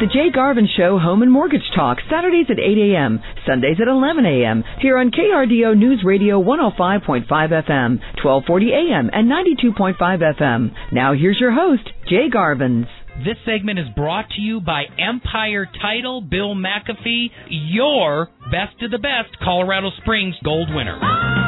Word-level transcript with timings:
The 0.00 0.06
Jay 0.06 0.30
Garvin 0.34 0.66
Show 0.78 0.98
Home 0.98 1.20
and 1.20 1.30
Mortgage 1.30 1.70
Talk, 1.76 1.98
Saturdays 2.08 2.46
at 2.48 2.58
8 2.58 2.94
a.m., 2.94 3.20
Sundays 3.46 3.76
at 3.82 3.86
11 3.86 4.24
a.m., 4.24 4.64
here 4.80 4.96
on 4.96 5.10
KRDO 5.10 5.76
News 5.76 6.00
Radio 6.02 6.42
105.5 6.42 7.28
FM, 7.28 8.00
1240 8.24 8.72
a.m., 8.72 9.10
and 9.12 9.30
92.5 9.30 9.98
FM. 10.40 10.72
Now 10.90 11.12
here's 11.12 11.38
your 11.38 11.52
host, 11.52 11.86
Jay 12.08 12.30
Garvins. 12.34 12.86
This 13.26 13.36
segment 13.44 13.78
is 13.78 13.88
brought 13.94 14.30
to 14.36 14.40
you 14.40 14.62
by 14.62 14.84
Empire 14.98 15.68
Title, 15.82 16.22
Bill 16.22 16.54
McAfee, 16.54 17.26
your 17.50 18.30
best 18.50 18.82
of 18.82 18.90
the 18.90 18.96
best 18.96 19.36
Colorado 19.44 19.90
Springs 20.00 20.36
gold 20.42 20.68
winner. 20.74 21.39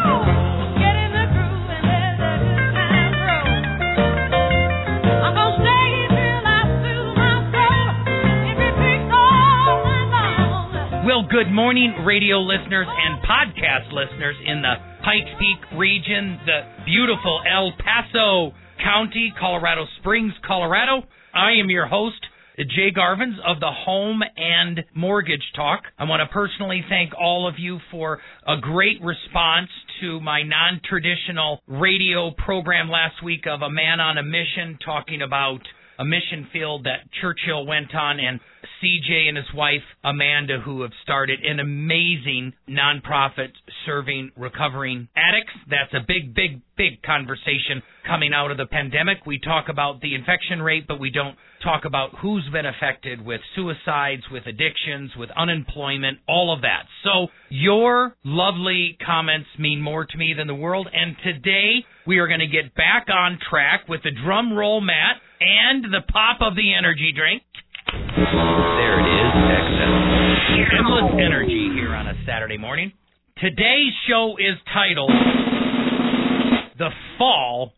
Well, 11.05 11.27
good 11.29 11.51
morning, 11.51 12.05
radio 12.07 12.39
listeners 12.39 12.87
and 12.87 13.21
podcast 13.27 13.91
listeners 13.93 14.37
in 14.47 14.63
the 14.63 14.75
Pikes 15.03 15.35
Peak 15.37 15.77
region, 15.77 16.39
the 16.47 16.61
beautiful 16.85 17.43
El 17.43 17.73
Paso 17.77 18.55
County, 18.79 19.35
Colorado 19.37 19.87
Springs, 19.99 20.33
Colorado. 20.47 21.03
I 21.35 21.55
am 21.61 21.71
your 21.71 21.89
host, 21.89 22.25
Jay 22.57 22.93
Garvins 22.97 23.35
of 23.45 23.59
the 23.59 23.73
Home 23.85 24.23
and 24.37 24.85
Mortgage 24.95 25.43
Talk. 25.57 25.83
I 25.99 26.05
want 26.05 26.21
to 26.21 26.33
personally 26.33 26.85
thank 26.89 27.11
all 27.21 27.49
of 27.49 27.57
you 27.59 27.81
for 27.91 28.21
a 28.47 28.61
great 28.61 29.03
response 29.03 29.71
to 30.03 30.21
my 30.21 30.45
non 30.45 30.81
traditional 30.89 31.63
radio 31.67 32.31
program 32.31 32.89
last 32.89 33.25
week 33.25 33.49
of 33.49 33.63
A 33.63 33.71
Man 33.71 33.99
on 33.99 34.19
a 34.19 34.23
Mission 34.23 34.79
talking 34.85 35.21
about 35.21 35.63
a 35.99 36.05
mission 36.05 36.49
field 36.53 36.85
that 36.85 37.11
Churchill 37.21 37.67
went 37.67 37.95
on 37.95 38.19
and 38.19 38.41
CJ 38.83 39.29
and 39.29 39.37
his 39.37 39.53
wife 39.55 39.83
Amanda, 40.05 40.61
who 40.61 40.83
have 40.83 40.93
started 41.03 41.41
an 41.45 41.61
amazing 41.61 42.53
nonprofit 42.69 43.53
serving 43.87 44.33
recovering 44.37 45.09
addicts. 45.17 45.53
That's 45.69 45.93
a 45.95 46.05
big, 46.07 46.35
big, 46.35 46.63
big 46.77 47.03
conversation 47.03 47.83
coming 48.07 48.33
out 48.35 48.51
of 48.51 48.57
the 48.57 48.67
pandemic. 48.67 49.27
We 49.27 49.39
talk 49.39 49.67
about 49.69 50.01
the 50.01 50.15
infection 50.15 50.63
rate, 50.63 50.87
but 50.87 51.01
we 51.01 51.11
don't 51.11 51.37
talk 51.63 51.85
about 51.85 52.11
who's 52.21 52.49
been 52.53 52.67
affected 52.67 53.25
with 53.25 53.41
suicides, 53.55 54.23
with 54.31 54.47
addictions, 54.47 55.13
with 55.17 55.31
unemployment, 55.37 56.19
all 56.29 56.53
of 56.53 56.63
that. 56.63 56.85
So 57.05 57.29
your 57.49 58.17
lovely 58.25 58.99
comments 59.05 59.49
mean 59.59 59.81
more 59.81 60.05
to 60.05 60.19
me 60.19 60.35
than 60.37 60.47
the 60.47 60.55
world. 60.55 60.89
And 60.93 61.17
today 61.23 61.85
we 62.07 62.19
are 62.19 62.29
going 62.29 62.41
to 62.41 62.47
get 62.47 62.75
back 62.75 63.07
on 63.13 63.39
track 63.49 63.89
with 63.89 64.03
the 64.03 64.11
drum 64.25 64.53
roll, 64.53 64.81
Matt, 64.81 65.17
and 65.41 65.85
the 65.85 66.03
pop 66.13 66.39
of 66.41 66.57
the 66.57 66.75
energy 66.75 67.13
drink. 67.17 67.43
Endless 70.73 71.21
energy 71.21 71.69
here 71.75 71.95
on 71.95 72.07
a 72.07 72.15
Saturday 72.27 72.57
morning. 72.57 72.93
Today's 73.37 73.93
show 74.09 74.37
is 74.39 74.57
titled 74.73 75.11
The 76.79 76.89
Fall 77.19 77.75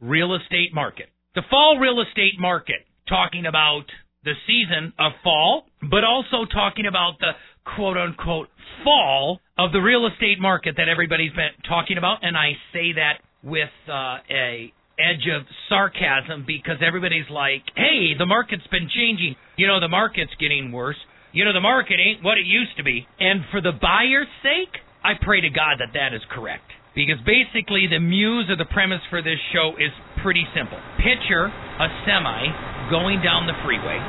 Real 0.00 0.34
Estate 0.34 0.72
Market. 0.72 1.10
The 1.34 1.42
Fall 1.50 1.76
Real 1.78 2.00
Estate 2.00 2.38
Market, 2.38 2.86
talking 3.06 3.44
about 3.44 3.84
the 4.24 4.32
season 4.46 4.94
of 4.98 5.12
fall, 5.22 5.66
but 5.90 6.04
also 6.04 6.46
talking 6.50 6.86
about 6.86 7.18
the 7.20 7.32
quote 7.76 7.98
unquote 7.98 8.48
fall 8.82 9.40
of 9.58 9.72
the 9.72 9.80
real 9.80 10.06
estate 10.06 10.40
market 10.40 10.76
that 10.78 10.88
everybody's 10.88 11.32
been 11.32 11.50
talking 11.68 11.98
about. 11.98 12.18
And 12.22 12.34
I 12.34 12.52
say 12.72 12.92
that 12.94 13.20
with 13.42 13.68
uh, 13.88 14.24
a 14.30 14.72
edge 14.98 15.28
of 15.28 15.46
sarcasm 15.68 16.44
because 16.46 16.76
everybody's 16.80 17.28
like, 17.30 17.62
hey, 17.76 18.14
the 18.18 18.26
market's 18.26 18.66
been 18.70 18.88
changing. 18.88 19.36
You 19.56 19.66
know, 19.66 19.80
the 19.80 19.88
market's 19.88 20.32
getting 20.40 20.72
worse. 20.72 20.96
You 21.32 21.44
know, 21.44 21.52
the 21.52 21.60
market 21.60 22.00
ain't 22.00 22.24
what 22.24 22.38
it 22.38 22.48
used 22.48 22.76
to 22.80 22.84
be. 22.84 23.06
And 23.20 23.44
for 23.52 23.60
the 23.60 23.72
buyer's 23.72 24.32
sake, 24.40 24.80
I 25.04 25.12
pray 25.20 25.44
to 25.44 25.50
God 25.52 25.76
that 25.84 25.92
that 25.92 26.16
is 26.16 26.24
correct. 26.32 26.64
Because 26.96 27.20
basically, 27.22 27.84
the 27.86 28.00
muse 28.00 28.48
or 28.48 28.56
the 28.56 28.66
premise 28.66 29.04
for 29.12 29.20
this 29.20 29.38
show 29.52 29.76
is 29.76 29.92
pretty 30.24 30.42
simple. 30.56 30.80
Picture 30.98 31.46
a 31.52 31.88
semi 32.08 32.48
going 32.88 33.20
down 33.20 33.44
the 33.44 33.54
freeway 33.60 34.00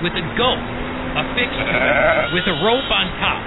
with 0.00 0.16
a 0.16 0.24
goat 0.34 0.64
affixed 1.16 1.60
to 1.60 1.76
it 1.76 2.28
with 2.34 2.46
a 2.48 2.56
rope 2.64 2.88
on 2.88 3.06
top. 3.20 3.42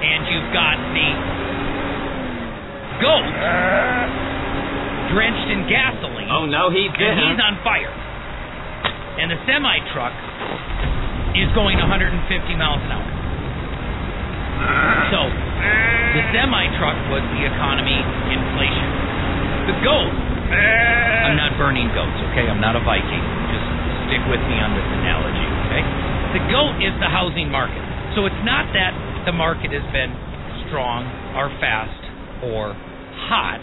And 0.00 0.20
you've 0.32 0.50
got 0.56 0.76
the 0.96 1.08
goat 3.04 3.28
drenched 5.12 5.48
in 5.52 5.60
gasoline. 5.68 6.32
Oh, 6.32 6.48
no, 6.48 6.72
he's 6.72 6.88
and 6.88 7.16
he's 7.20 7.40
on 7.40 7.60
fire. 7.62 7.92
And 9.20 9.28
the 9.28 9.38
semi 9.44 9.76
truck 9.92 10.16
is 11.42 11.50
going 11.54 11.78
150 11.78 12.14
miles 12.58 12.82
an 12.82 12.90
hour. 12.92 13.08
So, 15.14 15.20
the 16.18 16.22
semi 16.34 16.64
truck 16.76 16.98
was 17.12 17.22
the 17.36 17.42
economy 17.46 17.98
inflation. 18.32 18.88
The 19.70 19.76
goat, 19.84 20.12
I'm 20.12 21.36
not 21.36 21.54
burning 21.60 21.92
goats, 21.92 22.16
okay? 22.32 22.48
I'm 22.48 22.60
not 22.60 22.74
a 22.74 22.82
Viking. 22.82 23.24
Just 23.52 23.66
stick 24.08 24.24
with 24.32 24.40
me 24.48 24.56
on 24.58 24.72
this 24.72 24.88
analogy, 24.88 25.48
okay? 25.68 25.84
The 26.34 26.42
goat 26.48 26.80
is 26.80 26.92
the 27.00 27.08
housing 27.12 27.52
market. 27.52 27.80
So 28.16 28.24
it's 28.24 28.42
not 28.44 28.72
that 28.72 28.92
the 29.28 29.32
market 29.36 29.70
has 29.72 29.84
been 29.92 30.12
strong 30.66 31.04
or 31.36 31.52
fast 31.60 32.00
or 32.44 32.72
hot. 33.28 33.60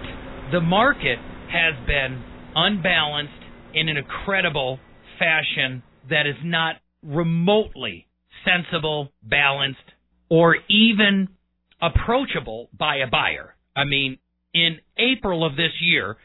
The 0.52 0.62
market 0.62 1.18
has 1.50 1.74
been 1.86 2.22
unbalanced 2.56 3.44
in 3.74 3.90
an 3.90 3.98
incredible 3.98 4.80
fashion 5.18 5.84
that 6.10 6.28
is 6.28 6.38
not 6.44 6.78
remotely 7.06 8.08
sensible, 8.44 9.12
balanced, 9.24 9.80
or 10.30 10.58
even 10.70 11.30
approachable 11.82 12.70
by 12.78 12.98
a 12.98 13.08
buyer. 13.08 13.56
I 13.76 13.84
mean, 13.84 14.18
in 14.54 14.78
April 14.98 15.46
of 15.46 15.56
this 15.56 15.72
year, 15.82 16.18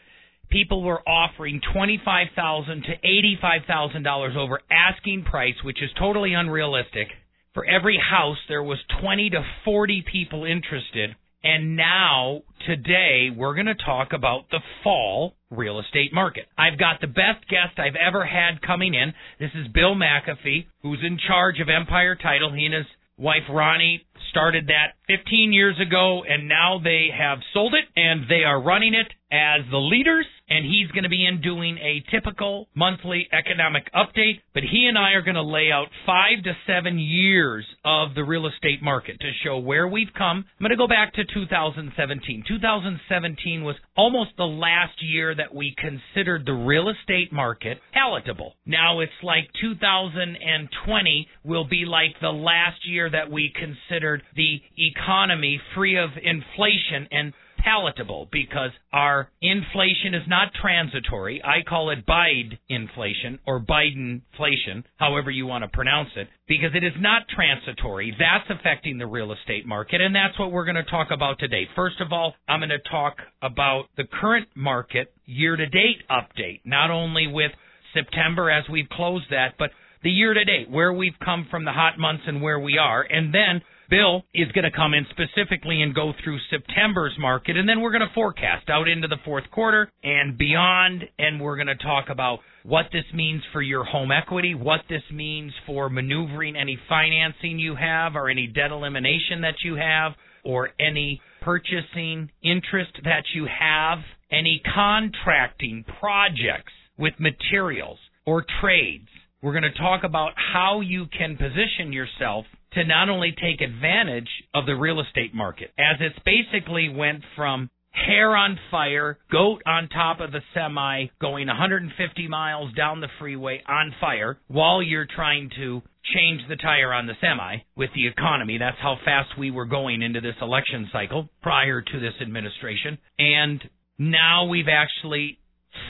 people 0.50 0.82
were 0.82 1.06
offering 1.08 1.60
twenty-five 1.72 2.28
thousand 2.34 2.82
to 2.84 2.92
eighty-five 3.06 3.62
thousand 3.66 4.02
dollars 4.04 4.34
over 4.38 4.60
asking 4.70 5.24
price, 5.24 5.56
which 5.64 5.82
is 5.82 5.90
totally 5.98 6.34
unrealistic. 6.34 7.08
For 7.52 7.64
every 7.64 7.98
house, 7.98 8.38
there 8.48 8.62
was 8.62 8.78
twenty 9.00 9.30
to 9.30 9.44
forty 9.64 10.04
people 10.10 10.44
interested. 10.44 11.16
And 11.42 11.74
now, 11.74 12.42
today, 12.66 13.30
we're 13.34 13.54
going 13.54 13.66
to 13.66 13.74
talk 13.74 14.12
about 14.12 14.50
the 14.50 14.60
fall 14.84 15.34
real 15.50 15.80
estate 15.80 16.12
market. 16.12 16.44
I've 16.58 16.78
got 16.78 17.00
the 17.00 17.06
best 17.06 17.48
guest 17.48 17.78
I've 17.78 17.96
ever 17.96 18.26
had 18.26 18.60
coming 18.60 18.94
in. 18.94 19.14
This 19.38 19.50
is 19.54 19.66
Bill 19.72 19.94
McAfee, 19.94 20.66
who's 20.82 21.00
in 21.02 21.18
charge 21.26 21.58
of 21.60 21.68
Empire 21.68 22.14
Title. 22.14 22.52
He 22.52 22.66
and 22.66 22.74
his 22.74 22.86
wife 23.16 23.48
Ronnie 23.48 24.04
started 24.30 24.68
that 24.68 24.96
15 25.08 25.52
years 25.52 25.76
ago, 25.80 26.22
and 26.28 26.46
now 26.46 26.78
they 26.82 27.08
have 27.16 27.38
sold 27.54 27.74
it 27.74 27.84
and 27.96 28.24
they 28.28 28.44
are 28.44 28.60
running 28.60 28.94
it 28.94 29.08
as 29.32 29.62
the 29.70 29.78
leaders. 29.78 30.26
And 30.50 30.64
he's 30.64 30.90
going 30.90 31.04
to 31.04 31.08
be 31.08 31.24
in 31.24 31.40
doing 31.40 31.78
a 31.78 32.02
typical 32.10 32.68
monthly 32.74 33.28
economic 33.32 33.84
update. 33.94 34.40
But 34.52 34.64
he 34.64 34.86
and 34.86 34.98
I 34.98 35.12
are 35.12 35.22
going 35.22 35.36
to 35.36 35.42
lay 35.42 35.70
out 35.72 35.86
five 36.04 36.42
to 36.44 36.52
seven 36.66 36.98
years 36.98 37.64
of 37.84 38.14
the 38.14 38.24
real 38.24 38.46
estate 38.46 38.82
market 38.82 39.20
to 39.20 39.30
show 39.44 39.58
where 39.58 39.86
we've 39.86 40.12
come. 40.16 40.38
I'm 40.38 40.64
going 40.64 40.70
to 40.70 40.76
go 40.76 40.88
back 40.88 41.14
to 41.14 41.24
2017. 41.24 42.44
2017 42.48 43.62
was 43.62 43.76
almost 43.96 44.30
the 44.36 44.44
last 44.44 45.00
year 45.00 45.34
that 45.34 45.54
we 45.54 45.74
considered 45.78 46.44
the 46.44 46.52
real 46.52 46.88
estate 46.88 47.32
market 47.32 47.78
palatable. 47.92 48.54
Now 48.66 49.00
it's 49.00 49.12
like 49.22 49.48
2020 49.60 51.28
will 51.44 51.68
be 51.68 51.84
like 51.86 52.16
the 52.20 52.28
last 52.28 52.86
year 52.86 53.08
that 53.10 53.30
we 53.30 53.52
considered 53.54 54.22
the 54.34 54.60
economy 54.76 55.60
free 55.74 55.96
of 55.96 56.10
inflation 56.22 57.08
and 57.10 57.32
palatable 57.62 58.28
because 58.32 58.70
our 58.92 59.28
inflation 59.40 60.14
is 60.14 60.22
not 60.28 60.52
transitory. 60.60 61.42
I 61.44 61.62
call 61.68 61.90
it 61.90 62.06
Biden 62.06 62.58
inflation 62.68 63.38
or 63.46 63.60
Biden 63.60 64.22
inflation, 64.32 64.84
however 64.96 65.30
you 65.30 65.46
want 65.46 65.62
to 65.64 65.68
pronounce 65.68 66.10
it, 66.16 66.28
because 66.48 66.70
it 66.74 66.84
is 66.84 66.92
not 66.98 67.22
transitory. 67.28 68.16
That's 68.18 68.58
affecting 68.58 68.98
the 68.98 69.06
real 69.06 69.32
estate 69.32 69.66
market, 69.66 70.00
and 70.00 70.14
that's 70.14 70.38
what 70.38 70.52
we're 70.52 70.64
going 70.64 70.76
to 70.76 70.84
talk 70.84 71.08
about 71.10 71.38
today. 71.38 71.68
First 71.76 72.00
of 72.00 72.12
all, 72.12 72.34
I'm 72.48 72.60
going 72.60 72.70
to 72.70 72.90
talk 72.90 73.16
about 73.42 73.84
the 73.96 74.04
current 74.04 74.48
market 74.54 75.12
year 75.26 75.56
to 75.56 75.66
date 75.66 76.02
update, 76.10 76.60
not 76.64 76.90
only 76.90 77.26
with 77.26 77.52
September 77.94 78.50
as 78.50 78.64
we've 78.70 78.88
closed 78.88 79.26
that, 79.30 79.54
but 79.58 79.70
the 80.02 80.10
year 80.10 80.32
to 80.32 80.44
date, 80.44 80.70
where 80.70 80.92
we've 80.92 81.18
come 81.22 81.46
from 81.50 81.64
the 81.64 81.72
hot 81.72 81.98
months 81.98 82.24
and 82.26 82.40
where 82.40 82.58
we 82.58 82.78
are, 82.78 83.02
and 83.02 83.34
then 83.34 83.60
Bill 83.90 84.22
is 84.32 84.50
going 84.52 84.64
to 84.64 84.70
come 84.70 84.94
in 84.94 85.04
specifically 85.10 85.82
and 85.82 85.94
go 85.94 86.12
through 86.22 86.38
September's 86.48 87.16
market, 87.18 87.56
and 87.56 87.68
then 87.68 87.80
we're 87.80 87.90
going 87.90 88.06
to 88.06 88.14
forecast 88.14 88.70
out 88.70 88.88
into 88.88 89.08
the 89.08 89.16
fourth 89.24 89.50
quarter 89.50 89.90
and 90.04 90.38
beyond, 90.38 91.02
and 91.18 91.40
we're 91.40 91.56
going 91.56 91.66
to 91.66 91.74
talk 91.74 92.06
about 92.08 92.38
what 92.62 92.86
this 92.92 93.04
means 93.12 93.42
for 93.52 93.60
your 93.60 93.84
home 93.84 94.10
equity, 94.12 94.54
what 94.54 94.80
this 94.88 95.02
means 95.12 95.52
for 95.66 95.90
maneuvering 95.90 96.56
any 96.56 96.78
financing 96.88 97.58
you 97.58 97.74
have 97.74 98.14
or 98.14 98.30
any 98.30 98.46
debt 98.46 98.70
elimination 98.70 99.40
that 99.40 99.56
you 99.64 99.74
have 99.74 100.12
or 100.44 100.70
any 100.78 101.20
purchasing 101.42 102.30
interest 102.42 102.92
that 103.04 103.24
you 103.34 103.46
have, 103.46 103.98
any 104.30 104.62
contracting 104.74 105.84
projects 105.98 106.72
with 106.96 107.14
materials 107.18 107.98
or 108.24 108.44
trades. 108.60 109.08
We're 109.42 109.52
going 109.58 109.72
to 109.72 109.78
talk 109.78 110.04
about 110.04 110.32
how 110.36 110.80
you 110.80 111.06
can 111.06 111.36
position 111.36 111.92
yourself 111.92 112.44
to 112.72 112.84
not 112.84 113.08
only 113.08 113.32
take 113.32 113.60
advantage 113.60 114.28
of 114.54 114.66
the 114.66 114.74
real 114.74 115.00
estate 115.00 115.34
market, 115.34 115.72
as 115.78 115.96
it's 116.00 116.18
basically 116.24 116.88
went 116.88 117.22
from 117.36 117.70
hair 117.92 118.36
on 118.36 118.58
fire, 118.70 119.18
goat 119.30 119.62
on 119.66 119.88
top 119.88 120.20
of 120.20 120.32
the 120.32 120.40
semi, 120.54 121.06
going 121.20 121.48
150 121.48 122.28
miles 122.28 122.72
down 122.74 123.00
the 123.00 123.08
freeway 123.18 123.62
on 123.66 123.94
fire 124.00 124.38
while 124.48 124.82
you're 124.82 125.06
trying 125.06 125.50
to 125.56 125.82
change 126.14 126.40
the 126.48 126.56
tire 126.56 126.92
on 126.92 127.06
the 127.06 127.14
semi 127.20 127.58
with 127.76 127.90
the 127.94 128.06
economy. 128.06 128.58
That's 128.58 128.78
how 128.80 128.96
fast 129.04 129.38
we 129.38 129.50
were 129.50 129.66
going 129.66 130.02
into 130.02 130.20
this 130.20 130.36
election 130.40 130.88
cycle 130.92 131.28
prior 131.42 131.82
to 131.82 132.00
this 132.00 132.14
administration. 132.22 132.98
And 133.18 133.60
now 133.98 134.46
we've 134.46 134.68
actually 134.68 135.38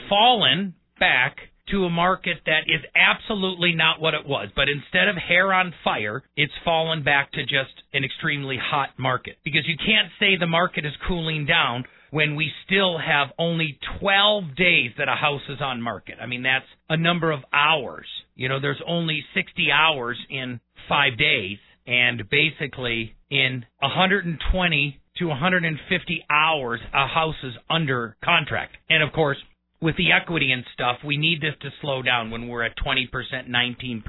fallen 0.09 0.73
back 0.99 1.37
to 1.71 1.85
a 1.85 1.89
market 1.89 2.37
that 2.45 2.63
is 2.67 2.81
absolutely 2.95 3.73
not 3.73 3.99
what 3.99 4.13
it 4.13 4.25
was. 4.25 4.49
But 4.55 4.69
instead 4.69 5.07
of 5.07 5.15
hair 5.15 5.53
on 5.53 5.73
fire, 5.83 6.23
it's 6.35 6.53
fallen 6.63 7.03
back 7.03 7.31
to 7.33 7.43
just 7.43 7.83
an 7.93 8.03
extremely 8.03 8.57
hot 8.61 8.89
market. 8.97 9.37
Because 9.43 9.63
you 9.65 9.75
can't 9.77 10.11
say 10.19 10.37
the 10.37 10.47
market 10.47 10.85
is 10.85 10.93
cooling 11.07 11.45
down 11.45 11.85
when 12.11 12.35
we 12.35 12.51
still 12.65 12.97
have 12.97 13.29
only 13.39 13.79
12 13.99 14.55
days 14.55 14.91
that 14.97 15.07
a 15.07 15.15
house 15.15 15.41
is 15.49 15.61
on 15.61 15.81
market. 15.81 16.15
I 16.21 16.25
mean, 16.25 16.43
that's 16.43 16.65
a 16.89 16.97
number 16.97 17.31
of 17.31 17.39
hours. 17.53 18.05
You 18.35 18.49
know, 18.49 18.59
there's 18.59 18.81
only 18.85 19.23
60 19.33 19.71
hours 19.71 20.17
in 20.29 20.59
five 20.87 21.17
days. 21.17 21.57
And 21.87 22.29
basically, 22.29 23.15
in 23.29 23.65
120 23.79 24.99
to 25.17 25.25
150 25.25 26.25
hours, 26.29 26.79
a 26.93 27.07
house 27.07 27.35
is 27.43 27.53
under 27.69 28.15
contract. 28.23 28.75
And 28.89 29.01
of 29.01 29.13
course, 29.13 29.37
with 29.81 29.97
the 29.97 30.11
equity 30.11 30.51
and 30.51 30.63
stuff, 30.73 30.97
we 31.03 31.17
need 31.17 31.41
this 31.41 31.55
to 31.61 31.69
slow 31.81 32.01
down 32.01 32.29
when 32.29 32.47
we're 32.47 32.63
at 32.63 32.77
20%, 32.77 33.07
19% 33.49 34.03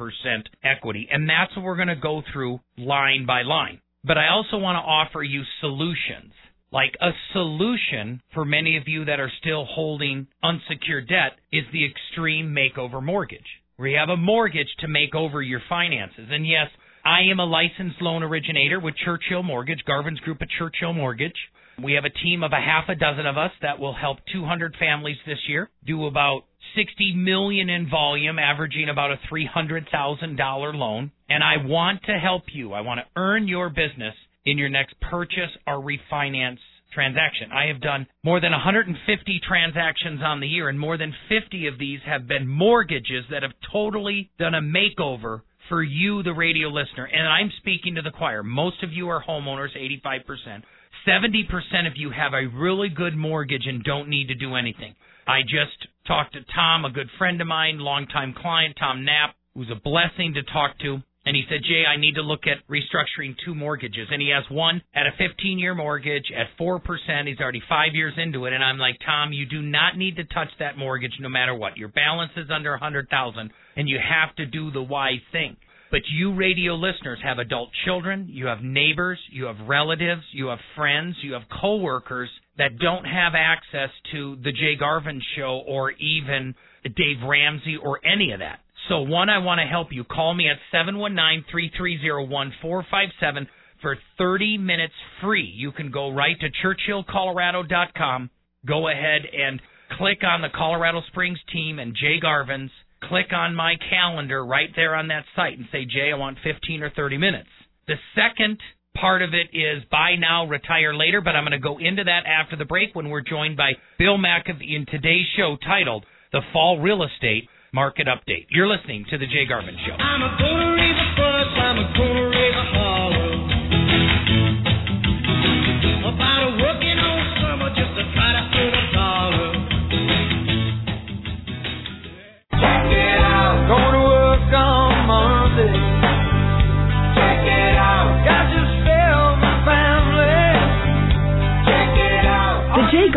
equity. 0.63 1.09
And 1.11 1.29
that's 1.29 1.57
what 1.57 1.65
we're 1.65 1.77
going 1.77 1.89
to 1.89 1.97
go 1.97 2.23
through 2.33 2.61
line 2.77 3.25
by 3.27 3.43
line. 3.43 3.81
But 4.05 4.19
I 4.19 4.29
also 4.29 4.59
want 4.59 4.77
to 4.77 4.81
offer 4.81 5.23
you 5.23 5.43
solutions. 5.61 6.33
Like 6.73 6.95
a 7.01 7.11
solution 7.33 8.23
for 8.33 8.45
many 8.45 8.77
of 8.77 8.85
you 8.87 9.05
that 9.05 9.21
are 9.21 9.31
still 9.41 9.65
holding 9.67 10.27
unsecured 10.43 11.09
debt 11.09 11.33
is 11.53 11.65
the 11.73 11.85
extreme 11.85 12.55
makeover 12.55 13.03
mortgage, 13.03 13.61
where 13.77 13.89
you 13.89 13.99
have 13.99 14.09
a 14.09 14.17
mortgage 14.17 14.75
to 14.81 14.89
make 14.89 15.15
over 15.15 15.43
your 15.43 15.61
finances. 15.69 16.29
And 16.31 16.47
yes, 16.47 16.69
I 17.05 17.31
am 17.31 17.41
a 17.41 17.45
licensed 17.45 18.01
loan 18.01 18.23
originator 18.23 18.81
with 18.81 18.95
Churchill 18.97 19.43
Mortgage, 19.43 19.85
Garvin's 19.87 20.21
Group 20.21 20.41
at 20.41 20.49
Churchill 20.59 20.93
Mortgage. 20.95 21.37
We 21.83 21.95
have 21.95 22.05
a 22.05 22.11
team 22.11 22.43
of 22.43 22.53
a 22.53 22.61
half 22.61 22.89
a 22.89 22.95
dozen 22.95 23.27
of 23.27 23.39
us 23.39 23.53
that 23.63 23.79
will 23.79 23.95
help 23.95 24.19
200 24.33 24.77
families 24.79 25.17
this 25.27 25.39
year, 25.49 25.71
do 25.87 26.07
about 26.07 26.43
60 26.77 27.15
million 27.17 27.69
in 27.69 27.89
volume, 27.89 28.39
averaging 28.39 28.89
about 28.89 29.11
a 29.11 29.19
$300,000 29.33 30.75
loan. 30.75 31.11
And 31.29 31.43
I 31.43 31.65
want 31.65 32.03
to 32.05 32.19
help 32.19 32.45
you. 32.53 32.73
I 32.73 32.83
want 32.83 33.01
to 33.01 33.07
earn 33.17 33.49
your 33.49 33.69
business 33.69 34.15
in 34.45 34.59
your 34.59 34.69
next 34.69 34.95
purchase 35.01 35.51
or 35.67 35.83
refinance 35.83 36.59
transaction. 36.93 37.51
I 37.53 37.67
have 37.67 37.81
done 37.81 38.07
more 38.23 38.41
than 38.41 38.53
150 38.53 39.41
transactions 39.47 40.21
on 40.23 40.41
the 40.41 40.47
year, 40.47 40.69
and 40.69 40.79
more 40.79 40.99
than 40.99 41.15
50 41.29 41.67
of 41.67 41.79
these 41.79 42.01
have 42.05 42.29
been 42.29 42.47
mortgages 42.47 43.25
that 43.31 43.43
have 43.43 43.53
totally 43.73 44.31
done 44.39 44.55
a 44.55 44.61
makeover 44.61 45.43
for 45.69 45.83
you, 45.83 46.23
the 46.23 46.35
radio 46.35 46.69
listener. 46.69 47.09
And 47.11 47.27
I'm 47.27 47.51
speaking 47.59 47.95
to 47.95 48.03
the 48.03 48.11
choir. 48.11 48.43
Most 48.43 48.83
of 48.83 48.93
you 48.93 49.09
are 49.09 49.23
homeowners, 49.23 49.71
85%. 50.05 50.63
70% 51.07 51.87
of 51.87 51.95
you 51.97 52.11
have 52.11 52.33
a 52.33 52.47
really 52.47 52.89
good 52.89 53.17
mortgage 53.17 53.67
and 53.67 53.83
don't 53.83 54.09
need 54.09 54.29
to 54.29 54.35
do 54.35 54.55
anything. 54.55 54.95
I 55.27 55.43
just 55.43 55.87
talked 56.07 56.35
to 56.35 56.41
Tom, 56.55 56.85
a 56.85 56.91
good 56.91 57.09
friend 57.19 57.41
of 57.41 57.47
mine, 57.47 57.79
longtime 57.79 58.35
client, 58.37 58.77
Tom 58.79 59.05
Knapp, 59.05 59.35
who's 59.55 59.71
a 59.71 59.81
blessing 59.81 60.35
to 60.35 60.43
talk 60.43 60.79
to. 60.81 60.99
And 61.25 61.37
he 61.37 61.45
said, 61.49 61.61
Jay, 61.63 61.85
I 61.87 61.97
need 62.01 62.17
to 62.17 62.23
look 62.23 62.49
at 62.49 62.67
restructuring 62.67 63.37
two 63.45 63.55
mortgages. 63.55 64.09
And 64.11 64.21
he 64.21 64.31
has 64.31 64.43
one 64.51 64.83
at 64.93 65.07
a 65.07 65.13
15 65.19 65.59
year 65.59 65.75
mortgage 65.75 66.33
at 66.37 66.49
4%. 66.59 66.81
He's 67.27 67.39
already 67.39 67.63
five 67.69 67.95
years 67.95 68.15
into 68.17 68.47
it. 68.47 68.53
And 68.53 68.65
I'm 68.65 68.79
like, 68.79 68.97
Tom, 69.07 69.33
you 69.33 69.47
do 69.47 69.63
not 69.63 69.97
need 69.97 70.17
to 70.17 70.25
touch 70.25 70.49
that 70.59 70.77
mortgage 70.77 71.13
no 71.21 71.29
matter 71.29 71.55
what. 71.55 71.77
Your 71.77 71.89
balance 71.89 72.33
is 72.37 72.51
under 72.53 72.75
a 72.75 72.81
100000 72.81 73.51
and 73.77 73.89
you 73.89 73.99
have 73.99 74.35
to 74.37 74.47
do 74.47 74.73
the 74.73 74.83
wise 74.83 75.23
thing. 75.31 75.57
But 75.93 76.03
you 76.11 76.35
radio 76.35 76.75
listeners 76.75 77.21
have 77.23 77.39
adult 77.39 77.71
children, 77.85 78.27
you 78.31 78.47
have 78.47 78.63
neighbors, 78.63 79.19
you 79.31 79.45
have 79.45 79.69
relatives, 79.69 80.23
you 80.33 80.47
have 80.47 80.59
friends, 80.75 81.17
you 81.23 81.35
have 81.35 81.43
coworkers 81.61 82.31
that 82.57 82.79
don't 82.79 83.05
have 83.05 83.35
access 83.37 83.91
to 84.13 84.37
the 84.43 84.53
Jay 84.53 84.75
Garvin 84.75 85.21
show 85.37 85.63
or 85.69 85.91
even 85.93 86.55
Dave 86.83 87.23
Ramsey 87.29 87.77
or 87.77 88.01
any 88.07 88.33
of 88.33 88.39
that. 88.39 88.61
So 88.89 89.03
one, 89.03 89.29
I 89.29 89.37
want 89.39 89.61
to 89.61 89.67
help 89.67 89.93
you. 89.93 90.05
Call 90.05 90.33
me 90.33 90.49
at 90.49 90.57
719-330-1457 90.75 93.47
for 93.83 93.99
30 94.17 94.57
minutes 94.57 94.95
free. 95.21 95.45
You 95.45 95.73
can 95.73 95.91
go 95.91 96.11
right 96.11 96.41
to 96.41 96.49
churchillcolorado.com. 96.65 98.31
Go 98.67 98.89
ahead 98.89 99.27
and 99.31 99.61
click 99.99 100.25
on 100.25 100.41
the 100.41 100.49
Colorado 100.57 101.03
Springs 101.09 101.41
team 101.53 101.79
and 101.79 101.95
Jay 101.95 102.19
Garvin's 102.19 102.71
click 103.09 103.33
on 103.33 103.55
my 103.55 103.75
calendar 103.91 104.45
right 104.45 104.71
there 104.77 104.95
on 104.95 105.09
that 105.09 105.25
site 105.35 105.59
and 105.59 105.67
say, 105.73 105.85
Jay, 105.85 106.11
I 106.13 106.17
want 106.17 106.39
15 106.43 106.83
or 106.83 106.91
30 106.91 107.19
minutes. 107.19 107.49
The 107.87 107.97
second 108.15 108.59
part 108.97 109.23
of 109.23 109.31
it 109.35 109.57
is 109.57 109.83
buy 109.91 110.17
now, 110.19 110.47
retire 110.47 110.95
later, 110.95 111.21
but 111.21 111.35
I'm 111.35 111.45
going 111.45 111.53
to 111.53 111.59
go 111.59 111.79
into 111.79 112.05
that 112.05 112.27
after 112.27 112.57
the 112.57 112.65
break 112.65 112.95
when 112.95 113.09
we're 113.09 113.23
joined 113.23 113.57
by 113.57 113.73
Bill 113.99 114.19
McAfee 114.19 114.77
in 114.77 114.87
today's 114.87 115.27
show 115.37 115.57
titled 115.65 116.05
The 116.33 116.41
Fall 116.53 116.81
Real 116.81 117.03
Estate 117.03 117.49
Market 117.73 118.07
Update. 118.07 118.47
You're 118.51 118.69
listening 118.69 119.05
to 119.11 119.19
The 119.19 119.27
Jay 119.27 119.47
Garvin 119.49 119.77
Show. 119.87 119.97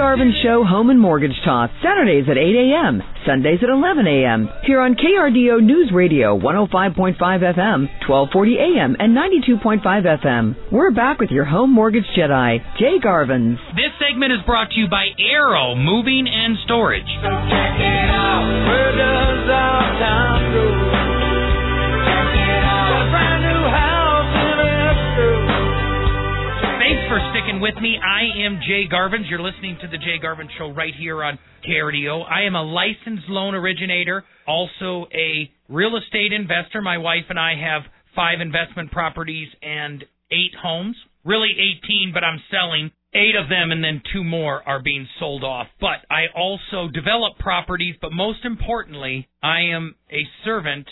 Garvin 0.06 0.36
Show 0.44 0.64
Home 0.64 0.92
and 0.92 1.02
Mortgage 1.02 1.34
Talk, 1.44 1.72
Saturdays 1.82 2.26
at 2.30 2.38
8 2.38 2.38
a.m., 2.38 3.02
Sundays 3.26 3.58
at 3.64 3.70
11 3.70 4.06
a.m. 4.06 4.48
Here 4.64 4.80
on 4.80 4.94
KRDO 4.94 5.64
News 5.64 5.90
Radio, 5.92 6.38
105.5 6.38 7.18
FM, 7.18 7.90
1240 8.06 8.56
a.m., 8.56 8.96
and 9.00 9.18
92.5 9.18 9.82
FM. 9.82 10.72
We're 10.72 10.92
back 10.92 11.20
with 11.20 11.32
your 11.32 11.46
home 11.46 11.74
mortgage 11.74 12.06
Jedi, 12.16 12.60
Jay 12.78 13.00
Garvins. 13.04 13.58
This 13.74 13.98
segment 13.98 14.32
is 14.32 14.46
brought 14.46 14.70
to 14.70 14.80
you 14.80 14.88
by 14.88 15.08
Arrow 15.18 15.74
Moving 15.74 16.28
and 16.30 16.56
Storage. 16.66 17.10
So 17.24 17.34
for 27.16 27.22
with 27.66 27.82
me. 27.82 27.98
I 27.98 28.46
am 28.46 28.60
Jay 28.62 28.86
Garvins. 28.88 29.28
You're 29.28 29.42
listening 29.42 29.76
to 29.82 29.88
the 29.88 29.98
Jay 29.98 30.20
Garvin 30.22 30.48
Show 30.56 30.70
right 30.70 30.94
here 30.94 31.24
on 31.24 31.40
KRDO. 31.68 32.22
I 32.30 32.44
am 32.44 32.54
a 32.54 32.62
licensed 32.62 33.28
loan 33.28 33.56
originator, 33.56 34.24
also 34.48 35.08
a 35.12 35.50
real 35.68 35.98
estate 35.98 36.32
investor. 36.32 36.84
My 36.84 37.00
wife 37.00 37.26
and 37.30 37.40
I 37.40 37.56
have 37.56 37.82
five 38.16 38.40
investment 38.40 38.92
properties 38.92 39.48
and 39.64 40.04
eight 40.30 40.54
homes. 40.62 40.96
Really 41.24 41.56
18, 41.84 42.12
but 42.14 42.24
I'm 42.24 42.40
selling 42.52 42.92
eight 43.16 43.36
of 43.36 43.50
them 43.50 43.72
and 43.72 43.84
then 43.84 44.00
two 44.14 44.24
more 44.24 44.62
are 44.70 44.84
being 44.84 45.08
sold 45.20 45.44
off. 45.44 45.66
But 45.82 46.06
I 46.12 46.26
also 46.38 46.88
develop 46.94 47.40
properties, 47.40 47.96
but 48.00 48.12
most 48.12 48.46
importantly, 48.46 49.28
I 49.42 49.62
am 49.74 49.96
a 50.12 50.22
servant 50.44 50.86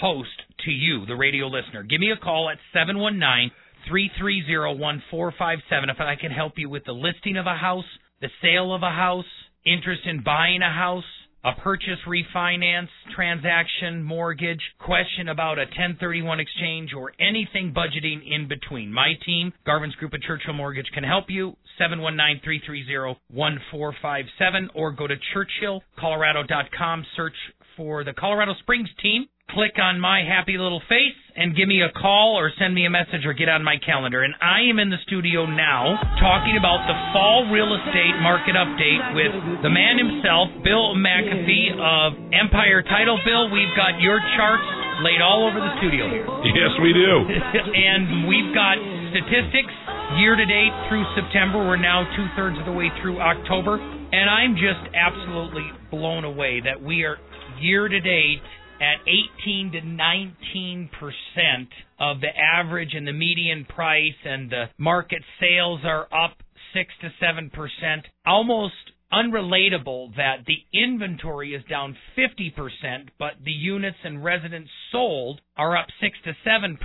host 0.00 0.42
to 0.64 0.72
you, 0.72 1.06
the 1.06 1.14
radio 1.14 1.46
listener. 1.46 1.84
Give 1.84 2.00
me 2.00 2.10
a 2.10 2.16
call 2.16 2.50
at 2.50 2.58
719 2.72 3.52
330 3.86 4.78
1457 4.78 5.90
if 5.90 6.00
I 6.00 6.16
can 6.16 6.30
help 6.30 6.54
you 6.56 6.68
with 6.68 6.84
the 6.84 6.92
listing 6.92 7.36
of 7.36 7.46
a 7.46 7.54
house, 7.54 7.84
the 8.20 8.28
sale 8.42 8.74
of 8.74 8.82
a 8.82 8.90
house, 8.90 9.24
interest 9.64 10.02
in 10.06 10.22
buying 10.22 10.62
a 10.62 10.72
house, 10.72 11.04
a 11.44 11.52
purchase 11.52 11.98
refinance 12.06 12.88
transaction, 13.14 14.02
mortgage, 14.02 14.60
question 14.80 15.28
about 15.28 15.58
a 15.58 15.62
1031 15.62 16.40
exchange, 16.40 16.90
or 16.92 17.12
anything 17.20 17.72
budgeting 17.72 18.20
in 18.26 18.48
between. 18.48 18.92
My 18.92 19.12
team, 19.24 19.52
Garvin's 19.64 19.94
Group 19.94 20.14
at 20.14 20.22
Churchill 20.22 20.54
Mortgage, 20.54 20.90
can 20.92 21.04
help 21.04 21.26
you. 21.28 21.56
719 21.78 22.42
330 22.42 23.20
1457 23.30 24.70
or 24.74 24.90
go 24.90 25.06
to 25.06 25.14
churchillcolorado.com, 25.32 27.06
search 27.16 27.36
for 27.78 28.04
the 28.04 28.12
Colorado 28.12 28.52
Springs 28.60 28.90
team 29.00 29.30
click 29.48 29.80
on 29.80 29.96
my 29.96 30.20
happy 30.20 30.60
little 30.60 30.82
face 30.92 31.16
and 31.32 31.56
give 31.56 31.64
me 31.64 31.80
a 31.80 31.88
call 31.88 32.36
or 32.36 32.52
send 32.60 32.74
me 32.74 32.84
a 32.84 32.92
message 32.92 33.24
or 33.24 33.32
get 33.32 33.48
on 33.48 33.64
my 33.64 33.80
calendar. 33.80 34.20
And 34.20 34.36
I 34.44 34.68
am 34.68 34.76
in 34.76 34.92
the 34.92 35.00
studio 35.08 35.48
now 35.48 35.96
talking 36.20 36.60
about 36.60 36.84
the 36.84 36.96
fall 37.16 37.48
real 37.48 37.72
estate 37.72 38.12
market 38.20 38.52
update 38.52 39.16
with 39.16 39.32
the 39.64 39.72
man 39.72 39.96
himself, 39.96 40.52
Bill 40.60 40.92
McAfee 41.00 41.80
of 41.80 42.12
Empire 42.36 42.84
Title. 42.84 43.16
Bill, 43.24 43.48
we've 43.48 43.72
got 43.72 43.96
your 44.04 44.20
charts 44.36 44.68
laid 45.00 45.24
all 45.24 45.48
over 45.48 45.56
the 45.56 45.72
studio 45.80 46.12
here. 46.12 46.28
Yes, 46.52 46.72
we 46.84 46.92
do. 46.92 47.12
and 47.88 48.28
we've 48.28 48.52
got 48.52 48.76
statistics 49.16 49.72
year 50.20 50.36
to 50.36 50.44
date 50.44 50.74
through 50.92 51.08
September. 51.16 51.64
We're 51.64 51.80
now 51.80 52.04
two 52.16 52.28
thirds 52.36 52.58
of 52.60 52.68
the 52.68 52.76
way 52.76 52.92
through 53.00 53.16
October. 53.16 53.80
And 53.80 54.28
I'm 54.28 54.56
just 54.56 54.82
absolutely 54.92 55.68
blown 55.90 56.24
away 56.24 56.60
that 56.64 56.80
we 56.80 57.04
are 57.04 57.16
year 57.60 57.88
to 57.88 58.00
date 58.00 58.42
at 58.80 59.00
18 59.42 59.72
to 59.72 59.80
19 59.82 60.90
percent 60.98 61.68
of 61.98 62.20
the 62.20 62.28
average 62.36 62.94
and 62.94 63.06
the 63.06 63.12
median 63.12 63.64
price, 63.64 64.18
and 64.24 64.50
the 64.50 64.64
market 64.78 65.22
sales 65.40 65.80
are 65.84 66.06
up 66.12 66.38
six 66.72 66.92
to 67.00 67.10
seven 67.20 67.50
percent. 67.50 68.06
Almost 68.26 68.92
unrelatable 69.12 70.14
that 70.16 70.44
the 70.46 70.58
inventory 70.72 71.54
is 71.54 71.64
down 71.64 71.96
50%, 72.16 73.08
but 73.18 73.32
the 73.44 73.50
units 73.50 73.96
and 74.04 74.22
residents 74.22 74.70
sold 74.92 75.40
are 75.56 75.76
up 75.76 75.86
6 76.00 76.18
to 76.24 76.32
7%. 76.46 76.76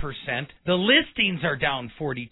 The 0.66 0.74
listings 0.74 1.40
are 1.44 1.56
down 1.56 1.92
42%, 2.00 2.22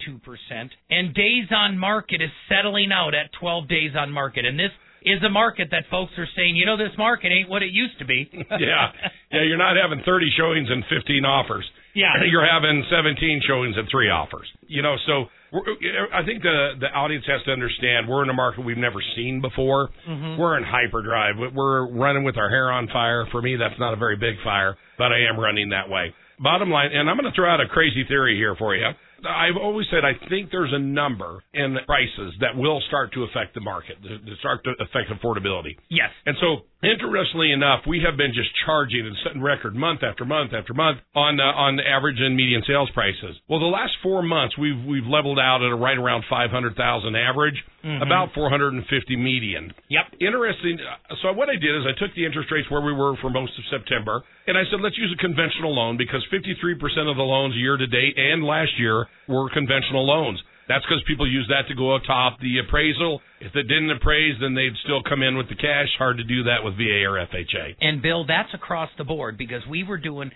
and 0.91 1.15
days 1.15 1.49
on 1.55 1.79
market 1.79 2.23
is 2.23 2.31
settling 2.49 2.91
out 2.91 3.15
at 3.15 3.33
12 3.39 3.69
days 3.69 3.91
on 3.97 4.11
market. 4.11 4.47
And 4.47 4.59
this 4.59 4.71
is 5.05 5.23
a 5.23 5.31
market 5.31 5.69
that 5.71 5.85
folks 5.91 6.13
are 6.19 6.29
saying, 6.37 6.57
you 6.57 6.67
know, 6.67 6.77
this 6.77 6.97
market 6.99 7.33
ain't 7.33 7.49
what 7.49 7.63
it 7.63 7.73
used 7.73 7.99
to 7.99 8.05
be. 8.05 8.29
yeah. 8.35 8.93
Yeah, 9.31 9.43
you're 9.43 9.59
not 9.59 9.77
having 9.77 10.03
30 10.05 10.31
showings 10.37 10.69
and 10.71 10.85
15 10.89 11.25
offers. 11.25 11.65
Yeah. 11.95 12.09
You're 12.25 12.47
having 12.47 12.85
17 12.91 13.43
showings 13.47 13.77
and 13.77 13.87
3 13.91 14.09
offers. 14.09 14.49
You 14.67 14.81
know, 14.81 14.97
so 15.07 15.27
I 15.53 16.25
think 16.25 16.43
the 16.43 16.81
the 16.81 16.89
audience 16.89 17.25
has 17.29 17.45
to 17.45 17.53
understand 17.53 18.09
we're 18.09 18.23
in 18.25 18.31
a 18.31 18.35
market 18.35 18.65
we've 18.65 18.79
never 18.81 19.03
seen 19.15 19.43
before. 19.43 19.91
Mm-hmm. 20.09 20.41
We're 20.41 20.57
in 20.57 20.65
hyperdrive. 20.65 21.35
We're 21.55 21.93
running 21.93 22.25
with 22.25 22.39
our 22.39 22.49
hair 22.49 22.73
on 22.73 22.89
fire. 22.89 23.27
For 23.31 23.43
me, 23.43 23.57
that's 23.57 23.79
not 23.79 23.93
a 23.93 23.97
very 23.97 24.17
big 24.17 24.37
fire, 24.43 24.77
but 24.97 25.13
I 25.13 25.29
am 25.29 25.39
running 25.39 25.69
that 25.69 25.91
way. 25.91 26.15
Bottom 26.41 26.71
line, 26.71 26.91
and 26.93 27.11
I'm 27.11 27.19
going 27.19 27.31
to 27.31 27.37
throw 27.37 27.53
out 27.53 27.61
a 27.61 27.69
crazy 27.69 28.05
theory 28.09 28.37
here 28.37 28.57
for 28.57 28.75
you. 28.75 28.89
I've 29.27 29.57
always 29.61 29.87
said 29.91 30.05
I 30.05 30.13
think 30.29 30.51
there's 30.51 30.73
a 30.73 30.79
number 30.79 31.43
in 31.55 31.77
prices 31.87 32.35
that 32.41 32.57
will 32.57 32.83
start 32.89 33.13
to 33.15 33.25
affect 33.25 33.55
the 33.55 33.61
market, 33.61 33.97
to, 34.03 34.37
start 34.41 34.65
to 34.65 34.73
affect 34.81 35.11
affordability. 35.11 35.77
Yes. 35.91 36.11
And 36.27 36.37
so, 36.41 36.67
interestingly 36.83 37.53
enough, 37.53 37.81
we 37.87 38.03
have 38.05 38.17
been 38.17 38.33
just 38.35 38.51
charging 38.67 39.07
and 39.07 39.17
setting 39.25 39.41
record 39.43 39.75
month 39.75 40.03
after 40.03 40.25
month 40.25 40.53
after 40.53 40.75
month 40.75 40.99
on 41.15 41.39
uh, 41.41 41.45
on 41.45 41.77
the 41.77 41.87
average 41.87 42.19
and 42.21 42.35
median 42.37 42.63
sales 42.67 42.91
prices. 42.95 43.37
Well, 43.49 43.61
the 43.61 43.67
last 43.67 43.93
four 44.03 44.23
months 44.23 44.59
we've 44.59 44.79
we've 44.85 45.07
leveled 45.07 45.39
out 45.39 45.63
at 45.63 45.71
a 45.71 45.77
right 45.77 45.97
around 45.97 46.25
500,000 46.29 47.17
average, 47.17 47.63
Mhm. 47.85 48.03
about 48.03 48.33
450 48.35 49.17
median. 49.17 49.73
Yep. 49.89 50.07
Interesting. 50.21 50.79
uh, 50.81 51.15
So 51.23 51.33
what 51.33 51.49
I 51.49 51.57
did 51.57 51.75
is 51.75 51.87
I 51.87 51.93
took 51.99 52.15
the 52.15 52.25
interest 52.25 52.51
rates 52.51 52.71
where 52.71 52.81
we 52.83 52.93
were 52.93 53.17
for 53.17 53.31
most 53.31 53.59
of 53.59 53.65
September, 53.67 54.23
and 54.47 54.57
I 54.59 54.65
said 54.67 54.81
let's 54.81 54.99
use 54.99 55.13
a 55.13 55.17
conventional 55.17 55.75
loan 55.75 55.97
because 55.97 56.25
53% 56.31 57.09
of 57.09 57.17
the 57.17 57.23
loans 57.25 57.55
year 57.57 57.77
to 57.77 57.87
date 57.87 58.17
and 58.19 58.45
last 58.45 58.79
year 58.79 59.07
were 59.29 59.49
conventional 59.51 60.05
loans. 60.07 60.43
That's 60.69 60.85
because 60.85 61.03
people 61.07 61.31
use 61.31 61.47
that 61.49 61.69
to 61.69 61.75
go 61.75 61.97
atop 61.97 62.39
the 62.41 62.59
appraisal. 62.59 63.21
If 63.41 63.55
it 63.57 63.65
didn't 63.65 63.91
appraise, 63.91 64.37
then 64.41 64.55
they'd 64.55 64.77
still 64.85 65.03
come 65.03 65.23
in 65.23 65.37
with 65.37 65.49
the 65.49 65.57
cash. 65.57 65.89
Hard 65.99 66.19
to 66.19 66.25
do 66.25 66.45
that 66.45 66.63
with 66.63 66.77
VA 66.77 67.05
or 67.05 67.19
FHA. 67.19 67.77
And 67.81 68.01
Bill, 68.01 68.25
that's 68.27 68.53
across 68.55 68.91
the 68.99 69.05
board 69.05 69.37
because 69.37 69.63
we 69.69 69.83
were 69.83 69.99
doing 69.99 70.31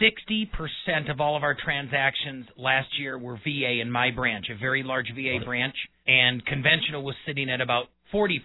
60% 0.00 1.10
of 1.10 1.20
all 1.20 1.36
of 1.36 1.42
our 1.42 1.54
transactions 1.54 2.46
last 2.56 2.88
year 2.98 3.18
were 3.18 3.36
VA 3.36 3.80
in 3.80 3.90
my 3.90 4.10
branch, 4.10 4.46
a 4.50 4.58
very 4.58 4.82
large 4.82 5.06
VA 5.14 5.44
branch, 5.44 5.74
and 6.06 6.44
conventional 6.46 7.02
was 7.04 7.14
sitting 7.26 7.50
at 7.50 7.60
about 7.60 7.86
40%. 8.12 8.38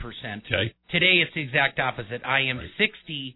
Okay. 0.46 0.74
Today 0.90 1.22
it's 1.22 1.34
the 1.36 1.42
exact 1.42 1.80
opposite. 1.80 2.22
I 2.26 2.42
am 2.42 2.60
60% 2.80 3.36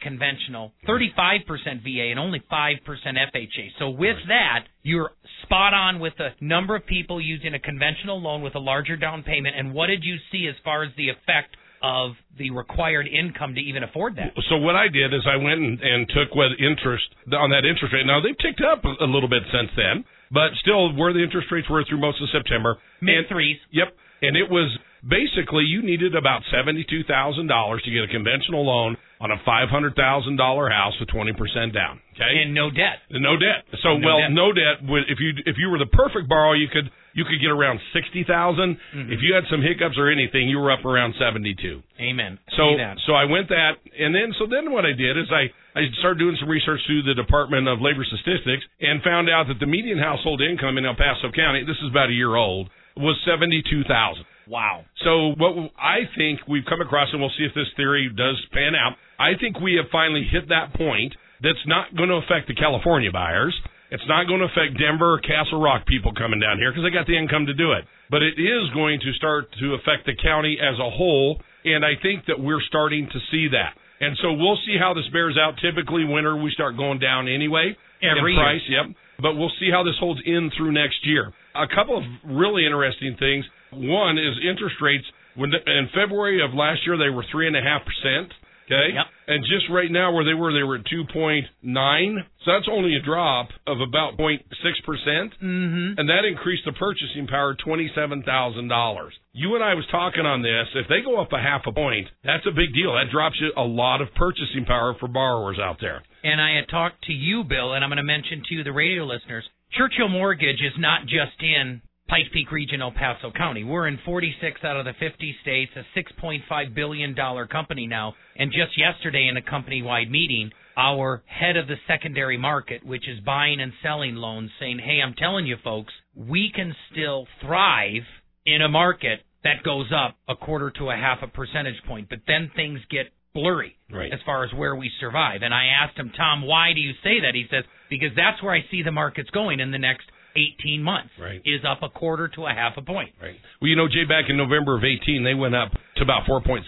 conventional, 0.00 0.72
35% 0.88 1.82
VA, 1.82 2.10
and 2.10 2.18
only 2.18 2.42
5% 2.50 2.78
FHA. 2.86 3.68
So 3.78 3.90
with 3.90 4.16
that, 4.28 4.64
you're 4.82 5.10
spot 5.42 5.74
on 5.74 6.00
with 6.00 6.14
the 6.16 6.30
number 6.40 6.74
of 6.76 6.86
people 6.86 7.20
using 7.20 7.54
a 7.54 7.58
conventional 7.58 8.20
loan 8.20 8.42
with 8.42 8.54
a 8.54 8.60
larger 8.60 8.96
down 8.96 9.22
payment. 9.22 9.56
And 9.58 9.74
what 9.74 9.88
did 9.88 10.04
you 10.04 10.16
see 10.32 10.46
as 10.48 10.54
far 10.64 10.84
as 10.84 10.90
the 10.96 11.10
effect 11.10 11.56
of 11.82 12.12
the 12.38 12.50
required 12.50 13.06
income 13.06 13.54
to 13.54 13.60
even 13.60 13.82
afford 13.82 14.16
that? 14.16 14.32
So 14.50 14.56
what 14.56 14.76
I 14.76 14.88
did 14.88 15.14
is 15.14 15.22
I 15.26 15.36
went 15.36 15.60
and, 15.60 15.80
and 15.80 16.08
took 16.08 16.34
what 16.34 16.52
interest 16.58 17.04
on 17.32 17.50
that 17.50 17.64
interest 17.64 17.92
rate. 17.94 18.06
Now 18.06 18.20
they've 18.20 18.38
ticked 18.38 18.62
up 18.62 18.84
a, 18.84 19.04
a 19.04 19.08
little 19.08 19.28
bit 19.28 19.42
since 19.52 19.70
then, 19.76 20.04
but 20.30 20.50
still 20.60 20.94
where 20.94 21.12
the 21.12 21.22
interest 21.22 21.48
rates 21.50 21.68
were 21.70 21.84
through 21.88 22.00
most 22.00 22.20
of 22.22 22.28
September. 22.30 22.78
Mid 23.00 23.18
And- 23.18 23.28
threes. 23.28 23.56
Yep. 23.72 23.88
And 24.20 24.36
it 24.36 24.50
was 24.50 24.66
basically 25.06 25.62
you 25.62 25.80
needed 25.82 26.16
about 26.16 26.42
seventy-two 26.50 27.04
thousand 27.04 27.46
dollars 27.46 27.82
to 27.84 27.90
get 27.90 28.02
a 28.02 28.08
conventional 28.08 28.66
loan 28.66 28.96
on 29.20 29.30
a 29.30 29.36
five 29.44 29.68
hundred 29.68 29.94
thousand 29.96 30.36
dollar 30.36 30.70
house 30.70 30.94
with 31.00 31.08
twenty 31.08 31.32
percent 31.32 31.74
down. 31.74 32.00
Okay. 32.14 32.42
And 32.42 32.54
no 32.54 32.70
debt. 32.70 33.02
no 33.10 33.36
debt. 33.38 33.66
So 33.82 33.98
No 33.98 34.06
well, 34.06 34.18
debt. 34.20 34.32
no 34.32 34.52
debt. 34.52 34.76
If 35.08 35.18
you 35.20 35.30
if 35.46 35.56
you 35.58 35.70
were 35.70 35.78
the 35.78 35.90
perfect 35.90 36.28
borrower, 36.28 36.56
you 36.56 36.68
could 36.68 36.90
you 37.14 37.24
could 37.24 37.40
get 37.40 37.50
around 37.50 37.80
sixty 37.92 38.22
Mhm. 38.24 39.10
If 39.10 39.22
you 39.22 39.34
had 39.34 39.44
some 39.50 39.62
hiccups 39.62 39.98
or 39.98 40.10
anything, 40.10 40.48
you 40.48 40.58
were 40.58 40.70
up 40.70 40.84
around 40.84 41.14
seventy-two. 41.18 41.82
Amen. 42.00 42.38
So 42.56 42.76
so 43.06 43.14
I 43.14 43.24
went 43.24 43.48
that, 43.48 43.78
and 43.98 44.14
then 44.14 44.34
so 44.38 44.46
then 44.46 44.70
what 44.72 44.84
I 44.86 44.92
did 44.92 45.16
is 45.18 45.26
I 45.30 45.50
I 45.78 45.86
started 45.98 46.18
doing 46.18 46.36
some 46.40 46.48
research 46.48 46.80
through 46.86 47.02
the 47.02 47.14
Department 47.14 47.68
of 47.68 47.80
Labor 47.80 48.04
Statistics 48.04 48.64
and 48.80 49.02
found 49.02 49.28
out 49.30 49.46
that 49.48 49.58
the 49.60 49.66
median 49.66 49.98
household 49.98 50.40
income 50.42 50.78
in 50.78 50.84
El 50.86 50.94
Paso 50.96 51.30
County, 51.30 51.62
this 51.64 51.76
is 51.78 51.90
about 51.90 52.08
a 52.10 52.12
year 52.12 52.34
old, 52.34 52.68
was 52.98 53.16
seventy-two 53.26 53.84
thousand. 53.84 54.24
Wow. 54.48 54.84
So 55.04 55.34
what 55.36 55.70
I 55.78 56.08
think 56.16 56.40
we've 56.48 56.64
come 56.68 56.80
across, 56.80 57.08
and 57.12 57.20
we'll 57.20 57.32
see 57.38 57.44
if 57.44 57.54
this 57.54 57.68
theory 57.76 58.10
does 58.14 58.36
pan 58.52 58.74
out. 58.74 58.96
I 59.18 59.36
think 59.38 59.60
we 59.60 59.74
have 59.76 59.90
finally 59.92 60.26
hit 60.30 60.48
that 60.48 60.74
point 60.74 61.14
that's 61.42 61.60
not 61.66 61.94
going 61.96 62.08
to 62.08 62.16
affect 62.16 62.48
the 62.48 62.54
California 62.54 63.12
buyers. 63.12 63.54
It's 63.90 64.04
not 64.08 64.26
going 64.26 64.40
to 64.40 64.46
affect 64.46 64.76
Denver 64.76 65.14
or 65.16 65.20
Castle 65.20 65.60
Rock 65.60 65.86
people 65.86 66.12
coming 66.12 66.40
down 66.40 66.58
here 66.58 66.70
because 66.72 66.84
they 66.84 66.92
got 66.92 67.06
the 67.06 67.16
income 67.16 67.46
to 67.46 67.54
do 67.54 67.72
it. 67.72 67.84
But 68.10 68.22
it 68.22 68.36
is 68.40 68.68
going 68.74 69.00
to 69.00 69.12
start 69.14 69.48
to 69.60 69.74
affect 69.80 70.04
the 70.04 70.16
county 70.16 70.58
as 70.60 70.76
a 70.80 70.90
whole, 70.90 71.40
and 71.64 71.84
I 71.84 71.96
think 72.00 72.26
that 72.26 72.40
we're 72.40 72.60
starting 72.68 73.08
to 73.08 73.18
see 73.30 73.48
that. 73.52 73.76
And 74.00 74.16
so 74.22 74.32
we'll 74.32 74.60
see 74.64 74.76
how 74.78 74.94
this 74.94 75.08
bears 75.12 75.36
out. 75.36 75.56
Typically, 75.60 76.04
winter 76.04 76.36
we 76.36 76.50
start 76.52 76.76
going 76.76 77.00
down 77.00 77.28
anyway 77.28 77.76
Every 78.00 78.32
in 78.32 78.38
year. 78.38 78.44
price. 78.44 78.64
Yep. 78.68 78.86
But 79.20 79.34
we'll 79.34 79.52
see 79.58 79.70
how 79.70 79.82
this 79.82 79.96
holds 79.98 80.20
in 80.24 80.50
through 80.56 80.72
next 80.72 81.04
year. 81.04 81.32
A 81.54 81.66
couple 81.66 81.98
of 81.98 82.04
really 82.24 82.64
interesting 82.64 83.16
things. 83.18 83.44
One 83.72 84.16
is 84.16 84.34
interest 84.48 84.76
rates. 84.80 85.04
When 85.34 85.50
in 85.54 85.88
February 85.94 86.42
of 86.42 86.54
last 86.54 86.86
year 86.86 86.96
they 86.96 87.10
were 87.10 87.24
three 87.30 87.46
and 87.46 87.56
a 87.56 87.60
half 87.60 87.82
percent. 87.84 88.32
Okay. 88.68 88.92
Yep. 88.92 89.06
And 89.28 89.44
just 89.44 89.64
right 89.72 89.90
now 89.90 90.12
where 90.12 90.24
they 90.24 90.34
were, 90.34 90.52
they 90.52 90.62
were 90.62 90.76
at 90.76 90.84
two 90.84 91.04
point 91.12 91.46
nine. 91.62 92.24
So 92.44 92.52
that's 92.52 92.68
only 92.70 92.96
a 92.96 93.02
drop 93.02 93.48
of 93.66 93.80
about 93.80 94.16
0.6 94.16 94.44
percent. 94.84 95.32
Mm-hmm. 95.40 95.98
And 95.98 96.08
that 96.08 96.28
increased 96.28 96.64
the 96.64 96.72
purchasing 96.72 97.26
power 97.26 97.56
twenty-seven 97.56 98.22
thousand 98.22 98.68
dollars. 98.68 99.14
You 99.32 99.54
and 99.54 99.64
I 99.64 99.74
was 99.74 99.84
talking 99.90 100.26
on 100.26 100.42
this. 100.42 100.68
If 100.74 100.88
they 100.88 101.00
go 101.00 101.20
up 101.20 101.32
a 101.32 101.40
half 101.40 101.62
a 101.66 101.72
point, 101.72 102.08
that's 102.24 102.46
a 102.46 102.52
big 102.52 102.74
deal. 102.76 102.92
That 102.92 103.10
drops 103.10 103.36
you 103.40 103.52
a 103.56 103.64
lot 103.64 104.00
of 104.00 104.12
purchasing 104.14 104.64
power 104.66 104.94
for 105.00 105.08
borrowers 105.08 105.58
out 105.58 105.78
there. 105.80 106.02
And 106.24 106.40
I 106.40 106.56
had 106.56 106.68
talked 106.68 107.04
to 107.04 107.12
you, 107.12 107.44
Bill, 107.44 107.72
and 107.72 107.84
I'm 107.84 107.90
going 107.90 107.98
to 107.98 108.02
mention 108.02 108.42
to 108.48 108.64
the 108.64 108.72
radio 108.72 109.04
listeners, 109.04 109.44
Churchill 109.72 110.08
Mortgage 110.08 110.60
is 110.60 110.74
not 110.78 111.02
just 111.02 111.40
in 111.40 111.80
Pikes 112.08 112.28
Peak 112.32 112.50
Region, 112.50 112.80
El 112.80 112.92
Paso 112.92 113.30
County. 113.36 113.64
We're 113.64 113.86
in 113.86 113.98
46 114.04 114.60
out 114.64 114.78
of 114.78 114.86
the 114.86 114.94
50 114.98 115.36
states, 115.42 115.72
a 115.76 115.84
$6.5 115.98 116.74
billion 116.74 117.14
company 117.50 117.86
now. 117.86 118.14
And 118.36 118.50
just 118.50 118.78
yesterday 118.78 119.28
in 119.28 119.36
a 119.36 119.42
company-wide 119.42 120.10
meeting, 120.10 120.50
our 120.76 121.22
head 121.26 121.56
of 121.56 121.66
the 121.66 121.74
secondary 121.86 122.38
market, 122.38 122.84
which 122.84 123.06
is 123.08 123.20
buying 123.26 123.60
and 123.60 123.72
selling 123.82 124.14
loans, 124.14 124.50
saying, 124.58 124.78
hey, 124.78 125.00
I'm 125.04 125.14
telling 125.14 125.46
you 125.46 125.56
folks, 125.62 125.92
we 126.16 126.50
can 126.54 126.74
still 126.90 127.26
thrive 127.42 128.02
in 128.46 128.62
a 128.62 128.68
market 128.68 129.20
that 129.44 129.62
goes 129.62 129.92
up 129.94 130.16
a 130.28 130.34
quarter 130.34 130.70
to 130.78 130.90
a 130.90 130.96
half 130.96 131.18
a 131.22 131.28
percentage 131.28 131.82
point. 131.86 132.08
But 132.08 132.20
then 132.26 132.50
things 132.56 132.80
get 132.90 133.12
blurry 133.34 133.76
Right. 133.92 134.12
as 134.12 134.20
far 134.24 134.44
as 134.44 134.52
where 134.54 134.74
we 134.74 134.90
survive. 134.98 135.42
And 135.42 135.52
I 135.52 135.66
asked 135.66 135.98
him, 135.98 136.10
Tom, 136.16 136.42
why 136.42 136.72
do 136.74 136.80
you 136.80 136.92
say 137.04 137.20
that? 137.20 137.34
He 137.34 137.44
says, 137.50 137.64
because 137.90 138.10
that's 138.16 138.42
where 138.42 138.54
I 138.54 138.64
see 138.70 138.82
the 138.82 138.92
markets 138.92 139.30
going 139.30 139.60
in 139.60 139.70
the 139.70 139.78
next 139.78 140.06
18 140.36 140.82
months. 140.82 141.10
Right. 141.20 141.40
Is 141.44 141.60
up 141.68 141.82
a 141.82 141.88
quarter 141.88 142.28
to 142.28 142.46
a 142.46 142.50
half 142.50 142.74
a 142.76 142.82
point. 142.82 143.10
Right. 143.20 143.36
Well, 143.60 143.68
you 143.68 143.76
know, 143.76 143.88
Jay, 143.88 144.04
back 144.04 144.26
in 144.28 144.36
November 144.36 144.76
of 144.76 144.84
18, 144.84 145.24
they 145.24 145.34
went 145.34 145.54
up 145.54 145.72
to 145.96 146.02
about 146.02 146.24
4.6% 146.28 146.62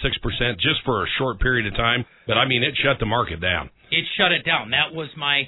just 0.61 0.81
for 0.85 1.03
a 1.05 1.07
short 1.19 1.41
period 1.41 1.67
of 1.67 1.75
time. 1.77 2.05
But 2.27 2.39
I 2.39 2.47
mean, 2.47 2.63
it 2.63 2.75
shut 2.83 2.99
the 2.99 3.07
market 3.07 3.41
down. 3.41 3.71
It 3.91 4.05
shut 4.17 4.33
it 4.33 4.45
down. 4.45 4.71
That 4.71 4.95
was 4.95 5.09
my 5.17 5.45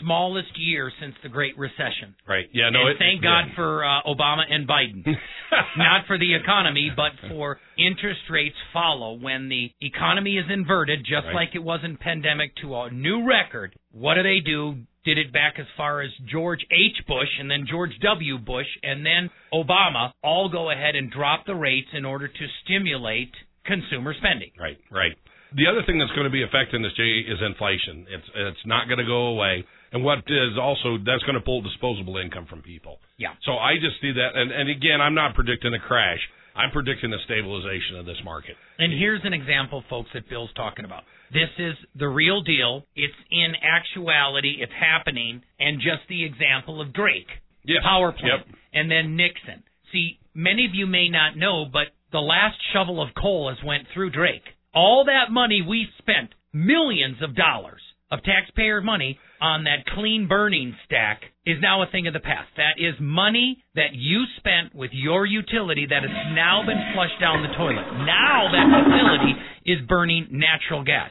smallest 0.00 0.50
year 0.58 0.92
since 1.00 1.14
the 1.22 1.28
Great 1.28 1.56
Recession. 1.56 2.14
Right. 2.28 2.46
Yeah. 2.52 2.68
No. 2.70 2.80
and 2.82 2.90
it, 2.90 2.96
thank 2.98 3.22
yeah. 3.22 3.42
God 3.44 3.54
for 3.54 3.84
uh, 3.84 4.02
Obama 4.06 4.42
and 4.48 4.68
Biden. 4.68 5.04
Not 5.76 6.06
for 6.06 6.18
the 6.18 6.34
economy, 6.34 6.90
but 6.94 7.12
for 7.30 7.58
interest 7.78 8.20
rates 8.30 8.56
follow 8.72 9.14
when 9.18 9.48
the 9.48 9.70
economy 9.80 10.36
is 10.36 10.44
inverted, 10.50 11.00
just 11.00 11.26
Right. 11.26 11.34
like 11.34 11.48
it 11.54 11.62
was 11.62 11.80
in 11.84 11.96
pandemic 11.96 12.54
to 12.62 12.74
a 12.76 12.90
new 12.90 13.26
record. 13.26 13.74
What 13.92 14.14
do 14.14 14.22
they 14.22 14.40
do? 14.44 14.76
Did 15.06 15.18
it 15.18 15.32
back 15.32 15.54
as 15.58 15.66
far 15.76 16.02
as 16.02 16.10
George 16.28 16.66
H. 16.70 17.06
Bush 17.06 17.30
and 17.38 17.48
then 17.48 17.64
George 17.70 17.92
W. 18.02 18.38
Bush 18.38 18.66
and 18.82 19.06
then 19.06 19.30
Obama 19.54 20.10
all 20.22 20.50
go 20.50 20.70
ahead 20.70 20.96
and 20.96 21.10
drop 21.10 21.46
the 21.46 21.54
rates 21.54 21.88
in 21.94 22.04
order 22.04 22.26
to 22.26 22.46
stimulate 22.64 23.30
consumer 23.64 24.14
spending. 24.18 24.50
Right, 24.58 24.78
right. 24.90 25.14
The 25.54 25.70
other 25.70 25.86
thing 25.86 25.98
that's 25.98 26.10
going 26.10 26.26
to 26.26 26.34
be 26.34 26.42
affecting 26.42 26.82
this, 26.82 26.92
Jay, 26.98 27.22
is 27.22 27.38
inflation. 27.38 28.06
It's 28.10 28.28
it's 28.34 28.66
not 28.66 28.88
going 28.88 28.98
to 28.98 29.06
go 29.06 29.30
away, 29.30 29.64
and 29.92 30.02
what 30.02 30.26
is 30.26 30.58
also 30.60 30.98
that's 30.98 31.22
going 31.22 31.38
to 31.38 31.44
pull 31.44 31.62
disposable 31.62 32.18
income 32.18 32.46
from 32.50 32.62
people. 32.62 32.98
Yeah. 33.16 33.38
So 33.46 33.54
I 33.54 33.78
just 33.78 34.02
see 34.02 34.10
that, 34.10 34.34
and 34.34 34.50
and 34.50 34.68
again, 34.68 35.00
I'm 35.00 35.14
not 35.14 35.34
predicting 35.34 35.72
a 35.72 35.78
crash. 35.78 36.18
I'm 36.56 36.70
predicting 36.70 37.10
the 37.10 37.18
stabilization 37.24 37.96
of 37.96 38.06
this 38.06 38.16
market. 38.24 38.56
And 38.78 38.92
here's 38.92 39.20
an 39.24 39.32
example, 39.34 39.84
folks, 39.90 40.10
that 40.14 40.28
Bill's 40.28 40.50
talking 40.56 40.84
about. 40.84 41.04
This 41.32 41.50
is 41.58 41.74
the 41.94 42.08
real 42.08 42.42
deal. 42.42 42.84
It's 42.94 43.14
in 43.30 43.52
actuality, 43.62 44.58
it's 44.60 44.72
happening, 44.72 45.42
and 45.60 45.78
just 45.80 46.08
the 46.08 46.24
example 46.24 46.80
of 46.80 46.92
Drake, 46.92 47.28
Yes. 47.64 47.82
power 47.82 48.12
plant, 48.12 48.46
Yep. 48.46 48.56
and 48.72 48.90
then 48.90 49.16
Nixon. 49.16 49.62
See, 49.92 50.18
many 50.34 50.64
of 50.64 50.74
you 50.74 50.86
may 50.86 51.08
not 51.08 51.36
know, 51.36 51.64
but 51.64 51.88
the 52.10 52.22
last 52.22 52.60
shovel 52.72 53.02
of 53.02 53.12
coal 53.14 53.48
has 53.50 53.62
went 53.62 53.88
through 53.88 54.10
Drake. 54.10 54.54
All 54.72 55.04
that 55.04 55.30
money 55.30 55.62
we 55.62 55.90
spent, 55.98 56.34
millions 56.52 57.20
of 57.22 57.34
dollars 57.34 57.82
of 58.10 58.22
taxpayer 58.22 58.80
money 58.80 59.18
on 59.40 59.64
that 59.64 59.84
clean 59.94 60.28
burning 60.28 60.74
stack 60.84 61.22
is 61.44 61.58
now 61.60 61.82
a 61.82 61.90
thing 61.90 62.06
of 62.06 62.12
the 62.12 62.20
past. 62.20 62.48
That 62.56 62.78
is 62.78 62.94
money 63.00 63.62
that 63.74 63.92
you 63.92 64.24
spent 64.38 64.74
with 64.74 64.90
your 64.92 65.26
utility 65.26 65.86
that 65.88 66.02
has 66.02 66.34
now 66.34 66.62
been 66.64 66.78
flushed 66.94 67.20
down 67.20 67.42
the 67.42 67.54
toilet. 67.56 67.86
Now 68.06 68.48
that 68.52 68.66
facility 68.70 69.34
is 69.66 69.86
burning 69.88 70.28
natural 70.30 70.84
gas. 70.84 71.10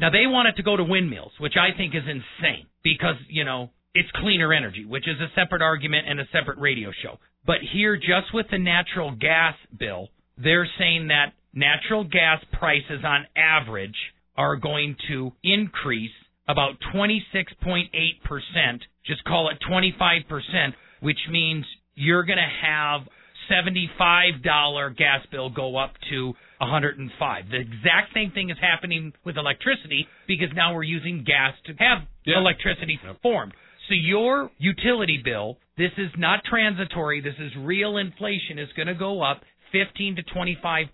Now 0.00 0.10
they 0.10 0.26
want 0.26 0.48
it 0.48 0.56
to 0.56 0.62
go 0.62 0.76
to 0.76 0.84
windmills, 0.84 1.32
which 1.38 1.54
I 1.58 1.76
think 1.76 1.94
is 1.94 2.04
insane 2.06 2.66
because, 2.84 3.16
you 3.28 3.44
know, 3.44 3.70
it's 3.94 4.08
cleaner 4.16 4.52
energy, 4.52 4.84
which 4.84 5.08
is 5.08 5.16
a 5.20 5.28
separate 5.34 5.62
argument 5.62 6.08
and 6.08 6.20
a 6.20 6.24
separate 6.32 6.58
radio 6.58 6.90
show. 7.02 7.18
But 7.46 7.56
here, 7.72 7.96
just 7.96 8.32
with 8.32 8.46
the 8.50 8.58
natural 8.58 9.10
gas 9.10 9.54
bill, 9.76 10.08
they're 10.36 10.68
saying 10.78 11.08
that 11.08 11.32
natural 11.52 12.04
gas 12.04 12.44
prices 12.52 13.02
on 13.04 13.26
average 13.36 13.96
are 14.36 14.56
going 14.56 14.94
to 15.08 15.32
increase 15.42 16.12
about 16.48 16.76
26.8%, 16.94 18.80
just 19.06 19.24
call 19.24 19.50
it 19.50 19.58
25%, 19.70 20.74
which 21.00 21.18
means 21.30 21.64
you're 21.94 22.24
going 22.24 22.38
to 22.38 22.66
have 22.66 23.02
$75 23.50 24.96
gas 24.96 25.20
bill 25.30 25.50
go 25.50 25.76
up 25.76 25.92
to 26.10 26.32
105. 26.58 27.44
The 27.50 27.56
exact 27.56 28.12
same 28.14 28.30
thing 28.32 28.50
is 28.50 28.56
happening 28.60 29.12
with 29.24 29.36
electricity 29.36 30.06
because 30.26 30.48
now 30.54 30.74
we're 30.74 30.82
using 30.82 31.24
gas 31.24 31.54
to 31.66 31.74
have 31.78 32.02
Yeah. 32.24 32.38
electricity 32.38 32.98
formed. 33.22 33.52
So 33.88 33.94
your 33.94 34.50
utility 34.58 35.18
bill, 35.24 35.58
this 35.78 35.92
is 35.96 36.10
not 36.18 36.44
transitory, 36.44 37.20
this 37.20 37.38
is 37.38 37.54
real 37.56 37.96
inflation, 37.96 38.58
is 38.58 38.70
going 38.74 38.88
to 38.88 38.94
go 38.94 39.22
up 39.22 39.42
15 39.72 40.16
to 40.16 40.22
25%. 40.22 40.88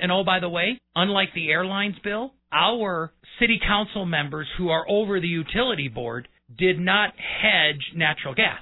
And 0.00 0.12
oh, 0.12 0.24
by 0.24 0.40
the 0.40 0.48
way, 0.48 0.78
unlike 0.94 1.28
the 1.34 1.50
airlines 1.50 1.96
bill, 2.02 2.34
our 2.52 3.12
city 3.40 3.60
council 3.66 4.06
members 4.06 4.46
who 4.58 4.68
are 4.68 4.84
over 4.88 5.20
the 5.20 5.28
utility 5.28 5.88
board 5.88 6.28
did 6.56 6.78
not 6.78 7.12
hedge 7.16 7.92
natural 7.94 8.34
gas. 8.34 8.60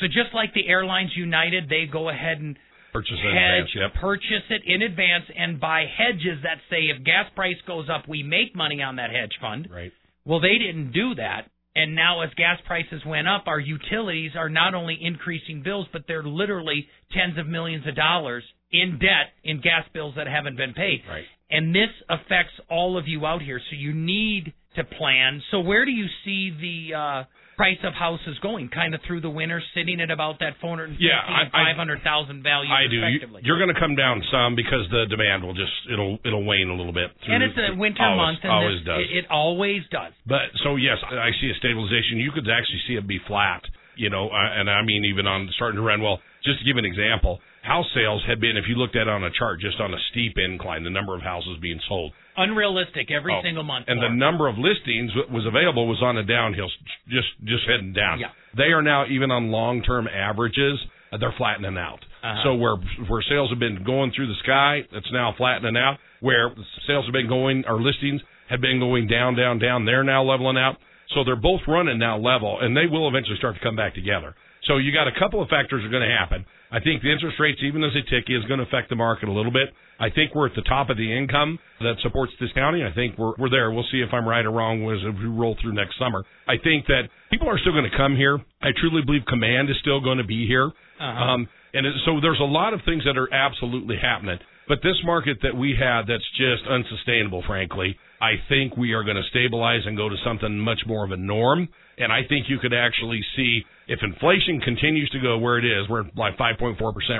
So 0.00 0.06
just 0.06 0.34
like 0.34 0.52
the 0.54 0.68
Airlines 0.68 1.12
United, 1.16 1.68
they 1.68 1.86
go 1.90 2.08
ahead 2.08 2.38
and 2.38 2.58
Purchase 2.92 3.12
in 3.22 3.30
hedge, 3.30 3.70
advance. 3.74 3.94
Yep. 3.94 4.02
purchase 4.02 4.46
it 4.50 4.62
in 4.66 4.82
advance, 4.82 5.24
and 5.34 5.58
buy 5.58 5.84
hedges 5.86 6.42
that 6.42 6.58
say 6.68 6.90
if 6.94 7.02
gas 7.04 7.26
price 7.34 7.56
goes 7.66 7.88
up, 7.88 8.06
we 8.06 8.22
make 8.22 8.54
money 8.54 8.82
on 8.82 8.96
that 8.96 9.10
hedge 9.10 9.32
fund. 9.40 9.68
Right. 9.72 9.92
Well, 10.26 10.40
they 10.40 10.58
didn't 10.58 10.92
do 10.92 11.14
that. 11.14 11.48
And 11.74 11.94
now, 11.94 12.20
as 12.20 12.28
gas 12.36 12.58
prices 12.66 13.00
went 13.06 13.26
up, 13.26 13.44
our 13.46 13.58
utilities 13.58 14.32
are 14.36 14.50
not 14.50 14.74
only 14.74 14.98
increasing 15.00 15.62
bills, 15.62 15.86
but 15.90 16.02
they're 16.06 16.22
literally 16.22 16.86
tens 17.12 17.38
of 17.38 17.46
millions 17.46 17.86
of 17.86 17.96
dollars 17.96 18.44
in 18.72 18.98
debt 18.98 19.32
in 19.44 19.60
gas 19.60 19.84
bills 19.92 20.14
that 20.16 20.26
haven't 20.26 20.56
been 20.56 20.72
paid. 20.74 21.02
Right. 21.08 21.24
And 21.50 21.74
this 21.74 21.90
affects 22.08 22.54
all 22.70 22.96
of 22.96 23.06
you 23.06 23.26
out 23.26 23.42
here. 23.42 23.60
So 23.70 23.76
you 23.76 23.92
need 23.92 24.52
to 24.76 24.84
plan. 24.84 25.42
So 25.50 25.60
where 25.60 25.84
do 25.84 25.90
you 25.90 26.06
see 26.24 26.48
the 26.56 26.96
uh, 26.96 27.24
price 27.58 27.76
of 27.84 27.92
houses 27.92 28.38
going? 28.40 28.70
Kind 28.72 28.94
of 28.94 29.02
through 29.06 29.20
the 29.20 29.28
winter, 29.28 29.60
sitting 29.76 30.00
at 30.00 30.10
about 30.10 30.38
that 30.40 30.56
450 30.62 30.96
Yeah, 31.04 31.20
I- 31.20 31.42
and 31.42 31.52
500,000 31.52 32.42
value 32.42 32.72
I 32.72 32.88
do. 32.88 33.04
You're 33.44 33.58
going 33.60 33.68
to 33.74 33.78
come 33.78 33.94
down 33.96 34.24
some 34.32 34.56
because 34.56 34.88
the 34.90 35.04
demand 35.12 35.44
will 35.44 35.52
just 35.52 35.72
it'll 35.92 36.16
it'll 36.24 36.44
wane 36.48 36.68
a 36.72 36.74
little 36.74 36.94
bit. 36.96 37.12
and 37.28 37.44
through- 37.44 37.52
it's 37.52 37.76
a 37.76 37.76
winter 37.76 38.00
always, 38.02 38.16
month, 38.16 38.38
and 38.44 38.52
always 38.52 38.78
this, 38.80 38.86
does. 38.88 39.00
It, 39.04 39.16
it 39.18 39.24
always 39.30 39.82
does. 39.92 40.12
But 40.24 40.48
so 40.64 40.76
yes, 40.76 40.96
I 41.04 41.36
see 41.40 41.52
a 41.52 41.56
stabilization. 41.60 42.16
You 42.16 42.32
could 42.32 42.48
actually 42.48 42.80
see 42.88 42.94
it 42.96 43.04
be 43.06 43.20
flat. 43.28 43.60
You 43.94 44.08
know, 44.08 44.30
uh, 44.32 44.56
and 44.56 44.70
I 44.70 44.80
mean 44.80 45.04
even 45.04 45.26
on 45.28 45.50
starting 45.56 45.76
to 45.76 45.84
run. 45.84 46.00
Well, 46.00 46.16
just 46.48 46.58
to 46.60 46.64
give 46.64 46.78
an 46.80 46.86
example, 46.88 47.40
house 47.62 47.86
sales 47.94 48.22
had 48.26 48.40
been, 48.40 48.56
if 48.56 48.64
you 48.68 48.74
looked 48.76 48.96
at 48.96 49.02
it 49.02 49.08
on 49.08 49.22
a 49.24 49.30
chart, 49.30 49.60
just 49.60 49.80
on 49.80 49.94
a 49.94 49.98
steep 50.10 50.34
incline, 50.36 50.82
the 50.84 50.90
number 50.90 51.14
of 51.14 51.22
houses 51.22 51.56
being 51.60 51.80
sold. 51.88 52.12
Unrealistic 52.36 53.10
every 53.10 53.32
Oh, 53.34 53.42
single 53.42 53.62
month. 53.62 53.86
and 53.88 54.02
the 54.02 54.08
number 54.08 54.48
of 54.48 54.56
listings 54.58 55.12
that 55.16 55.30
was 55.30 55.44
available 55.46 55.86
was 55.86 56.00
on 56.02 56.16
a 56.16 56.22
downhill, 56.24 56.68
just 57.08 57.28
just 57.44 57.64
heading 57.68 57.92
down. 57.92 58.20
Yeah. 58.20 58.28
They 58.56 58.72
are 58.72 58.82
now 58.82 59.06
even 59.06 59.30
on 59.30 59.50
long 59.50 59.82
term 59.82 60.08
averages, 60.08 60.78
uh, 61.12 61.18
they're 61.18 61.34
flattening 61.36 61.76
out. 61.76 62.00
Uh-huh. 62.22 62.42
So 62.44 62.54
where 62.54 62.76
where 63.08 63.22
sales 63.28 63.50
have 63.50 63.58
been 63.58 63.84
going 63.84 64.12
through 64.16 64.28
the 64.28 64.38
sky, 64.42 64.82
it's 64.90 65.12
now 65.12 65.34
flattening 65.36 65.76
out. 65.76 65.98
Where 66.20 66.50
sales 66.86 67.04
have 67.06 67.12
been 67.12 67.28
going, 67.28 67.64
or 67.68 67.80
listings 67.82 68.20
have 68.48 68.60
been 68.60 68.78
going 68.80 69.06
down, 69.08 69.34
down, 69.36 69.58
down, 69.58 69.84
they're 69.84 70.04
now 70.04 70.22
leveling 70.22 70.56
out. 70.56 70.76
So 71.14 71.24
they're 71.24 71.36
both 71.36 71.60
running 71.68 71.98
now 71.98 72.16
level, 72.16 72.58
and 72.60 72.74
they 72.76 72.86
will 72.86 73.08
eventually 73.08 73.36
start 73.36 73.54
to 73.56 73.60
come 73.60 73.76
back 73.76 73.94
together. 73.94 74.34
So 74.66 74.78
you 74.78 74.92
got 74.92 75.08
a 75.08 75.18
couple 75.18 75.42
of 75.42 75.48
factors 75.48 75.84
are 75.84 75.90
going 75.90 76.06
to 76.06 76.14
happen. 76.14 76.46
I 76.70 76.80
think 76.80 77.02
the 77.02 77.12
interest 77.12 77.36
rates, 77.38 77.60
even 77.62 77.84
as 77.84 77.92
they 77.92 78.02
tick, 78.02 78.26
is 78.28 78.44
going 78.46 78.58
to 78.58 78.66
affect 78.66 78.88
the 78.88 78.96
market 78.96 79.28
a 79.28 79.32
little 79.32 79.52
bit. 79.52 79.74
I 80.00 80.08
think 80.10 80.34
we're 80.34 80.46
at 80.46 80.54
the 80.56 80.62
top 80.62 80.88
of 80.88 80.96
the 80.96 81.06
income 81.06 81.58
that 81.80 81.94
supports 82.02 82.32
this 82.40 82.50
county. 82.54 82.82
I 82.82 82.94
think 82.94 83.18
we're 83.18 83.34
we're 83.38 83.50
there. 83.50 83.70
We'll 83.70 83.86
see 83.92 84.00
if 84.00 84.12
I'm 84.12 84.26
right 84.26 84.44
or 84.44 84.50
wrong 84.50 84.82
as 84.90 85.02
we 85.04 85.26
roll 85.26 85.56
through 85.60 85.74
next 85.74 85.98
summer. 85.98 86.24
I 86.48 86.56
think 86.62 86.86
that 86.86 87.10
people 87.30 87.48
are 87.48 87.58
still 87.58 87.72
going 87.72 87.88
to 87.90 87.96
come 87.96 88.16
here. 88.16 88.38
I 88.62 88.70
truly 88.80 89.02
believe 89.04 89.22
command 89.28 89.70
is 89.70 89.76
still 89.80 90.00
going 90.00 90.18
to 90.18 90.24
be 90.24 90.46
here. 90.46 90.66
Uh-huh. 90.98 91.04
Um, 91.04 91.48
and 91.74 91.86
it, 91.86 91.94
so 92.04 92.20
there's 92.20 92.40
a 92.40 92.48
lot 92.48 92.74
of 92.74 92.80
things 92.84 93.04
that 93.04 93.18
are 93.18 93.32
absolutely 93.32 93.96
happening. 94.00 94.38
But 94.68 94.78
this 94.82 94.96
market 95.04 95.38
that 95.42 95.54
we 95.56 95.74
had 95.78 96.06
that's 96.06 96.26
just 96.38 96.64
unsustainable, 96.70 97.42
frankly, 97.46 97.96
I 98.20 98.38
think 98.48 98.76
we 98.76 98.92
are 98.92 99.02
going 99.02 99.16
to 99.16 99.28
stabilize 99.30 99.82
and 99.84 99.96
go 99.96 100.08
to 100.08 100.16
something 100.24 100.58
much 100.58 100.80
more 100.86 101.04
of 101.04 101.10
a 101.10 101.16
norm. 101.16 101.68
And 102.02 102.12
I 102.12 102.26
think 102.28 102.46
you 102.48 102.58
could 102.58 102.74
actually 102.74 103.22
see 103.36 103.62
if 103.86 104.00
inflation 104.02 104.60
continues 104.60 105.08
to 105.10 105.20
go 105.20 105.38
where 105.38 105.58
it 105.58 105.64
is, 105.64 105.88
we're 105.88 106.02
like 106.16 106.36
5.4% 106.36 106.74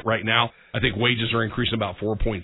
right 0.04 0.24
now. 0.24 0.50
I 0.74 0.80
think 0.80 0.96
wages 0.96 1.32
are 1.32 1.44
increasing 1.44 1.74
about 1.74 1.96
4.6. 2.02 2.42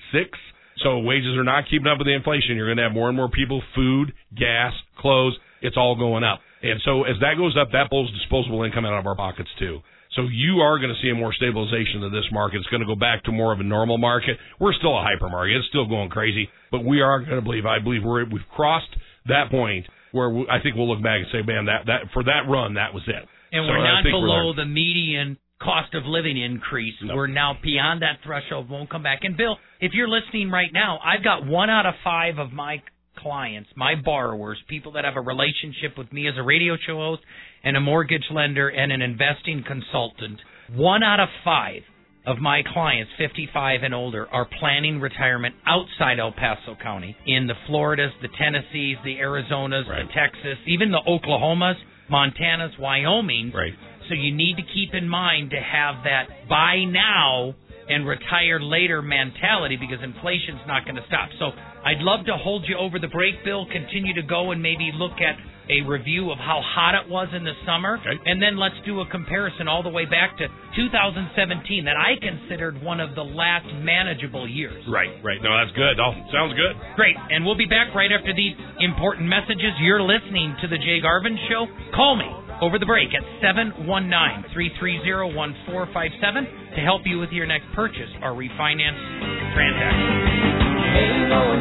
So 0.84 1.00
wages 1.00 1.36
are 1.36 1.42
not 1.42 1.64
keeping 1.68 1.88
up 1.88 1.98
with 1.98 2.06
the 2.06 2.14
inflation. 2.14 2.54
You're 2.54 2.68
going 2.68 2.78
to 2.78 2.84
have 2.84 2.92
more 2.92 3.08
and 3.08 3.16
more 3.16 3.28
people, 3.28 3.60
food, 3.74 4.12
gas, 4.38 4.72
clothes. 4.98 5.34
It's 5.62 5.76
all 5.76 5.96
going 5.96 6.22
up. 6.22 6.38
And 6.62 6.80
so 6.84 7.02
as 7.02 7.16
that 7.20 7.34
goes 7.36 7.56
up, 7.60 7.72
that 7.72 7.90
pulls 7.90 8.10
disposable 8.12 8.62
income 8.62 8.86
out 8.86 8.98
of 8.98 9.06
our 9.06 9.16
pockets 9.16 9.50
too. 9.58 9.80
So 10.14 10.22
you 10.30 10.60
are 10.60 10.78
going 10.78 10.94
to 10.94 11.00
see 11.02 11.10
a 11.10 11.14
more 11.14 11.32
stabilization 11.32 12.02
of 12.02 12.12
this 12.12 12.24
market. 12.32 12.58
It's 12.58 12.68
going 12.68 12.80
to 12.80 12.86
go 12.86 12.96
back 12.96 13.24
to 13.24 13.32
more 13.32 13.52
of 13.52 13.60
a 13.60 13.64
normal 13.64 13.98
market. 13.98 14.38
We're 14.58 14.72
still 14.72 14.96
a 14.96 15.02
hyper 15.02 15.28
market. 15.28 15.56
It's 15.56 15.68
still 15.68 15.86
going 15.86 16.08
crazy, 16.08 16.48
but 16.70 16.84
we 16.84 17.00
are 17.00 17.18
going 17.20 17.36
to 17.36 17.42
believe. 17.42 17.66
I 17.66 17.78
believe 17.78 18.02
we're 18.04 18.24
we've 18.24 18.48
crossed 18.54 18.90
that 19.26 19.50
point 19.50 19.86
where 20.12 20.30
we, 20.30 20.46
I 20.50 20.62
think 20.62 20.76
we'll 20.76 20.88
look 20.88 21.02
back 21.02 21.20
and 21.20 21.26
say, 21.32 21.42
man, 21.46 21.66
that 21.66 21.86
that 21.86 22.00
for 22.12 22.24
that 22.24 22.48
run, 22.48 22.74
that 22.74 22.94
was 22.94 23.02
it. 23.06 23.28
And 23.52 23.64
So 23.64 23.68
we're 23.68 23.84
not 23.84 24.02
think 24.02 24.14
we're 24.14 24.26
below 24.28 24.52
the 24.54 24.66
median 24.66 25.38
cost 25.60 25.94
of 25.94 26.04
living 26.06 26.40
increase. 26.40 26.94
No. 27.02 27.16
We're 27.16 27.26
now 27.26 27.54
beyond 27.62 28.02
that 28.02 28.18
threshold. 28.24 28.70
Won't 28.70 28.90
come 28.90 29.02
back. 29.02 29.20
And 29.22 29.36
Bill, 29.36 29.56
if 29.80 29.92
you're 29.92 30.08
listening 30.08 30.50
right 30.50 30.72
now, 30.72 30.98
I've 31.04 31.24
got 31.24 31.46
one 31.46 31.70
out 31.70 31.86
of 31.86 31.94
five 32.04 32.38
of 32.38 32.52
my 32.52 32.82
clients, 33.16 33.68
my 33.74 33.94
borrowers, 33.96 34.58
people 34.68 34.92
that 34.92 35.04
have 35.04 35.16
a 35.16 35.20
relationship 35.20 35.98
with 35.98 36.12
me 36.12 36.28
as 36.28 36.34
a 36.38 36.42
radio 36.42 36.76
show 36.86 36.96
host 36.96 37.22
and 37.64 37.76
a 37.76 37.80
mortgage 37.80 38.24
lender 38.30 38.68
and 38.68 38.92
an 38.92 39.02
investing 39.02 39.64
consultant. 39.66 40.40
One 40.74 41.02
out 41.02 41.18
of 41.18 41.28
five 41.44 41.82
of 42.28 42.38
my 42.38 42.62
clients, 42.74 43.10
55 43.16 43.80
and 43.82 43.94
older, 43.94 44.28
are 44.28 44.46
planning 44.60 45.00
retirement 45.00 45.54
outside 45.66 46.20
El 46.20 46.32
Paso 46.32 46.76
County 46.80 47.16
in 47.26 47.46
the 47.46 47.54
Floridas, 47.66 48.12
the 48.20 48.28
Tennessees, 48.38 48.98
the 49.02 49.16
Arizonas, 49.16 49.88
Right. 49.88 50.06
the 50.06 50.12
Texas, 50.12 50.58
even 50.66 50.92
the 50.92 51.00
Oklahomas, 51.08 51.76
Montanas, 52.10 52.78
Wyoming. 52.78 53.50
Right. 53.52 53.72
So 54.08 54.14
you 54.14 54.34
need 54.34 54.56
to 54.56 54.62
keep 54.74 54.94
in 54.94 55.08
mind 55.08 55.50
to 55.50 55.60
have 55.60 56.04
that 56.04 56.48
buy 56.48 56.84
now 56.84 57.54
and 57.88 58.06
retire 58.06 58.60
later 58.60 59.00
mentality 59.00 59.76
because 59.76 60.02
inflation's 60.04 60.60
not 60.66 60.84
going 60.84 60.96
to 60.96 61.04
stop. 61.08 61.30
So 61.38 61.52
I'd 61.84 62.00
love 62.00 62.26
to 62.26 62.36
hold 62.36 62.68
you 62.68 62.76
over 62.76 62.98
the 62.98 63.08
break, 63.08 63.42
Bill. 63.44 63.64
Continue 63.72 64.14
to 64.14 64.22
go 64.22 64.50
and 64.50 64.62
maybe 64.62 64.90
look 64.94 65.16
at 65.20 65.36
a 65.70 65.86
review 65.86 66.30
of 66.30 66.38
how 66.38 66.60
hot 66.64 66.94
it 66.94 67.08
was 67.08 67.28
in 67.36 67.44
the 67.44 67.52
summer, 67.66 67.98
Okay. 68.00 68.16
and 68.26 68.42
then 68.42 68.56
let's 68.56 68.74
do 68.86 69.00
a 69.00 69.06
comparison 69.06 69.68
all 69.68 69.82
the 69.82 69.90
way 69.92 70.04
back 70.04 70.36
to 70.38 70.48
2017 70.76 71.84
that 71.84 71.96
I 71.96 72.16
considered 72.20 72.80
one 72.82 73.00
of 73.00 73.14
the 73.14 73.24
last 73.24 73.66
manageable 73.84 74.48
years. 74.48 74.82
Right, 74.88 75.10
right. 75.22 75.40
No, 75.42 75.50
that's 75.56 75.74
good. 75.76 76.00
Oh, 76.00 76.12
sounds 76.32 76.54
good. 76.54 76.74
Great. 76.96 77.16
And 77.30 77.44
we'll 77.44 77.56
be 77.58 77.66
back 77.66 77.94
right 77.94 78.10
after 78.12 78.34
these 78.34 78.54
important 78.80 79.28
messages. 79.28 79.72
You're 79.80 80.02
listening 80.02 80.56
to 80.62 80.68
The 80.68 80.78
Jay 80.78 81.00
Garvin 81.00 81.36
Show. 81.48 81.66
Call 81.94 82.16
me 82.16 82.28
over 82.60 82.78
the 82.78 82.86
break 82.86 83.08
at 83.14 83.22
719 83.40 84.50
330 84.52 85.34
1457 85.36 86.74
to 86.74 86.80
help 86.82 87.02
you 87.06 87.18
with 87.18 87.30
your 87.30 87.46
next 87.46 87.66
purchase 87.74 88.10
or 88.22 88.32
refinance 88.32 88.98
transaction. 89.54 91.57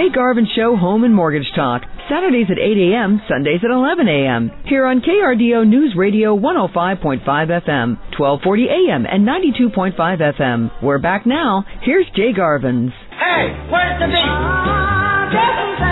Jay 0.00 0.08
Garvin 0.08 0.46
Show 0.56 0.76
Home 0.76 1.04
and 1.04 1.14
Mortgage 1.14 1.52
Talk, 1.54 1.82
Saturdays 2.08 2.46
at 2.50 2.58
8 2.58 2.92
a.m., 2.92 3.20
Sundays 3.28 3.60
at 3.62 3.70
11 3.70 4.08
a.m. 4.08 4.50
Here 4.64 4.86
on 4.86 5.02
KRDO 5.02 5.68
News 5.68 5.92
Radio 5.94 6.34
105.5 6.34 7.20
FM, 7.20 8.00
1240 8.16 8.68
a.m., 8.68 9.04
and 9.04 9.28
92.5 9.28 9.92
FM. 10.40 10.82
We're 10.82 11.00
back 11.00 11.26
now. 11.26 11.66
Here's 11.82 12.06
Jay 12.16 12.32
Garvin's. 12.32 12.92
Hey, 13.10 13.52
where's 13.68 14.00
the 14.00 14.06
beat? 14.06 14.24
Ah, 14.24 15.89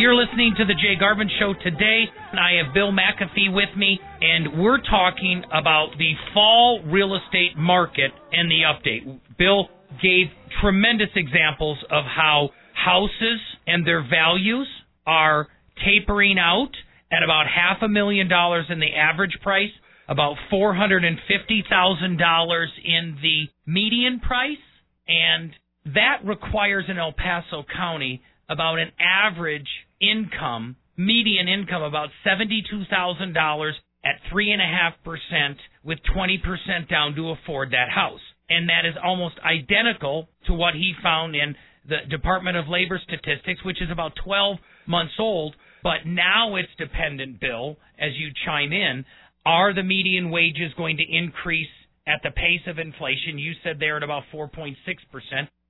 You're 0.00 0.14
listening 0.14 0.54
to 0.56 0.64
the 0.64 0.72
Jay 0.72 0.96
Garvin 0.98 1.28
Show 1.38 1.52
today. 1.62 2.04
I 2.32 2.64
have 2.64 2.72
Bill 2.72 2.90
McAfee 2.90 3.52
with 3.52 3.68
me, 3.76 4.00
and 4.22 4.58
we're 4.58 4.80
talking 4.80 5.44
about 5.52 5.88
the 5.98 6.14
fall 6.32 6.80
real 6.86 7.14
estate 7.14 7.58
market 7.58 8.10
and 8.32 8.50
the 8.50 8.62
update. 8.62 9.20
Bill 9.36 9.68
gave 10.02 10.28
tremendous 10.62 11.10
examples 11.14 11.76
of 11.90 12.04
how 12.04 12.48
houses 12.72 13.40
and 13.66 13.86
their 13.86 14.00
values 14.00 14.66
are 15.06 15.48
tapering 15.84 16.38
out 16.38 16.72
at 17.12 17.22
about 17.22 17.44
half 17.46 17.82
a 17.82 17.88
million 17.88 18.26
dollars 18.26 18.64
in 18.70 18.80
the 18.80 18.94
average 18.96 19.36
price, 19.42 19.72
about 20.08 20.36
four 20.48 20.74
hundred 20.74 21.04
and 21.04 21.18
fifty 21.28 21.62
thousand 21.68 22.16
dollars 22.16 22.70
in 22.82 23.18
the 23.20 23.50
median 23.70 24.18
price, 24.18 24.64
and 25.06 25.50
that 25.94 26.24
requires 26.24 26.86
in 26.88 26.96
El 26.96 27.12
Paso 27.12 27.66
County 27.76 28.22
about 28.48 28.78
an 28.78 28.92
average 28.98 29.68
income, 30.00 30.76
median 30.96 31.48
income, 31.48 31.82
about 31.82 32.08
seventy-two 32.24 32.84
thousand 32.90 33.34
dollars 33.34 33.74
at 34.04 34.16
three 34.30 34.50
and 34.50 34.62
a 34.62 34.64
half 34.64 34.94
percent, 35.04 35.58
with 35.84 35.98
twenty 36.14 36.38
percent 36.38 36.88
down 36.88 37.14
to 37.14 37.30
afford 37.30 37.70
that 37.70 37.90
house, 37.94 38.20
and 38.48 38.68
that 38.68 38.84
is 38.86 38.94
almost 39.02 39.36
identical 39.44 40.28
to 40.46 40.54
what 40.54 40.74
he 40.74 40.92
found 41.02 41.34
in 41.34 41.54
the 41.88 41.98
Department 42.08 42.56
of 42.56 42.68
Labor 42.68 43.00
statistics, 43.02 43.64
which 43.64 43.82
is 43.82 43.90
about 43.90 44.12
twelve 44.24 44.58
months 44.86 45.14
old. 45.18 45.54
But 45.82 46.06
now 46.06 46.56
it's 46.56 46.68
dependent, 46.78 47.40
Bill, 47.40 47.76
as 47.98 48.10
you 48.16 48.30
chime 48.44 48.72
in. 48.72 49.04
Are 49.46 49.74
the 49.74 49.82
median 49.82 50.30
wages 50.30 50.72
going 50.76 50.98
to 50.98 51.02
increase 51.02 51.68
at 52.06 52.20
the 52.22 52.30
pace 52.30 52.60
of 52.66 52.78
inflation? 52.78 53.38
You 53.38 53.52
said 53.64 53.76
they're 53.78 53.96
at 53.96 54.02
about 54.02 54.24
4.6%. 54.34 54.76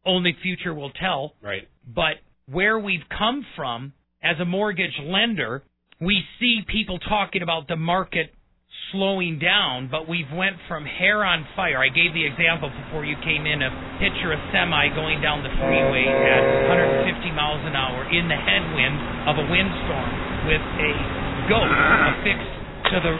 Only 0.04 0.36
future 0.42 0.74
will 0.74 0.90
tell. 0.90 1.34
Right. 1.40 1.68
But 1.86 2.14
where 2.46 2.78
we've 2.78 3.08
come 3.16 3.46
from 3.54 3.92
as 4.22 4.37
a 4.38 4.44
mortgage 4.44 4.96
lender, 5.02 5.62
we 6.00 6.20
see 6.38 6.61
people 6.68 6.98
talking 7.00 7.42
about 7.42 7.68
the 7.68 7.76
market 7.76 8.33
slowing 8.92 9.38
down, 9.38 9.88
but 9.88 10.09
we've 10.09 10.28
went 10.35 10.56
from 10.68 10.85
hair 10.85 11.24
on 11.24 11.46
fire. 11.56 11.78
I 11.78 11.88
gave 11.88 12.12
the 12.12 12.26
example 12.26 12.68
before 12.68 13.04
you 13.04 13.16
came 13.24 13.46
in 13.46 13.62
of 13.62 13.72
picture 13.96 14.35
a 14.35 14.38
semi 14.52 14.92
going 14.92 15.22
down 15.22 15.40
the 15.40 15.52
freeway 15.56 16.04
at 16.04 16.42
150 16.68 17.33
miles 17.33 17.62
an 17.64 17.74
hour 17.78 18.04
in 18.12 18.28
the 18.28 18.37
headwind 18.37 18.96
of 19.30 19.35
a 19.40 19.46
windstorm 19.48 20.11
with 20.50 20.62
a 20.62 20.90
goat 21.48 21.70
affixed 21.70 22.54
to 22.92 22.96
the 23.00 23.14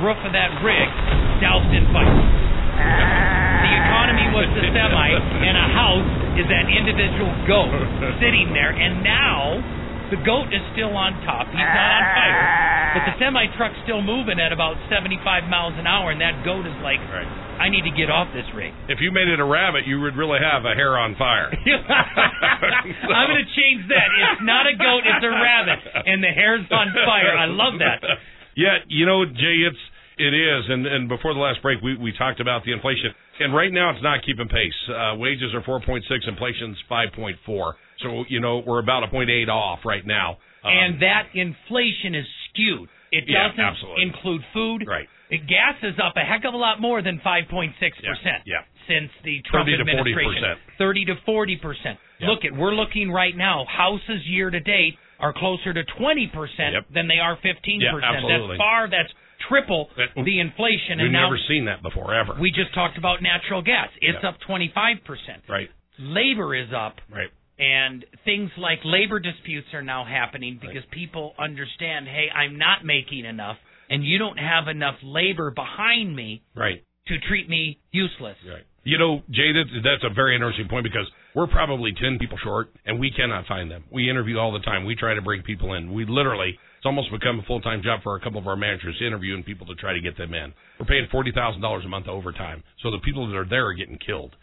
roof 0.00 0.18
of 0.22 0.32
that 0.32 0.54
rig 0.62 0.88
doused 1.42 1.72
in 1.74 1.84
fire. 1.90 2.08
The 2.08 3.72
economy 3.74 4.26
was 4.32 4.48
the 4.54 4.64
semi, 4.70 5.08
and 5.44 5.56
a 5.58 5.68
house 5.74 6.08
is 6.38 6.46
that 6.46 6.70
individual 6.70 7.34
goat 7.50 7.74
sitting 8.22 8.54
there, 8.54 8.70
and 8.70 9.02
now 9.02 9.58
the 10.10 10.20
goat 10.24 10.48
is 10.52 10.62
still 10.72 10.92
on 10.96 11.12
top. 11.24 11.46
He's 11.52 11.60
not 11.60 11.90
on 11.98 12.04
fire, 12.16 12.44
but 12.96 13.02
the 13.08 13.14
semi 13.20 13.44
truck's 13.56 13.78
still 13.84 14.00
moving 14.00 14.40
at 14.40 14.52
about 14.52 14.76
75 14.88 15.20
miles 15.52 15.74
an 15.76 15.86
hour, 15.86 16.10
and 16.10 16.20
that 16.20 16.44
goat 16.44 16.64
is 16.64 16.76
like, 16.80 17.00
Right. 17.08 17.28
I 17.58 17.68
need 17.74 17.82
to 17.90 17.94
get 17.94 18.06
off 18.06 18.30
this 18.30 18.46
rig. 18.54 18.70
If 18.86 19.02
you 19.02 19.10
made 19.10 19.26
it 19.26 19.42
a 19.42 19.44
rabbit, 19.44 19.82
you 19.82 19.98
would 20.06 20.14
really 20.14 20.38
have 20.38 20.62
a 20.64 20.78
hair 20.78 20.94
on 20.94 21.18
fire. 21.18 21.50
I'm 22.08 23.26
going 23.34 23.42
to 23.42 23.50
change 23.58 23.82
that. 23.90 24.08
It's 24.14 24.42
not 24.46 24.66
a 24.66 24.74
goat, 24.78 25.02
it's 25.02 25.24
a 25.24 25.32
rabbit, 25.32 25.80
and 26.06 26.22
the 26.22 26.30
hair's 26.30 26.66
on 26.70 26.94
fire. 26.94 27.34
I 27.36 27.46
love 27.46 27.74
that. 27.80 28.02
Yeah, 28.58 28.82
you 28.88 29.06
know, 29.06 29.24
Jay, 29.24 29.62
it's 29.70 29.78
it 30.18 30.34
is, 30.34 30.64
and 30.68 30.86
and 30.86 31.08
before 31.08 31.34
the 31.34 31.40
last 31.40 31.62
break, 31.62 31.80
we 31.82 31.96
we 31.96 32.12
talked 32.16 32.40
about 32.40 32.64
the 32.64 32.72
inflation, 32.72 33.14
and 33.40 33.54
right 33.54 33.72
now 33.72 33.90
it's 33.90 34.02
not 34.02 34.20
keeping 34.24 34.48
pace. 34.48 34.74
Uh, 34.88 35.14
wages 35.16 35.54
are 35.54 35.62
4.6, 35.62 36.02
inflation's 36.26 36.76
5.4. 36.90 37.72
So 38.02 38.24
you 38.28 38.40
know 38.40 38.62
we're 38.66 38.80
about 38.80 39.04
a 39.04 39.08
point 39.08 39.30
eight 39.30 39.48
off 39.48 39.80
right 39.84 40.06
now. 40.06 40.38
Um, 40.64 40.72
and 40.74 41.02
that 41.02 41.28
inflation 41.34 42.14
is 42.14 42.26
skewed. 42.50 42.88
It 43.10 43.24
doesn't 43.26 43.58
absolutely. 43.58 44.02
include 44.04 44.42
food. 44.52 44.84
Right. 44.86 45.08
The 45.30 45.38
gas 45.38 45.76
is 45.82 45.94
up 46.02 46.14
a 46.16 46.20
heck 46.24 46.44
of 46.44 46.52
a 46.54 46.56
lot 46.56 46.80
more 46.80 47.00
than 47.02 47.20
5.6% 47.24 47.72
Yeah, 48.02 48.12
yeah. 48.44 48.56
since 48.88 49.10
the 49.24 49.40
Trump 49.50 49.66
30 49.68 49.76
to 49.78 49.84
40%. 49.84 49.88
administration. 49.88 50.42
30 50.78 51.04
to 51.06 51.14
40%. 51.26 51.98
Yeah. 52.20 52.28
Look 52.28 52.44
at 52.44 52.52
we're 52.56 52.74
looking 52.74 53.10
right 53.12 53.36
now 53.36 53.64
houses 53.68 54.24
year 54.26 54.50
to 54.50 54.60
date 54.60 54.96
are 55.20 55.32
closer 55.32 55.72
to 55.72 55.82
20% 55.84 56.32
Yep. 56.72 56.84
than 56.92 57.08
they 57.08 57.18
are 57.18 57.36
15%. 57.36 57.80
Yeah, 57.80 57.96
absolutely. 58.02 58.56
That's 58.56 58.58
far 58.58 58.88
that's 58.90 59.12
triple 59.48 59.88
the 60.16 60.40
inflation 60.40 60.98
We've 60.98 61.04
and 61.06 61.12
now 61.12 61.24
never 61.30 61.38
seen 61.48 61.66
that 61.66 61.82
before 61.82 62.14
ever. 62.14 62.34
we 62.40 62.50
just 62.50 62.74
talked 62.74 62.98
about 62.98 63.22
natural 63.22 63.62
gas. 63.62 63.88
It's 64.00 64.18
Yeah. 64.22 64.30
up 64.30 64.40
25%. 64.40 65.42
right, 65.48 65.70
Labor 65.98 66.54
is 66.54 66.72
up 66.72 67.00
right. 67.10 67.30
and 67.58 68.04
things 68.24 68.50
like 68.56 68.80
labor 68.84 69.18
disputes 69.20 69.68
are 69.74 69.82
now 69.82 70.04
happening 70.04 70.58
because 70.60 70.84
people 70.90 71.34
understand, 71.38 72.06
hey, 72.08 72.30
I'm 72.34 72.56
not 72.58 72.84
making 72.84 73.24
enough, 73.24 73.56
and 73.90 74.04
you 74.04 74.18
don't 74.18 74.38
have 74.38 74.68
enough 74.68 74.96
labor 75.02 75.50
behind 75.50 76.14
me 76.14 76.42
Right. 76.54 76.82
to 77.06 77.18
treat 77.20 77.48
me 77.48 77.78
useless. 77.92 78.36
Right. 78.48 78.64
You 78.84 78.96
know, 78.96 79.22
Jay, 79.30 79.52
that's, 79.52 79.70
that's 79.82 80.04
a 80.04 80.10
very 80.14 80.34
interesting 80.34 80.68
point 80.68 80.84
because 80.84 81.06
we're 81.34 81.46
probably 81.48 81.92
10 81.92 82.18
people 82.18 82.38
short 82.38 82.70
and 82.86 82.98
we 82.98 83.10
cannot 83.10 83.46
find 83.46 83.70
them. 83.70 83.84
We 83.90 84.08
interview 84.08 84.38
all 84.38 84.52
the 84.52 84.60
time. 84.60 84.84
We 84.84 84.94
try 84.94 85.14
to 85.14 85.20
bring 85.22 85.42
people 85.42 85.74
in. 85.74 85.92
We 85.92 86.06
literally, 86.06 86.58
it's 86.78 86.86
almost 86.86 87.10
become 87.10 87.40
a 87.40 87.42
full 87.42 87.60
time 87.60 87.82
job 87.82 88.00
for 88.02 88.14
a 88.14 88.20
couple 88.20 88.38
of 88.38 88.46
our 88.46 88.56
managers 88.56 88.94
interviewing 89.04 89.42
people 89.42 89.66
to 89.66 89.74
try 89.74 89.92
to 89.92 90.00
get 90.00 90.16
them 90.16 90.32
in. 90.32 90.54
We're 90.78 90.86
paying 90.86 91.08
$40,000 91.12 91.84
a 91.84 91.88
month 91.88 92.06
overtime. 92.06 92.62
So 92.82 92.90
the 92.92 93.00
people 93.04 93.28
that 93.28 93.36
are 93.36 93.44
there 93.44 93.66
are 93.66 93.74
getting 93.74 93.98
killed. 93.98 94.34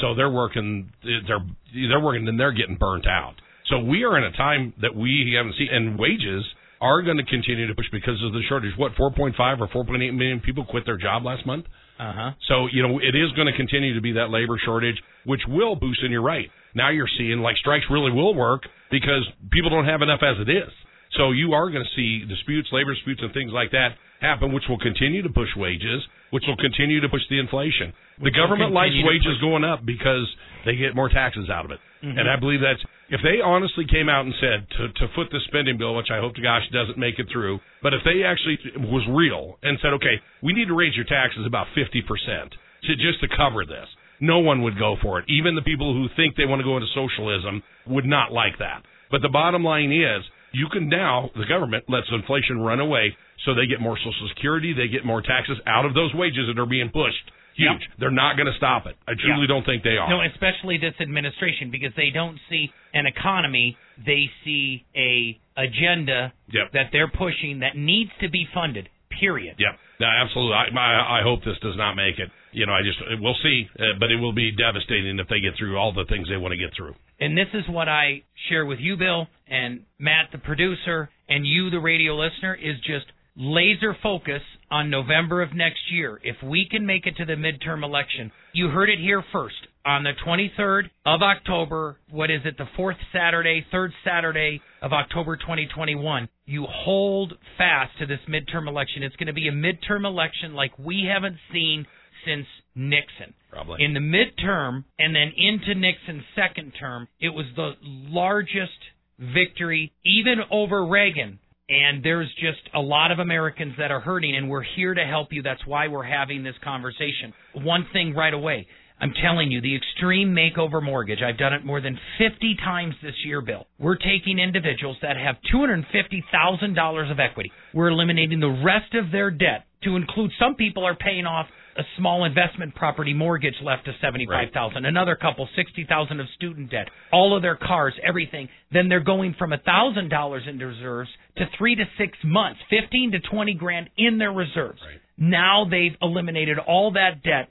So 0.00 0.14
they're 0.14 0.30
working, 0.30 0.90
they're, 1.04 1.40
they're 1.88 2.00
working 2.00 2.26
and 2.26 2.40
they're 2.40 2.52
getting 2.52 2.76
burnt 2.76 3.06
out. 3.06 3.34
So 3.68 3.78
we 3.78 4.04
are 4.04 4.18
in 4.18 4.24
a 4.24 4.32
time 4.32 4.74
that 4.82 4.94
we 4.94 5.34
haven't 5.36 5.54
seen, 5.56 5.68
and 5.70 5.98
wages 5.98 6.44
are 6.80 7.00
going 7.00 7.16
to 7.16 7.24
continue 7.24 7.66
to 7.68 7.74
push 7.74 7.86
because 7.92 8.20
of 8.24 8.32
the 8.32 8.42
shortage. 8.48 8.72
What, 8.76 8.92
4.5 8.96 9.38
or 9.60 9.68
4.8 9.68 10.14
million 10.14 10.40
people 10.40 10.64
quit 10.64 10.84
their 10.84 10.98
job 10.98 11.24
last 11.24 11.46
month? 11.46 11.66
Uh 11.98 12.12
huh. 12.12 12.30
So, 12.48 12.66
you 12.72 12.82
know, 12.82 12.98
it 12.98 13.14
is 13.14 13.30
going 13.36 13.46
to 13.46 13.56
continue 13.56 13.94
to 13.94 14.00
be 14.00 14.12
that 14.12 14.30
labor 14.30 14.58
shortage, 14.64 14.96
which 15.24 15.40
will 15.46 15.76
boost, 15.76 16.02
and 16.02 16.10
you're 16.10 16.22
right. 16.22 16.50
Now 16.74 16.90
you're 16.90 17.08
seeing 17.18 17.38
like 17.38 17.56
strikes 17.56 17.84
really 17.90 18.10
will 18.10 18.34
work 18.34 18.62
because 18.90 19.24
people 19.52 19.70
don't 19.70 19.84
have 19.86 20.02
enough 20.02 20.20
as 20.22 20.36
it 20.40 20.50
is. 20.50 20.72
So 21.16 21.32
you 21.32 21.52
are 21.52 21.68
going 21.70 21.84
to 21.84 21.94
see 21.96 22.24
disputes, 22.24 22.68
labor 22.72 22.94
disputes, 22.94 23.20
and 23.22 23.32
things 23.32 23.52
like 23.52 23.70
that 23.72 24.00
happen, 24.20 24.52
which 24.52 24.64
will 24.68 24.78
continue 24.78 25.22
to 25.22 25.28
push 25.28 25.50
wages, 25.56 26.00
which 26.30 26.44
will 26.46 26.56
continue 26.56 27.00
to 27.00 27.08
push 27.08 27.20
the 27.28 27.38
inflation. 27.38 27.92
the 28.16 28.24
Which 28.24 28.34
will 28.34 28.46
government 28.46 28.72
likes 28.72 28.96
wages 29.04 29.36
going 29.40 29.64
up 29.64 29.84
because 29.84 30.24
they 30.64 30.76
get 30.76 30.94
more 30.94 31.10
taxes 31.10 31.50
out 31.50 31.64
of 31.66 31.70
it. 31.70 31.80
Mm-hmm. 32.02 32.18
And 32.18 32.30
I 32.30 32.36
believe 32.36 32.60
that's 32.60 32.80
if 33.10 33.20
they 33.20 33.44
honestly 33.44 33.84
came 33.84 34.08
out 34.08 34.24
and 34.24 34.34
said 34.40 34.66
to 34.78 34.88
to 34.88 35.04
foot 35.14 35.28
the 35.30 35.40
spending 35.48 35.76
bill, 35.76 35.94
which 35.94 36.10
I 36.10 36.18
hope 36.18 36.34
to 36.34 36.42
gosh 36.42 36.64
doesn't 36.72 36.96
make 36.96 37.18
it 37.18 37.26
through, 37.30 37.60
but 37.82 37.92
if 37.92 38.00
they 38.04 38.24
actually 38.24 38.58
was 38.88 39.04
real 39.10 39.58
and 39.62 39.78
said, 39.82 39.92
okay, 40.00 40.16
we 40.42 40.52
need 40.52 40.68
to 40.68 40.74
raise 40.74 40.96
your 40.96 41.04
taxes 41.04 41.44
about 41.46 41.66
fifty 41.74 42.00
percent 42.00 42.56
to 42.88 42.96
just 42.96 43.20
to 43.20 43.28
cover 43.36 43.66
this. 43.66 43.86
No 44.20 44.38
one 44.38 44.62
would 44.62 44.78
go 44.78 44.96
for 45.02 45.18
it. 45.18 45.26
Even 45.28 45.54
the 45.54 45.66
people 45.66 45.94
who 45.94 46.06
think 46.14 46.36
they 46.36 46.46
want 46.46 46.60
to 46.60 46.64
go 46.64 46.76
into 46.76 46.88
socialism 46.94 47.62
would 47.86 48.06
not 48.06 48.30
like 48.30 48.58
that. 48.58 48.82
But 49.10 49.20
the 49.20 49.28
bottom 49.28 49.62
line 49.62 49.90
is, 49.90 50.22
you 50.52 50.68
can 50.72 50.88
now, 50.88 51.30
the 51.34 51.46
government 51.46 51.84
lets 51.88 52.06
inflation 52.12 52.60
run 52.60 52.80
away 52.80 53.16
so 53.44 53.54
they 53.54 53.66
get 53.66 53.80
more 53.80 53.96
Social 53.98 54.28
Security, 54.34 54.72
they 54.72 54.88
get 54.88 55.04
more 55.04 55.22
taxes 55.22 55.58
out 55.66 55.84
of 55.84 55.94
those 55.94 56.14
wages 56.14 56.46
that 56.48 56.60
are 56.60 56.66
being 56.66 56.90
pushed. 56.90 57.30
Huge. 57.54 57.68
Yep. 57.80 57.90
They're 57.98 58.10
not 58.10 58.36
going 58.36 58.46
to 58.46 58.56
stop 58.56 58.86
it. 58.86 58.96
I 59.06 59.12
truly 59.14 59.42
Yeah. 59.42 59.46
don't 59.48 59.66
think 59.66 59.82
they 59.82 59.98
are. 59.98 60.08
No, 60.08 60.20
especially 60.22 60.78
this 60.78 60.94
administration 61.00 61.70
because 61.70 61.92
they 61.96 62.08
don't 62.10 62.38
see 62.48 62.72
an 62.94 63.04
economy, 63.06 63.76
they 64.06 64.30
see 64.44 64.84
a 64.96 65.38
agenda 65.56 66.32
Yep. 66.50 66.72
that 66.72 66.86
they're 66.92 67.08
pushing 67.08 67.58
that 67.60 67.76
needs 67.76 68.10
to 68.20 68.28
be 68.30 68.46
funded. 68.54 68.88
Period. 69.20 69.56
Yep. 69.58 69.78
No, 70.00 70.06
absolutely. 70.06 70.54
I, 70.54 70.64
I, 70.78 71.18
I 71.20 71.22
hope 71.22 71.44
this 71.44 71.58
does 71.60 71.76
not 71.76 71.94
make 71.94 72.18
it. 72.18 72.30
You 72.52 72.66
know, 72.66 72.72
I 72.72 72.82
just 72.82 72.98
we'll 73.20 73.36
see, 73.42 73.68
uh, 73.78 73.98
but 73.98 74.10
it 74.10 74.16
will 74.16 74.32
be 74.32 74.52
devastating 74.52 75.18
if 75.18 75.28
they 75.28 75.40
get 75.40 75.54
through 75.58 75.76
all 75.78 75.92
the 75.92 76.04
things 76.08 76.28
they 76.28 76.36
want 76.36 76.52
to 76.52 76.58
get 76.58 76.76
through. 76.76 76.94
And 77.20 77.36
this 77.36 77.48
is 77.54 77.64
what 77.68 77.88
I 77.88 78.22
share 78.48 78.66
with 78.66 78.78
you, 78.80 78.96
Bill, 78.96 79.26
and 79.48 79.82
Matt, 79.98 80.28
the 80.32 80.38
producer, 80.38 81.08
and 81.28 81.46
you, 81.46 81.70
the 81.70 81.80
radio 81.80 82.14
listener, 82.14 82.54
is 82.54 82.76
just 82.80 83.06
laser 83.36 83.96
focus 84.02 84.42
on 84.70 84.90
November 84.90 85.42
of 85.42 85.54
next 85.54 85.80
year. 85.90 86.20
If 86.22 86.36
we 86.42 86.66
can 86.70 86.84
make 86.84 87.06
it 87.06 87.16
to 87.16 87.24
the 87.24 87.34
midterm 87.34 87.82
election, 87.82 88.30
you 88.52 88.68
heard 88.68 88.90
it 88.90 88.98
here 88.98 89.24
first. 89.32 89.54
On 89.84 90.04
the 90.04 90.12
23rd 90.24 90.84
of 91.06 91.22
October, 91.22 91.96
what 92.10 92.30
is 92.30 92.42
it, 92.44 92.56
the 92.56 92.68
fourth 92.76 92.98
Saturday, 93.12 93.66
third 93.72 93.92
Saturday 94.04 94.60
of 94.80 94.92
October 94.92 95.36
2021, 95.36 96.28
you 96.44 96.66
hold 96.68 97.34
fast 97.58 97.98
to 97.98 98.06
this 98.06 98.20
midterm 98.28 98.68
election. 98.68 99.02
It's 99.02 99.16
going 99.16 99.26
to 99.26 99.32
be 99.32 99.48
a 99.48 99.52
midterm 99.52 100.04
election 100.04 100.54
like 100.54 100.78
we 100.78 101.10
haven't 101.12 101.36
seen 101.52 101.86
since 102.24 102.46
Nixon 102.74 103.34
Probably. 103.50 103.84
in 103.84 103.94
the 103.94 104.00
midterm 104.00 104.84
and 104.98 105.14
then 105.14 105.32
into 105.36 105.74
Nixon's 105.74 106.24
second 106.34 106.72
term, 106.78 107.08
it 107.20 107.30
was 107.30 107.46
the 107.56 107.72
largest 107.82 108.72
victory, 109.18 109.92
even 110.04 110.38
over 110.50 110.86
Reagan. 110.86 111.38
And 111.68 112.04
there's 112.04 112.28
just 112.34 112.60
a 112.74 112.80
lot 112.80 113.12
of 113.12 113.18
Americans 113.18 113.74
that 113.78 113.90
are 113.90 114.00
hurting, 114.00 114.36
and 114.36 114.50
we're 114.50 114.64
here 114.76 114.92
to 114.92 115.04
help 115.04 115.28
you. 115.32 115.42
That's 115.42 115.64
why 115.64 115.88
we're 115.88 116.02
having 116.02 116.42
this 116.42 116.56
conversation. 116.62 117.32
One 117.54 117.86
thing 117.92 118.14
right 118.14 118.34
away. 118.34 118.66
I'm 119.00 119.12
telling 119.20 119.50
you, 119.50 119.60
the 119.60 119.74
Extreme 119.74 120.32
Makeover 120.32 120.80
Mortgage, 120.82 121.20
I've 121.22 121.38
done 121.38 121.52
it 121.52 121.64
more 121.64 121.80
than 121.80 121.98
50 122.18 122.56
times 122.64 122.94
this 123.02 123.14
year, 123.24 123.40
Bill. 123.40 123.66
We're 123.78 123.96
taking 123.96 124.38
individuals 124.38 124.96
that 125.02 125.16
have 125.16 125.36
$250,000 125.52 127.10
of 127.10 127.18
equity. 127.18 127.50
We're 127.74 127.88
eliminating 127.88 128.38
the 128.38 128.62
rest 128.64 128.94
of 128.94 129.10
their 129.10 129.30
debt 129.30 129.64
to 129.84 129.96
include 129.96 130.30
some 130.38 130.54
people 130.54 130.84
are 130.84 130.94
paying 130.94 131.26
off 131.26 131.46
a 131.76 131.82
small 131.96 132.24
investment 132.24 132.74
property 132.74 133.14
mortgage 133.14 133.54
left 133.62 133.86
to 133.86 133.92
75,000. 134.00 134.84
Another 134.84 135.16
couple 135.16 135.48
60,000 135.56 136.20
of 136.20 136.26
student 136.36 136.70
debt. 136.70 136.88
All 137.12 137.36
of 137.36 137.42
their 137.42 137.56
cars, 137.56 137.94
everything. 138.06 138.48
Then 138.72 138.88
they're 138.88 139.00
going 139.00 139.34
from 139.38 139.52
a 139.52 139.58
$1,000 139.58 140.48
in 140.48 140.58
reserves 140.58 141.10
to 141.38 141.44
3 141.56 141.76
to 141.76 141.84
6 141.96 142.18
months, 142.24 142.60
15 142.70 143.12
to 143.12 143.20
20 143.20 143.54
grand 143.54 143.90
in 143.96 144.18
their 144.18 144.32
reserves. 144.32 144.80
Right. 144.86 145.00
Now 145.16 145.64
they've 145.70 145.96
eliminated 146.02 146.58
all 146.58 146.92
that 146.92 147.22
debt 147.22 147.48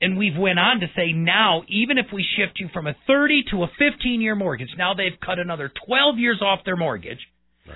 and 0.00 0.16
we've 0.16 0.36
went 0.36 0.58
on 0.58 0.80
to 0.80 0.86
say 0.94 1.12
now 1.12 1.62
even 1.68 1.98
if 1.98 2.06
we 2.12 2.24
shift 2.36 2.60
you 2.60 2.68
from 2.72 2.86
a 2.86 2.94
30 3.06 3.44
to 3.50 3.64
a 3.64 3.68
15 3.78 4.20
year 4.20 4.34
mortgage 4.34 4.68
now 4.76 4.94
they've 4.94 5.18
cut 5.24 5.38
another 5.38 5.72
12 5.86 6.18
years 6.18 6.40
off 6.40 6.60
their 6.64 6.76
mortgage 6.76 7.18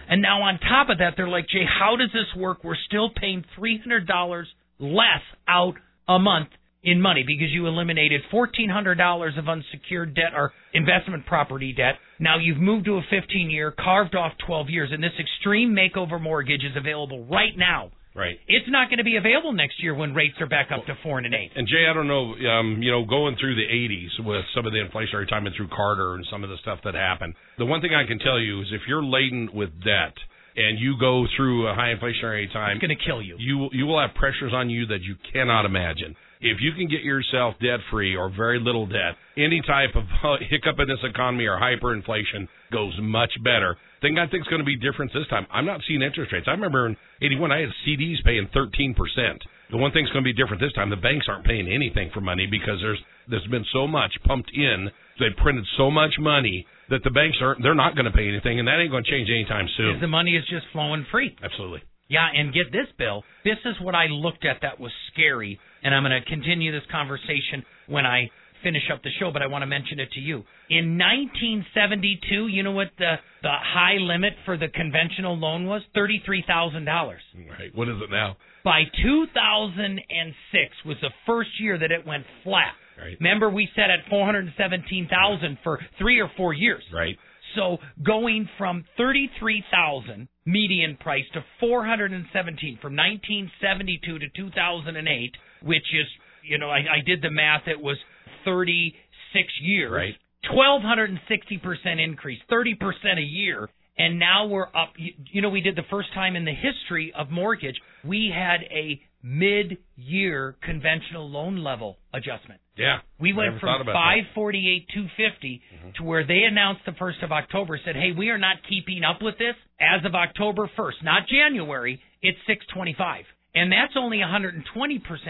and 0.09 0.22
now 0.22 0.42
on 0.42 0.59
top 0.59 0.88
of 0.88 0.98
that 0.98 1.14
they're 1.16 1.28
like 1.28 1.48
jay 1.48 1.64
how 1.66 1.96
does 1.96 2.11
this 2.12 2.40
work 2.40 2.62
we're 2.62 2.76
still 2.87 3.11
paying 3.11 3.44
$300 3.59 4.44
less 4.83 5.23
out 5.49 5.75
a 6.09 6.18
month 6.18 6.49
in 6.85 7.01
money 7.01 7.23
because 7.25 7.49
you 7.51 7.66
eliminated 7.68 8.21
$1400 8.33 9.38
of 9.38 9.49
unsecured 9.49 10.14
debt 10.14 10.35
or 10.37 10.53
investment 10.75 11.25
property 11.27 11.73
debt 11.73 11.95
now 12.18 12.38
you've 12.38 12.59
moved 12.59 12.87
to 12.87 12.97
a 12.97 13.03
15 13.09 13.51
year 13.51 13.71
carved 13.71 14.16
off 14.16 14.33
12 14.47 14.68
years 14.68 14.90
and 14.92 15.03
this 15.03 15.12
extreme 15.21 15.77
makeover 15.77 16.21
mortgage 16.21 16.64
is 16.64 16.77
available 16.77 17.25
right 17.27 17.57
now 17.57 17.90
Right. 18.14 18.37
it's 18.47 18.66
not 18.68 18.88
going 18.90 18.99
to 18.99 19.05
be 19.05 19.16
available 19.16 19.53
next 19.55 19.83
year 19.83 19.95
when 19.95 20.12
rates 20.12 20.35
are 20.40 20.47
back 20.47 20.68
up 20.71 20.85
to 20.85 20.95
four 21.03 21.16
and 21.16 21.27
an 21.27 21.33
eight. 21.33 21.51
And 21.57 21.66
Jay, 21.66 21.87
I 21.88 21.95
don't 21.95 22.09
know, 22.09 22.35
um, 22.47 22.83
you 22.83 22.90
know, 22.90 23.07
going 23.07 23.37
through 23.40 23.55
the 23.55 23.64
80s 23.64 24.27
with 24.27 24.45
some 24.55 24.66
of 24.66 24.73
the 24.73 24.85
inflationary 24.85 25.27
time 25.27 25.47
and 25.47 25.57
through 25.57 25.68
Carter 25.68 26.14
and 26.16 26.27
some 26.31 26.45
of 26.45 26.51
the 26.51 26.59
stuff 26.61 26.81
that 26.85 26.92
happened. 26.92 27.33
The 27.57 27.64
one 27.64 27.81
thing 27.81 27.95
I 27.95 28.07
can 28.07 28.18
tell 28.18 28.38
you 28.38 28.61
is 28.61 28.66
if 28.71 28.83
you're 28.87 29.03
laden 29.03 29.49
with 29.55 29.71
debt 29.83 30.12
and 30.57 30.79
you 30.79 30.97
go 30.99 31.27
through 31.37 31.69
a 31.69 31.75
high 31.75 31.95
inflationary 31.95 32.51
time, 32.53 32.77
It's 32.77 32.81
going 32.87 32.97
to 32.97 33.05
kill 33.05 33.23
you. 33.23 33.37
you 33.38 33.59
will- 33.59 33.71
you 33.73 33.87
will 33.87 34.01
have 34.01 34.15
pressures 34.15 34.53
on 34.53 34.69
you 34.71 34.87
that 34.87 35.03
you 35.03 35.17
cannot 35.33 35.65
imagine. 35.65 36.15
If 36.41 36.61
you 36.61 36.73
can 36.73 36.88
get 36.88 37.03
yourself 37.03 37.55
debt 37.61 37.81
free 37.91 38.17
or 38.17 38.29
very 38.29 38.59
little 38.59 38.85
debt, 38.87 39.15
any 39.37 39.61
type 39.62 39.95
of 39.95 40.05
hiccup 40.51 40.79
in 40.81 40.88
this 40.88 40.99
economy 41.05 41.47
or 41.47 41.57
hyperinflation 41.59 42.49
goes 42.73 42.99
much 43.01 43.31
better. 43.45 43.77
Thing 44.01 44.19
I 44.19 44.27
think 44.27 44.43
is 44.43 44.49
going 44.49 44.59
to 44.61 44.67
be 44.67 44.75
different 44.77 45.12
this 45.12 45.29
time. 45.29 45.47
I'm 45.53 45.65
not 45.65 45.81
seeing 45.87 46.03
interest 46.03 46.33
rates. 46.33 46.49
I 46.49 46.53
remember 46.53 46.87
in 46.87 46.97
'81 47.23 47.53
I 47.53 47.61
had 47.61 47.69
CDs 47.87 48.23
paying 48.25 48.49
13 48.53 48.95
percent. 48.95 49.41
The 49.71 49.77
one 49.77 49.93
thing's 49.93 50.11
going 50.11 50.25
to 50.25 50.29
be 50.29 50.33
different 50.35 50.61
this 50.61 50.73
time. 50.73 50.91
The 50.91 50.97
banks 50.97 51.27
aren't 51.29 51.45
paying 51.47 51.69
anything 51.69 52.11
for 52.12 52.21
money 52.21 52.47
because 52.51 52.81
there's 52.81 52.99
there's 53.29 53.47
been 53.47 53.65
so 53.73 53.87
much 53.87 54.12
pumped 54.27 54.51
in. 54.53 54.91
They 55.21 55.31
printed 55.31 55.65
so 55.77 55.91
much 55.93 56.19
money 56.19 56.67
that 56.92 57.02
the 57.02 57.11
banks 57.11 57.38
aren't. 57.40 57.62
They're 57.62 57.74
not 57.74 57.96
going 57.96 58.05
to 58.05 58.12
pay 58.12 58.28
anything, 58.28 58.61
and 58.61 58.68
that 58.68 58.78
ain't 58.78 58.92
going 58.92 59.05
to 59.05 59.11
change 59.11 59.28
anytime 59.28 59.66
soon. 59.76 60.00
The 60.00 60.07
money 60.07 60.37
is 60.37 60.44
just 60.48 60.66
flowing 60.72 61.07
free. 61.11 61.35
Absolutely. 61.42 61.83
Yeah, 62.09 62.28
and 62.28 62.52
get 62.52 62.70
this, 62.70 62.87
Bill. 62.98 63.24
This 63.44 63.57
is 63.64 63.74
what 63.81 63.94
I 63.94 64.07
looked 64.07 64.44
at 64.44 64.61
that 64.61 64.78
was 64.78 64.92
scary, 65.12 65.59
and 65.83 65.94
I'm 65.94 66.02
going 66.05 66.12
to 66.12 66.28
continue 66.28 66.70
this 66.70 66.85
conversation 66.92 67.64
when 67.88 68.05
I 68.05 68.28
finish 68.62 68.83
up 68.92 69.02
the 69.02 69.11
show, 69.18 69.31
but 69.33 69.42
I 69.42 69.46
want 69.46 69.62
to 69.62 69.66
mention 69.66 69.98
it 69.98 70.12
to 70.12 70.20
you. 70.20 70.44
In 70.70 70.98
1972, 70.98 72.46
you 72.46 72.62
know 72.62 72.72
what 72.72 72.88
the 72.98 73.16
the 73.42 73.50
high 73.50 73.96
limit 73.98 74.35
for 74.44 74.57
the 74.57 74.68
conventional 74.68 75.37
loan 75.37 75.66
was? 75.66 75.83
$33,000. 75.96 76.87
Right. 76.87 77.74
What 77.74 77.88
is 77.88 77.96
it 78.00 78.11
now? 78.11 78.37
By 78.62 78.83
2006 79.02 80.76
was 80.87 80.96
the 81.00 81.11
first 81.26 81.50
year 81.59 81.78
that 81.78 81.90
it 81.90 82.07
went 82.07 82.24
flat. 82.44 82.74
Right. 82.98 83.16
Remember 83.20 83.50
we 83.50 83.68
said 83.74 83.90
at 83.90 84.09
417,000 84.11 85.59
for 85.62 85.81
3 85.98 86.20
or 86.20 86.31
4 86.37 86.52
years. 86.52 86.83
Right. 86.92 87.16
So 87.55 87.78
going 88.05 88.48
from 88.59 88.85
33,000 88.96 90.28
median 90.46 90.96
price 90.96 91.24
to 91.35 91.44
417 91.61 92.78
from 92.81 92.96
1972 92.96 94.18
to 94.18 94.26
2008, 94.35 95.37
which 95.62 95.76
is, 95.76 96.07
you 96.42 96.59
know, 96.59 96.70
I, 96.70 96.78
I 96.78 97.00
did 97.05 97.22
the 97.22 97.31
math, 97.31 97.66
it 97.66 97.81
was 97.81 97.98
36 98.44 99.48
years. 99.61 99.92
Right. 99.92 100.14
1260% 100.50 102.05
increase, 102.05 102.40
30% 102.50 103.18
a 103.18 103.20
year. 103.20 103.68
And 103.98 104.18
now 104.18 104.46
we're 104.46 104.68
up, 104.68 104.94
you, 104.96 105.12
you 105.31 105.42
know, 105.42 105.50
we 105.50 105.61
did 105.61 105.76
the 105.76 105.85
first 105.90 106.12
time 106.14 106.35
in 106.35 106.44
the 106.44 106.55
history 106.55 107.12
of 107.16 107.31
mortgage, 107.31 107.76
we 108.05 108.33
had 108.35 108.62
a 108.70 109.00
mid-year 109.22 110.56
conventional 110.62 111.30
loan 111.30 111.62
level 111.62 111.96
adjustment. 112.12 112.61
Yeah. 112.76 112.98
We 113.20 113.32
went 113.32 113.61
from 113.61 113.68
thought 113.68 113.80
about 113.80 113.92
that. 113.92 114.35
548 114.35 114.88
250 114.94 115.62
mm-hmm. 115.62 115.90
to 115.96 116.02
where 116.02 116.26
they 116.26 116.42
announced 116.48 116.82
the 116.87 116.92
1st 116.92 117.24
of 117.24 117.32
October 117.32 117.78
said, 117.85 117.96
"Hey, 117.96 118.12
we 118.16 118.30
are 118.30 118.38
not 118.38 118.56
keeping 118.68 119.04
up 119.04 119.22
with 119.22 119.38
this 119.38 119.54
as 119.80 120.04
of 120.04 120.14
October 120.14 120.70
1st, 120.76 121.02
not 121.02 121.28
January. 121.28 122.00
It's 122.22 122.38
625." 122.46 123.24
And 123.54 123.70
that's 123.70 123.92
only 123.96 124.22
a 124.22 124.24
120% 124.24 124.64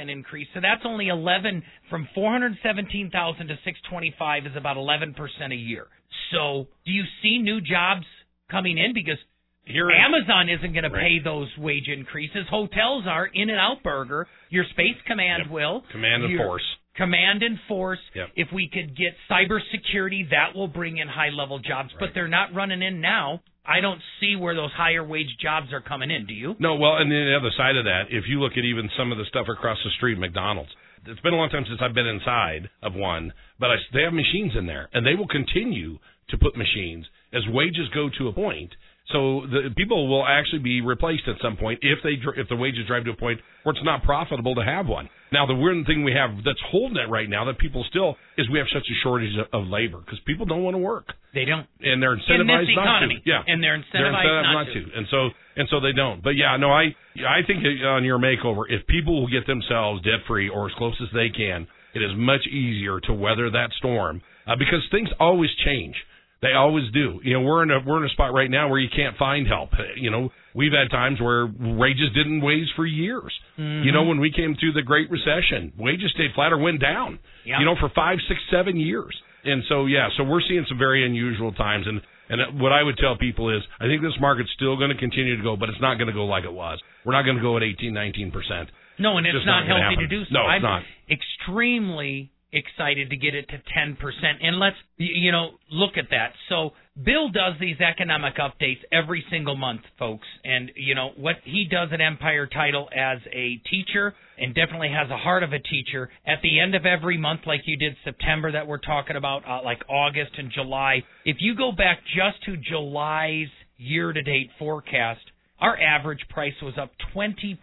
increase. 0.08 0.46
So 0.54 0.60
that's 0.60 0.82
only 0.84 1.08
11 1.08 1.62
from 1.90 2.08
417,000 2.14 3.48
to 3.48 3.54
625 3.64 4.46
is 4.46 4.52
about 4.56 4.76
11% 4.76 5.16
a 5.50 5.56
year. 5.56 5.88
So, 6.30 6.68
do 6.86 6.92
you 6.92 7.02
see 7.20 7.38
new 7.38 7.60
jobs 7.60 8.06
coming 8.48 8.78
in 8.78 8.94
because 8.94 9.18
Here 9.64 9.88
Amazon 9.90 10.48
isn't 10.48 10.72
going 10.72 10.84
to 10.84 10.90
pay 10.90 11.18
those 11.22 11.48
wage 11.56 11.88
increases. 11.88 12.46
Hotels 12.50 13.04
are. 13.06 13.26
In-N-Out 13.26 13.82
Burger, 13.84 14.26
your 14.50 14.64
Space 14.70 14.96
Command 15.06 15.44
Yep. 15.44 15.52
will. 15.52 15.84
Command 15.92 16.24
and 16.24 16.32
Your- 16.32 16.44
force. 16.44 16.64
Command 16.94 17.42
and 17.42 17.58
force. 17.68 18.00
Yep. 18.14 18.30
If 18.36 18.48
we 18.52 18.68
could 18.68 18.94
get 18.96 19.16
cybersecurity, 19.30 20.28
that 20.30 20.54
will 20.54 20.68
bring 20.68 20.98
in 20.98 21.08
high 21.08 21.30
level 21.30 21.58
jobs. 21.58 21.90
But 21.98 22.10
they're 22.14 22.28
not 22.28 22.52
running 22.54 22.82
in 22.82 23.00
now. 23.00 23.40
I 23.64 23.80
don't 23.80 24.00
see 24.20 24.34
where 24.36 24.54
those 24.54 24.72
higher 24.72 25.04
wage 25.04 25.38
jobs 25.40 25.72
are 25.72 25.80
coming 25.80 26.10
in. 26.10 26.26
Do 26.26 26.34
you? 26.34 26.56
No, 26.58 26.74
well, 26.74 26.96
and 26.96 27.10
then 27.10 27.24
the 27.26 27.36
other 27.36 27.52
side 27.56 27.76
of 27.76 27.84
that, 27.84 28.06
if 28.10 28.24
you 28.26 28.40
look 28.40 28.52
at 28.58 28.64
even 28.64 28.90
some 28.98 29.12
of 29.12 29.18
the 29.18 29.24
stuff 29.26 29.46
across 29.48 29.78
the 29.84 29.90
street, 29.96 30.18
McDonald's. 30.18 30.70
It's 31.06 31.20
been 31.20 31.32
a 31.34 31.36
long 31.36 31.48
time 31.50 31.64
since 31.68 31.80
I've 31.80 31.94
been 31.94 32.06
inside 32.06 32.68
of 32.82 32.94
one, 32.94 33.32
but 33.58 33.70
I, 33.70 33.76
they 33.94 34.02
have 34.02 34.12
machines 34.12 34.52
in 34.56 34.66
there, 34.66 34.88
and 34.92 35.06
they 35.06 35.14
will 35.14 35.26
continue 35.28 35.98
to 36.28 36.38
put 36.38 36.56
machines 36.56 37.06
as 37.32 37.42
wages 37.48 37.88
go 37.94 38.08
to 38.18 38.28
a 38.28 38.32
point. 38.32 38.70
So 39.10 39.42
the 39.50 39.70
people 39.76 40.08
will 40.08 40.24
actually 40.26 40.60
be 40.60 40.80
replaced 40.80 41.26
at 41.26 41.36
some 41.42 41.56
point 41.56 41.80
if 41.82 41.98
they 42.04 42.16
if 42.40 42.48
the 42.48 42.56
wages 42.56 42.86
drive 42.86 43.04
to 43.04 43.10
a 43.10 43.16
point 43.16 43.40
where 43.64 43.74
it's 43.74 43.84
not 43.84 44.02
profitable 44.04 44.54
to 44.54 44.64
have 44.64 44.86
one. 44.86 45.08
Now 45.32 45.44
the 45.46 45.54
weird 45.54 45.84
thing 45.86 46.04
we 46.04 46.12
have 46.12 46.30
that's 46.44 46.60
holding 46.70 46.96
it 46.96 47.08
right 47.10 47.28
now 47.28 47.44
that 47.46 47.58
people 47.58 47.84
still 47.90 48.16
is 48.38 48.48
we 48.48 48.58
have 48.58 48.68
such 48.72 48.86
a 48.86 48.96
shortage 49.02 49.34
of, 49.36 49.46
of 49.52 49.68
labor 49.68 49.98
because 49.98 50.20
people 50.26 50.46
don't 50.46 50.62
want 50.62 50.74
to 50.74 50.78
work 50.78 51.12
They 51.34 51.44
don't. 51.44 51.66
and 51.80 52.00
they're 52.02 52.14
In 52.14 52.20
incentivized 52.20 52.66
this 52.66 52.76
not 52.76 53.00
to. 53.00 53.08
Yeah, 53.26 53.42
And 53.46 53.62
they're 53.62 53.82
they're 53.92 54.12
incentivized, 54.12 54.24
incentivized 54.24 54.54
not, 54.54 54.66
to. 54.92 54.98
and 54.98 55.06
so 55.10 55.28
and 55.56 55.68
so 55.68 55.80
they 55.80 55.92
don't. 55.92 56.22
But 56.22 56.36
yeah, 56.36 56.56
no, 56.56 56.70
I 56.70 56.94
I 57.26 57.42
think 57.46 57.64
on 57.84 58.04
your 58.04 58.18
makeover, 58.18 58.64
if 58.68 58.86
people 58.86 59.20
will 59.20 59.28
get 59.30 59.46
themselves 59.46 60.00
debt 60.02 60.20
free 60.28 60.48
or 60.48 60.66
as 60.68 60.74
close 60.78 60.94
as 61.02 61.08
they 61.12 61.28
can, 61.28 61.66
it 61.94 62.00
is 62.02 62.12
much 62.16 62.46
easier 62.46 63.00
to 63.00 63.12
weather 63.12 63.50
that 63.50 63.70
storm 63.78 64.22
uh, 64.46 64.56
because 64.56 64.80
things 64.90 65.10
always 65.20 65.50
change. 65.66 65.94
They 66.42 66.54
always 66.58 66.90
do. 66.92 67.20
You 67.22 67.34
know, 67.34 67.40
we're 67.42 67.62
in 67.62 67.70
a 67.70 67.78
we're 67.86 68.02
in 68.02 68.04
a 68.04 68.12
spot 68.12 68.34
right 68.34 68.50
now 68.50 68.68
where 68.68 68.80
you 68.80 68.88
can't 68.94 69.16
find 69.16 69.46
help. 69.46 69.70
You 69.96 70.10
know, 70.10 70.30
we've 70.54 70.72
had 70.72 70.90
times 70.90 71.20
where 71.20 71.46
wages 71.46 72.10
didn't 72.14 72.40
raise 72.40 72.66
for 72.74 72.84
years. 72.84 73.32
Mm-hmm. 73.56 73.86
You 73.86 73.92
know, 73.92 74.02
when 74.02 74.18
we 74.18 74.32
came 74.32 74.56
through 74.58 74.72
the 74.72 74.82
Great 74.82 75.08
Recession, 75.08 75.72
wages 75.78 76.10
stayed 76.14 76.34
flat 76.34 76.52
or 76.52 76.58
went 76.58 76.80
down. 76.80 77.20
Yeah. 77.46 77.60
You 77.60 77.64
know, 77.64 77.76
for 77.78 77.90
five, 77.94 78.18
six, 78.26 78.40
seven 78.50 78.76
years. 78.76 79.14
And 79.44 79.62
so 79.68 79.86
yeah, 79.86 80.08
so 80.16 80.24
we're 80.24 80.42
seeing 80.46 80.66
some 80.68 80.78
very 80.78 81.06
unusual 81.06 81.52
times. 81.52 81.86
And 81.86 82.00
and 82.28 82.60
what 82.60 82.72
I 82.72 82.82
would 82.82 82.96
tell 82.98 83.16
people 83.16 83.54
is, 83.54 83.62
I 83.78 83.86
think 83.86 84.02
this 84.02 84.18
market's 84.20 84.50
still 84.56 84.76
going 84.76 84.90
to 84.90 84.98
continue 84.98 85.36
to 85.36 85.42
go, 85.42 85.56
but 85.56 85.68
it's 85.68 85.80
not 85.80 85.94
going 85.94 86.08
to 86.08 86.14
go 86.14 86.24
like 86.24 86.44
it 86.44 86.52
was. 86.52 86.80
We're 87.04 87.12
not 87.12 87.22
going 87.22 87.36
to 87.36 87.42
go 87.42 87.56
at 87.56 87.62
18, 87.62 87.94
19 87.94 88.30
percent. 88.32 88.68
No, 88.98 89.16
and 89.16 89.26
it's 89.26 89.36
Just 89.36 89.46
not, 89.46 89.66
not 89.66 89.80
healthy 89.80 89.96
to 90.02 90.06
do 90.06 90.24
so. 90.24 90.34
No, 90.34 90.40
it's 90.42 90.58
I'm 90.58 90.62
not. 90.62 90.82
extremely 91.08 92.30
excited 92.52 93.10
to 93.10 93.16
get 93.16 93.34
it 93.34 93.48
to 93.48 93.56
10%. 93.56 93.96
And 94.42 94.58
let's, 94.58 94.76
you 94.96 95.32
know, 95.32 95.52
look 95.70 95.92
at 95.96 96.10
that. 96.10 96.32
So 96.48 96.70
Bill 97.02 97.30
does 97.30 97.54
these 97.58 97.80
economic 97.80 98.34
updates 98.36 98.80
every 98.92 99.24
single 99.30 99.56
month, 99.56 99.80
folks. 99.98 100.26
And, 100.44 100.70
you 100.76 100.94
know, 100.94 101.10
what 101.16 101.36
he 101.44 101.66
does 101.70 101.88
at 101.92 102.00
Empire 102.00 102.46
Title 102.46 102.88
as 102.94 103.18
a 103.32 103.56
teacher 103.70 104.14
and 104.38 104.54
definitely 104.54 104.90
has 104.90 105.10
a 105.10 105.16
heart 105.16 105.42
of 105.42 105.52
a 105.52 105.58
teacher 105.58 106.10
at 106.26 106.38
the 106.42 106.60
end 106.60 106.74
of 106.74 106.84
every 106.84 107.16
month, 107.16 107.42
like 107.46 107.62
you 107.64 107.76
did 107.76 107.96
September 108.04 108.52
that 108.52 108.66
we're 108.66 108.78
talking 108.78 109.16
about, 109.16 109.48
uh, 109.48 109.62
like 109.64 109.82
August 109.88 110.32
and 110.36 110.52
July. 110.52 111.02
If 111.24 111.36
you 111.40 111.56
go 111.56 111.72
back 111.72 112.00
just 112.14 112.44
to 112.44 112.56
July's 112.56 113.48
year 113.78 114.12
to 114.12 114.22
date 114.22 114.50
forecast, 114.58 115.22
our 115.60 115.78
average 115.80 116.26
price 116.28 116.54
was 116.60 116.74
up 116.76 116.90
20% 117.14 117.56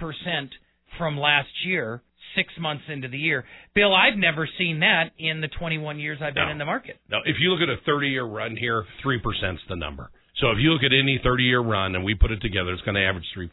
from 0.97 1.17
last 1.17 1.49
year, 1.65 2.01
six 2.35 2.53
months 2.59 2.83
into 2.87 3.07
the 3.07 3.17
year. 3.17 3.45
Bill, 3.73 3.93
I've 3.93 4.17
never 4.17 4.47
seen 4.57 4.79
that 4.81 5.11
in 5.17 5.41
the 5.41 5.47
21 5.47 5.99
years 5.99 6.19
I've 6.21 6.33
been 6.33 6.45
No. 6.45 6.51
in 6.51 6.57
the 6.57 6.65
market. 6.65 6.97
Now, 7.09 7.19
if 7.25 7.37
you 7.39 7.51
look 7.51 7.61
at 7.61 7.69
a 7.69 7.77
30 7.85 8.09
year 8.09 8.25
run 8.25 8.55
here, 8.55 8.85
3% 9.03 9.55
is 9.55 9.61
the 9.67 9.75
number. 9.75 10.09
So 10.39 10.51
if 10.51 10.57
you 10.57 10.71
look 10.71 10.83
at 10.83 10.93
any 10.95 11.19
30 11.21 11.43
year 11.43 11.59
run 11.59 11.95
and 11.95 12.03
we 12.05 12.15
put 12.15 12.31
it 12.31 12.39
together, 12.39 12.71
it's 12.71 12.81
going 12.83 12.95
to 12.95 13.03
average 13.03 13.25
3%. 13.35 13.49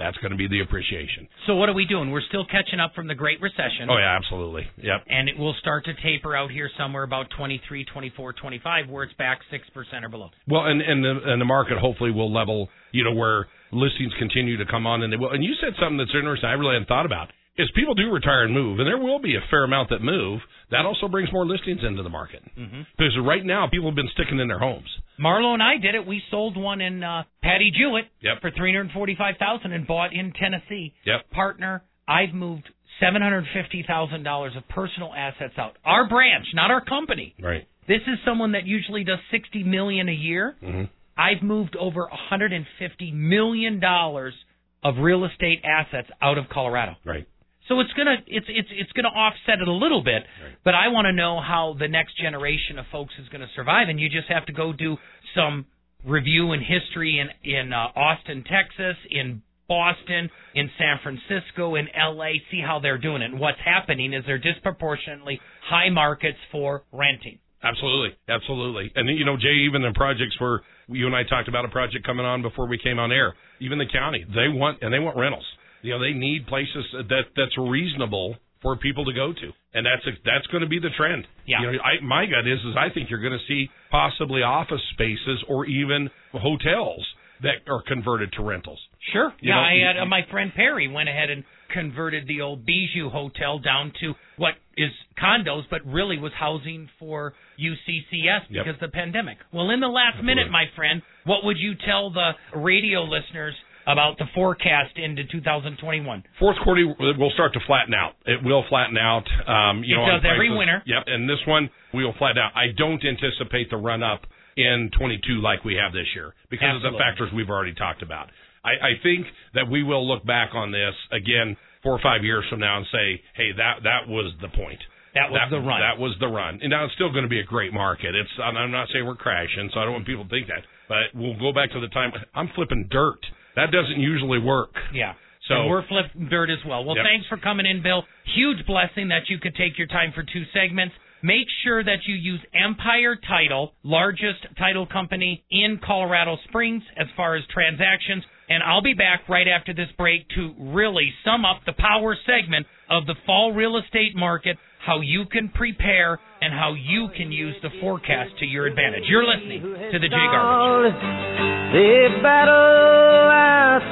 That's 0.00 0.16
going 0.18 0.32
to 0.32 0.36
be 0.36 0.48
the 0.48 0.60
appreciation. 0.60 1.28
So 1.46 1.54
what 1.54 1.68
are 1.68 1.74
we 1.74 1.86
doing? 1.86 2.10
We're 2.10 2.26
still 2.28 2.44
catching 2.44 2.80
up 2.80 2.92
from 2.96 3.06
the 3.06 3.14
Great 3.14 3.40
Recession. 3.40 3.86
Oh, 3.88 3.96
yeah, 3.96 4.16
absolutely. 4.16 4.66
Yep. 4.82 5.04
And 5.08 5.28
it 5.28 5.38
will 5.38 5.54
start 5.60 5.84
to 5.84 5.94
taper 6.02 6.34
out 6.34 6.50
here 6.50 6.68
somewhere 6.76 7.04
about 7.04 7.26
23, 7.38 7.84
24, 7.84 8.32
25, 8.32 8.88
where 8.90 9.04
it's 9.04 9.14
back 9.14 9.38
6% 9.52 10.02
or 10.02 10.08
below. 10.08 10.30
Well, 10.48 10.64
and 10.64 10.82
and 10.82 11.04
the 11.04 11.20
and 11.24 11.40
the 11.40 11.44
market 11.44 11.78
hopefully 11.78 12.10
will 12.10 12.32
level, 12.34 12.68
you 12.90 13.04
know, 13.04 13.14
where 13.14 13.46
listings 13.70 14.12
continue 14.18 14.56
to 14.56 14.66
come 14.66 14.88
on, 14.88 15.02
and 15.04 15.12
they 15.12 15.16
will. 15.16 15.30
And 15.30 15.44
you 15.44 15.54
said 15.60 15.74
something 15.78 15.98
that's 15.98 16.14
interesting. 16.14 16.48
I 16.48 16.54
really 16.54 16.74
hadn't 16.74 16.88
thought 16.88 17.06
about. 17.06 17.28
Is 17.56 17.70
people 17.76 17.94
do 17.94 18.10
retire 18.10 18.42
and 18.44 18.52
move, 18.52 18.80
and 18.80 18.86
there 18.88 18.98
will 18.98 19.20
be 19.20 19.36
a 19.36 19.40
fair 19.48 19.62
amount 19.64 19.90
that 19.90 20.02
move. 20.02 20.40
That 20.72 20.84
also 20.86 21.06
brings 21.06 21.32
more 21.32 21.46
listings 21.46 21.80
into 21.86 22.02
the 22.02 22.08
market 22.08 22.42
Mm-hmm. 22.58 22.82
because 22.98 23.16
right 23.24 23.44
now 23.44 23.68
people 23.70 23.86
have 23.88 23.94
been 23.94 24.08
sticking 24.14 24.40
in 24.40 24.48
their 24.48 24.58
homes. 24.58 24.88
Marlo 25.20 25.54
and 25.54 25.62
I 25.62 25.76
did 25.76 25.94
it. 25.94 26.04
We 26.04 26.20
sold 26.32 26.56
one 26.56 26.80
in 26.80 27.04
uh, 27.04 27.22
Patty 27.42 27.70
Jewett 27.70 28.06
Yep. 28.22 28.40
for 28.40 28.50
345000 28.50 29.72
and 29.72 29.86
bought 29.86 30.12
in 30.12 30.32
Tennessee. 30.32 30.94
Yep. 31.06 31.30
Partner, 31.30 31.82
I've 32.08 32.34
moved 32.34 32.64
$750,000 33.00 34.56
of 34.56 34.68
personal 34.68 35.12
assets 35.14 35.54
out. 35.58 35.76
Our 35.84 36.08
branch, 36.08 36.46
not 36.54 36.70
our 36.70 36.84
company. 36.84 37.34
Right. 37.40 37.66
This 37.86 38.00
is 38.06 38.18
someone 38.24 38.52
that 38.52 38.66
usually 38.66 39.04
does 39.04 39.18
60 39.30 39.62
million 39.64 40.08
a 40.08 40.12
year. 40.12 40.56
hmm 40.60 40.84
I've 41.16 41.44
moved 41.44 41.76
over 41.76 42.00
150 42.00 43.12
million 43.12 43.78
dollars 43.78 44.34
of 44.82 44.96
real 44.98 45.24
estate 45.24 45.60
assets 45.64 46.08
out 46.20 46.38
of 46.38 46.48
Colorado. 46.52 46.96
Right. 47.04 47.26
So 47.68 47.80
it's 47.80 47.92
gonna 47.94 48.16
it's 48.26 48.46
it's 48.48 48.68
it's 48.72 48.92
gonna 48.92 49.08
offset 49.08 49.60
it 49.60 49.68
a 49.68 49.72
little 49.72 50.02
bit, 50.02 50.22
Right. 50.42 50.54
but 50.64 50.74
I 50.74 50.88
want 50.88 51.06
to 51.06 51.12
know 51.12 51.40
how 51.40 51.74
the 51.78 51.88
next 51.88 52.16
generation 52.18 52.78
of 52.78 52.86
folks 52.92 53.14
is 53.18 53.28
going 53.30 53.40
to 53.40 53.48
survive, 53.56 53.88
and 53.88 53.98
you 53.98 54.08
just 54.10 54.28
have 54.28 54.44
to 54.46 54.52
go 54.52 54.72
do 54.72 54.98
some 55.34 55.64
review 56.04 56.52
and 56.52 56.62
history 56.62 57.18
in 57.18 57.28
in 57.48 57.72
uh, 57.72 57.88
Austin, 57.96 58.44
Texas, 58.44 58.96
in 59.10 59.40
Boston, 59.66 60.28
in 60.54 60.70
San 60.76 60.98
Francisco, 61.02 61.76
in 61.76 61.88
L.A. 61.94 62.42
See 62.50 62.60
how 62.60 62.80
they're 62.80 62.98
doing 62.98 63.22
it. 63.22 63.30
And 63.30 63.40
what's 63.40 63.60
happening 63.64 64.12
is 64.12 64.22
they're 64.26 64.36
disproportionately 64.38 65.40
high 65.66 65.88
markets 65.88 66.38
for 66.52 66.84
renting. 66.92 67.38
Absolutely, 67.62 68.14
absolutely. 68.28 68.92
And 68.94 69.08
you 69.18 69.24
know, 69.24 69.38
Jay, 69.38 69.64
even 69.66 69.80
the 69.80 69.92
projects 69.94 70.38
where 70.38 70.60
you 70.88 71.06
and 71.06 71.16
I 71.16 71.22
talked 71.24 71.48
about 71.48 71.64
a 71.64 71.68
project 71.68 72.04
coming 72.04 72.26
on 72.26 72.42
before 72.42 72.68
we 72.68 72.76
came 72.76 72.98
on 72.98 73.10
air, 73.10 73.34
even 73.60 73.78
the 73.78 73.86
county, 73.90 74.22
they 74.28 74.48
want 74.52 74.82
and 74.82 74.92
they 74.92 74.98
want 74.98 75.16
rentals. 75.16 75.46
You 75.84 75.92
know, 75.92 76.00
they 76.00 76.16
need 76.16 76.46
places 76.46 76.84
that 76.92 77.24
that's 77.36 77.56
reasonable 77.58 78.36
for 78.62 78.76
people 78.76 79.04
to 79.04 79.12
go 79.12 79.34
to, 79.34 79.52
and 79.74 79.84
that's 79.84 80.02
that's 80.24 80.46
going 80.48 80.62
to 80.62 80.68
be 80.68 80.80
the 80.80 80.88
trend. 80.96 81.26
Yeah. 81.46 81.60
You 81.60 81.72
know, 81.72 81.78
I, 81.84 82.02
my 82.02 82.24
gut 82.24 82.48
is 82.48 82.58
is 82.60 82.74
I 82.74 82.88
think 82.92 83.10
you're 83.10 83.20
going 83.20 83.38
to 83.38 83.46
see 83.46 83.68
possibly 83.90 84.42
office 84.42 84.80
spaces 84.94 85.44
or 85.46 85.66
even 85.66 86.08
hotels 86.32 87.04
that 87.42 87.70
are 87.70 87.82
converted 87.86 88.32
to 88.32 88.42
rentals. 88.42 88.80
Sure. 89.12 89.34
You 89.40 89.50
yeah, 89.50 89.56
know, 89.56 89.60
I 89.60 89.74
had 89.86 90.02
uh, 90.02 90.06
my 90.06 90.22
friend 90.30 90.52
Perry 90.56 90.88
went 90.88 91.10
ahead 91.10 91.28
and 91.28 91.44
converted 91.70 92.26
the 92.26 92.40
old 92.40 92.64
Bijou 92.64 93.10
Hotel 93.10 93.58
down 93.58 93.92
to 94.00 94.14
what 94.38 94.54
is 94.78 94.90
condos, 95.22 95.64
but 95.70 95.84
really 95.84 96.18
was 96.18 96.32
housing 96.38 96.88
for 96.98 97.34
UCCS 97.60 98.48
Yep. 98.48 98.64
because 98.64 98.74
of 98.74 98.80
the 98.80 98.94
pandemic. 98.94 99.36
Well, 99.52 99.70
in 99.70 99.80
the 99.80 99.88
last 99.88 100.22
minute, 100.24 100.50
my 100.50 100.64
friend, 100.76 101.02
what 101.24 101.44
would 101.44 101.58
you 101.58 101.74
tell 101.86 102.10
the 102.10 102.32
radio 102.56 103.02
listeners 103.02 103.54
about 103.86 104.18
the 104.18 104.26
forecast 104.34 104.96
into 104.96 105.24
2021? 105.30 106.24
Fourth 106.38 106.56
quarter 106.64 106.86
will 107.18 107.30
start 107.34 107.52
to 107.54 107.60
flatten 107.66 107.94
out. 107.94 108.12
It 108.26 108.42
will 108.42 108.64
flatten 108.68 108.96
out. 108.96 109.24
Um, 109.46 109.84
you 109.84 109.96
It 109.96 109.98
know, 109.98 110.06
does 110.16 110.24
every 110.24 110.48
prices. 110.48 110.58
winter. 110.58 110.82
Yep, 110.86 111.02
and 111.06 111.28
this 111.28 111.40
one 111.46 111.70
we 111.92 112.04
will 112.04 112.14
flatten 112.18 112.38
out. 112.38 112.52
I 112.54 112.72
don't 112.76 113.02
anticipate 113.04 113.70
the 113.70 113.76
run 113.76 114.02
up 114.02 114.22
in 114.56 114.90
22 114.96 115.40
like 115.42 115.64
we 115.64 115.74
have 115.74 115.92
this 115.92 116.06
year 116.14 116.34
because 116.50 116.76
of 116.76 116.92
the 116.92 116.98
factors 116.98 117.30
we've 117.34 117.50
already 117.50 117.74
talked 117.74 118.02
about. 118.02 118.28
I, 118.64 118.70
I 118.80 118.92
think 119.02 119.26
that 119.54 119.68
we 119.68 119.82
will 119.82 120.06
look 120.06 120.24
back 120.24 120.50
on 120.54 120.70
this 120.72 120.94
again 121.12 121.56
four 121.82 121.92
or 121.92 122.00
five 122.02 122.24
years 122.24 122.44
from 122.48 122.60
now 122.60 122.78
and 122.78 122.86
say, 122.90 123.20
hey, 123.36 123.52
that 123.58 123.82
that 123.84 124.08
was 124.08 124.32
the 124.40 124.48
point. 124.48 124.80
That 125.14 125.30
was 125.30 125.46
the 125.50 125.60
run. 125.62 125.78
That 125.78 125.98
was 126.00 126.16
the 126.18 126.26
run. 126.26 126.58
And 126.62 126.70
now 126.70 126.84
it's 126.86 126.94
still 126.94 127.10
going 127.12 127.22
to 127.22 127.28
be 127.30 127.38
a 127.38 127.44
great 127.44 127.72
market. 127.72 128.14
It's 128.16 128.30
I'm 128.42 128.70
not 128.72 128.88
saying 128.92 129.06
we're 129.06 129.14
crashing, 129.14 129.70
so 129.72 129.78
I 129.80 129.84
don't 129.84 129.92
want 129.92 130.06
people 130.06 130.24
to 130.24 130.30
think 130.30 130.48
that. 130.48 130.64
But 130.88 131.14
we'll 131.14 131.38
go 131.38 131.52
back 131.52 131.70
to 131.72 131.80
the 131.80 131.88
time 131.88 132.10
I'm 132.34 132.48
flipping 132.56 132.88
dirt. 132.90 133.20
That 133.56 133.70
doesn't 133.70 134.00
usually 134.00 134.38
work. 134.38 134.74
Yeah. 134.92 135.14
So 135.48 135.54
and 135.60 135.70
we're 135.70 135.86
flipping 135.86 136.28
dirt 136.28 136.50
as 136.50 136.64
well. 136.64 136.84
Well, 136.84 136.96
Yep. 136.96 137.04
thanks 137.06 137.26
for 137.28 137.36
coming 137.36 137.66
in, 137.66 137.82
Bill. 137.82 138.04
Huge 138.34 138.64
blessing 138.66 139.08
that 139.08 139.28
you 139.28 139.38
could 139.38 139.54
take 139.54 139.76
your 139.76 139.86
time 139.86 140.12
for 140.12 140.22
two 140.22 140.44
segments. 140.52 140.94
Make 141.22 141.48
sure 141.62 141.82
that 141.82 142.06
you 142.06 142.14
use 142.14 142.40
Empire 142.52 143.16
Title, 143.16 143.72
largest 143.82 144.46
title 144.58 144.84
company 144.86 145.42
in 145.50 145.78
Colorado 145.78 146.36
Springs 146.48 146.82
as 146.96 147.06
far 147.16 147.34
as 147.34 147.46
transactions. 147.46 148.24
And 148.50 148.62
I'll 148.62 148.82
be 148.82 148.92
back 148.92 149.26
right 149.28 149.48
after 149.48 149.72
this 149.72 149.90
break 149.92 150.28
to 150.30 150.54
really 150.58 151.12
sum 151.24 151.46
up 151.46 151.64
the 151.64 151.72
power 151.72 152.14
segment 152.26 152.66
of 152.90 153.06
the 153.06 153.14
fall 153.24 153.52
real 153.52 153.78
estate 153.78 154.14
market, 154.14 154.58
how 154.84 155.00
you 155.00 155.24
can 155.24 155.48
prepare, 155.48 156.18
and 156.42 156.52
how 156.52 156.74
you 156.74 157.08
can 157.16 157.32
use 157.32 157.56
the 157.62 157.70
forecast 157.80 158.36
to 158.40 158.44
your 158.46 158.66
advantage. 158.66 159.04
You're 159.08 159.24
listening 159.24 159.62
to 159.62 159.98
the 159.98 160.08
Jay 160.08 160.26
Garbage. 160.30 160.94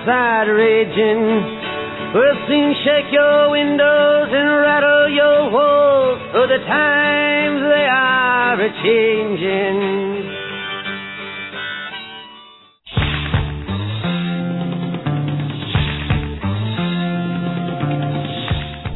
Outside 0.03 0.49
raging 0.51 1.23
will 2.13 2.37
soon 2.49 2.75
shake 2.83 3.13
your 3.13 3.51
windows 3.51 4.29
and 4.33 4.51
rattle 4.61 5.09
your 5.09 5.51
walls. 5.53 6.19
For 6.33 6.49
the 6.49 6.59
times 6.67 7.63
they 7.63 7.87
are 7.87 8.61
a 8.61 8.71
changing. 8.83 9.79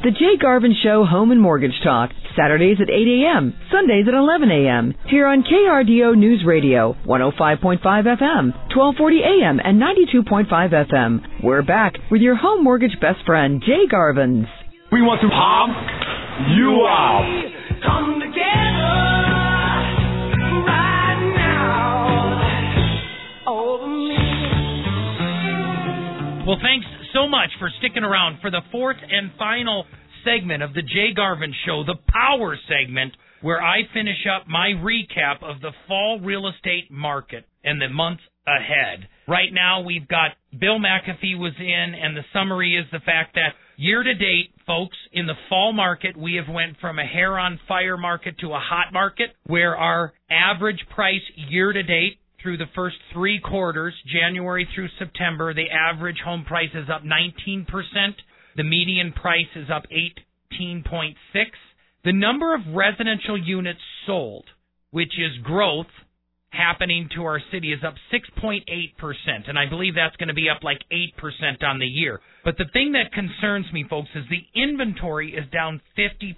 The 0.02 0.10
Jay 0.10 0.36
Garvin 0.42 0.74
Show 0.82 1.04
Home 1.04 1.30
and 1.30 1.40
Mortgage 1.40 1.80
Talk, 1.84 2.10
Saturdays 2.36 2.76
at 2.80 2.90
8 2.90 2.92
a.m., 2.92 3.54
Sundays 3.72 4.06
at 4.06 4.14
11 4.14 4.50
a.m. 4.50 4.94
Here 5.08 5.26
on 5.26 5.42
KRDO 5.42 6.16
News 6.16 6.44
Radio, 6.46 6.94
105.5 7.06 7.80
FM, 7.80 8.52
1240 8.76 9.20
a.m., 9.22 9.60
and 9.64 9.80
92.5 9.80 10.46
FM. 10.92 11.42
We're 11.42 11.62
back 11.62 11.94
with 12.10 12.20
your 12.20 12.36
home 12.36 12.62
mortgage 12.62 13.00
best 13.00 13.24
friend, 13.24 13.62
Jay 13.64 13.86
Garvins. 13.90 14.46
We 14.92 15.00
want 15.02 15.20
to 15.22 15.28
pump 15.32 15.72
you 16.54 16.84
up. 16.84 17.24
Come 17.82 18.20
together 18.20 18.94
right 20.62 21.20
now 21.36 22.36
over 23.48 23.86
me. 23.88 24.20
Well, 26.46 26.58
thanks 26.62 26.86
so 27.12 27.26
much 27.26 27.50
for 27.58 27.70
sticking 27.78 28.04
around 28.04 28.40
for 28.40 28.50
the 28.50 28.60
fourth 28.70 28.98
and 29.10 29.32
final 29.38 29.86
segment 30.26 30.62
of 30.62 30.74
the 30.74 30.82
Jay 30.82 31.12
Garvin 31.14 31.54
Show, 31.64 31.84
the 31.84 31.96
Power 32.08 32.58
segment, 32.68 33.16
where 33.42 33.62
I 33.62 33.82
finish 33.94 34.26
up 34.26 34.48
my 34.48 34.72
recap 34.76 35.42
of 35.42 35.60
the 35.60 35.70
fall 35.86 36.20
real 36.20 36.48
estate 36.48 36.90
market 36.90 37.44
and 37.64 37.80
the 37.80 37.88
months 37.88 38.22
ahead. 38.46 39.08
Right 39.28 39.52
now, 39.52 39.82
we've 39.82 40.08
got 40.08 40.32
Bill 40.58 40.78
McAfee 40.78 41.38
was 41.38 41.52
in, 41.58 41.94
and 41.94 42.16
the 42.16 42.24
summary 42.32 42.76
is 42.76 42.86
the 42.92 43.00
fact 43.00 43.34
that 43.34 43.54
year 43.76 44.02
to 44.02 44.14
date, 44.14 44.50
folks, 44.66 44.96
in 45.12 45.26
the 45.26 45.34
fall 45.48 45.72
market, 45.72 46.16
we 46.16 46.34
have 46.34 46.52
went 46.52 46.76
from 46.80 46.98
a 46.98 47.06
hair 47.06 47.38
on 47.38 47.60
fire 47.68 47.96
market 47.96 48.38
to 48.40 48.52
a 48.52 48.60
hot 48.60 48.92
market, 48.92 49.30
where 49.46 49.76
our 49.76 50.12
average 50.30 50.80
price 50.94 51.22
year 51.48 51.72
to 51.72 51.82
date 51.82 52.18
through 52.42 52.56
the 52.56 52.70
first 52.74 52.96
three 53.12 53.40
quarters, 53.40 53.94
January 54.12 54.68
through 54.74 54.88
September, 54.98 55.52
the 55.52 55.70
average 55.70 56.18
home 56.24 56.44
price 56.44 56.70
is 56.74 56.88
up 56.88 57.02
19%. 57.02 57.66
The 58.56 58.64
median 58.64 59.12
price 59.12 59.52
is 59.54 59.68
up 59.70 59.84
18.6. 59.90 61.14
The 62.04 62.12
number 62.12 62.54
of 62.54 62.60
residential 62.72 63.36
units 63.36 63.80
sold, 64.06 64.44
which 64.90 65.12
is 65.18 65.42
growth 65.42 65.86
happening 66.50 67.08
to 67.14 67.24
our 67.24 67.40
city 67.52 67.72
is 67.72 67.80
up 67.86 67.94
6.8%, 68.12 68.62
and 69.48 69.58
I 69.58 69.68
believe 69.68 69.94
that's 69.94 70.16
going 70.16 70.28
to 70.28 70.34
be 70.34 70.48
up 70.48 70.62
like 70.62 70.78
8% 70.90 71.62
on 71.62 71.78
the 71.78 71.86
year. 71.86 72.20
But 72.44 72.56
the 72.56 72.64
thing 72.72 72.92
that 72.92 73.12
concerns 73.12 73.66
me, 73.72 73.84
folks, 73.88 74.08
is 74.14 74.24
the 74.30 74.60
inventory 74.60 75.34
is 75.34 75.44
down 75.52 75.82
50%, 75.98 76.36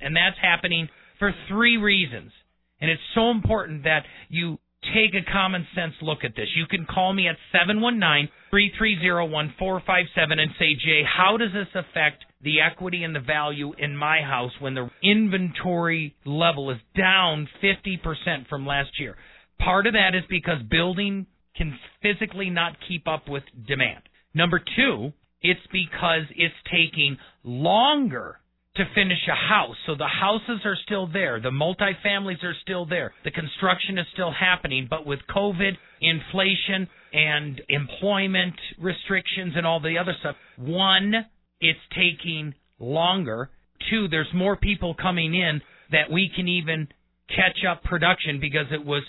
and 0.00 0.16
that's 0.16 0.38
happening 0.42 0.88
for 1.18 1.32
three 1.48 1.76
reasons. 1.76 2.32
And 2.80 2.90
it's 2.90 3.02
so 3.14 3.30
important 3.30 3.84
that 3.84 4.04
you 4.28 4.58
take 4.82 5.14
a 5.14 5.30
common 5.30 5.66
sense 5.74 5.94
look 6.02 6.24
at 6.24 6.34
this. 6.34 6.48
You 6.56 6.66
can 6.66 6.86
call 6.86 7.12
me 7.12 7.28
at 7.28 7.36
719 7.52 8.28
330 8.50 9.30
1457 9.30 10.38
and 10.38 10.50
say, 10.58 10.74
Jay, 10.74 11.02
how 11.04 11.36
does 11.36 11.52
this 11.52 11.68
affect 11.74 12.24
the 12.42 12.60
equity 12.60 13.04
and 13.04 13.14
the 13.14 13.20
value 13.20 13.72
in 13.78 13.96
my 13.96 14.20
house 14.22 14.52
when 14.58 14.74
the 14.74 14.90
inventory 15.02 16.14
level 16.24 16.70
is 16.70 16.78
down 16.96 17.48
50% 17.62 18.48
from 18.48 18.66
last 18.66 18.98
year? 18.98 19.16
Part 19.58 19.86
of 19.86 19.92
that 19.92 20.14
is 20.14 20.24
because 20.28 20.62
building 20.70 21.26
can 21.56 21.78
physically 22.02 22.48
not 22.48 22.76
keep 22.88 23.06
up 23.06 23.28
with 23.28 23.42
demand. 23.66 24.02
Number 24.32 24.60
two, 24.76 25.12
it's 25.42 25.60
because 25.72 26.24
it's 26.36 26.54
taking 26.70 27.18
longer 27.44 28.39
to 28.76 28.84
finish 28.94 29.18
a 29.28 29.34
house. 29.34 29.76
So 29.86 29.94
the 29.96 30.06
houses 30.06 30.60
are 30.64 30.76
still 30.84 31.06
there. 31.06 31.40
The 31.40 31.50
multifamilies 31.50 32.42
are 32.44 32.54
still 32.62 32.86
there. 32.86 33.12
The 33.24 33.30
construction 33.30 33.98
is 33.98 34.06
still 34.12 34.32
happening. 34.32 34.86
But 34.88 35.06
with 35.06 35.20
COVID, 35.28 35.72
inflation, 36.00 36.88
and 37.12 37.60
employment 37.68 38.54
restrictions 38.78 39.54
and 39.56 39.66
all 39.66 39.80
the 39.80 39.98
other 39.98 40.14
stuff, 40.20 40.36
one, 40.56 41.14
it's 41.60 41.80
taking 41.90 42.54
longer. 42.78 43.50
Two, 43.90 44.06
there's 44.08 44.28
more 44.34 44.56
people 44.56 44.94
coming 44.94 45.34
in 45.34 45.60
that 45.90 46.10
we 46.12 46.30
can 46.34 46.46
even 46.46 46.88
catch 47.28 47.64
up 47.68 47.82
production 47.82 48.38
because 48.40 48.66
it 48.70 48.84
was 48.84 49.02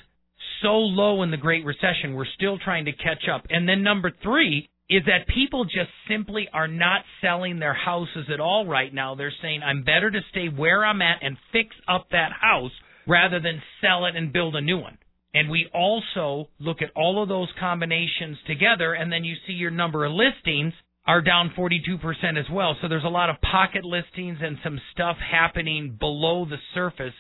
so 0.63 0.73
low 0.73 1.21
in 1.21 1.29
the 1.29 1.37
Great 1.37 1.65
Recession. 1.65 2.13
We're 2.13 2.25
still 2.35 2.57
trying 2.57 2.85
to 2.85 2.91
catch 2.93 3.23
up. 3.31 3.45
And 3.49 3.69
then 3.69 3.83
number 3.83 4.11
three 4.23 4.69
is 4.91 5.03
that 5.05 5.33
people 5.33 5.63
just 5.63 5.89
simply 6.09 6.49
are 6.51 6.67
not 6.67 7.03
selling 7.21 7.59
their 7.59 7.73
houses 7.73 8.25
at 8.31 8.41
all 8.41 8.67
right 8.67 8.93
now. 8.93 9.15
They're 9.15 9.33
saying, 9.41 9.61
I'm 9.63 9.85
better 9.85 10.11
to 10.11 10.19
stay 10.31 10.47
where 10.49 10.83
I'm 10.83 11.01
at 11.01 11.23
and 11.23 11.37
fix 11.53 11.69
up 11.87 12.07
that 12.11 12.33
house 12.33 12.73
rather 13.07 13.39
than 13.39 13.61
sell 13.79 14.05
it 14.05 14.17
and 14.17 14.33
build 14.33 14.53
a 14.57 14.61
new 14.61 14.77
one. 14.77 14.97
And 15.33 15.49
we 15.49 15.69
also 15.73 16.49
look 16.59 16.81
at 16.81 16.91
all 16.93 17.23
of 17.23 17.29
those 17.29 17.47
combinations 17.57 18.37
together, 18.45 18.93
and 18.93 19.09
then 19.09 19.23
you 19.23 19.35
see 19.47 19.53
your 19.53 19.71
number 19.71 20.03
of 20.03 20.11
listings 20.11 20.73
are 21.07 21.21
down 21.21 21.53
42% 21.57 22.37
as 22.37 22.45
well. 22.51 22.75
So 22.81 22.89
there's 22.89 23.05
a 23.05 23.07
lot 23.07 23.29
of 23.29 23.37
pocket 23.41 23.85
listings 23.85 24.39
and 24.41 24.57
some 24.61 24.79
stuff 24.91 25.15
happening 25.19 25.95
below 25.97 26.45
the 26.45 26.57
surface 26.75 27.13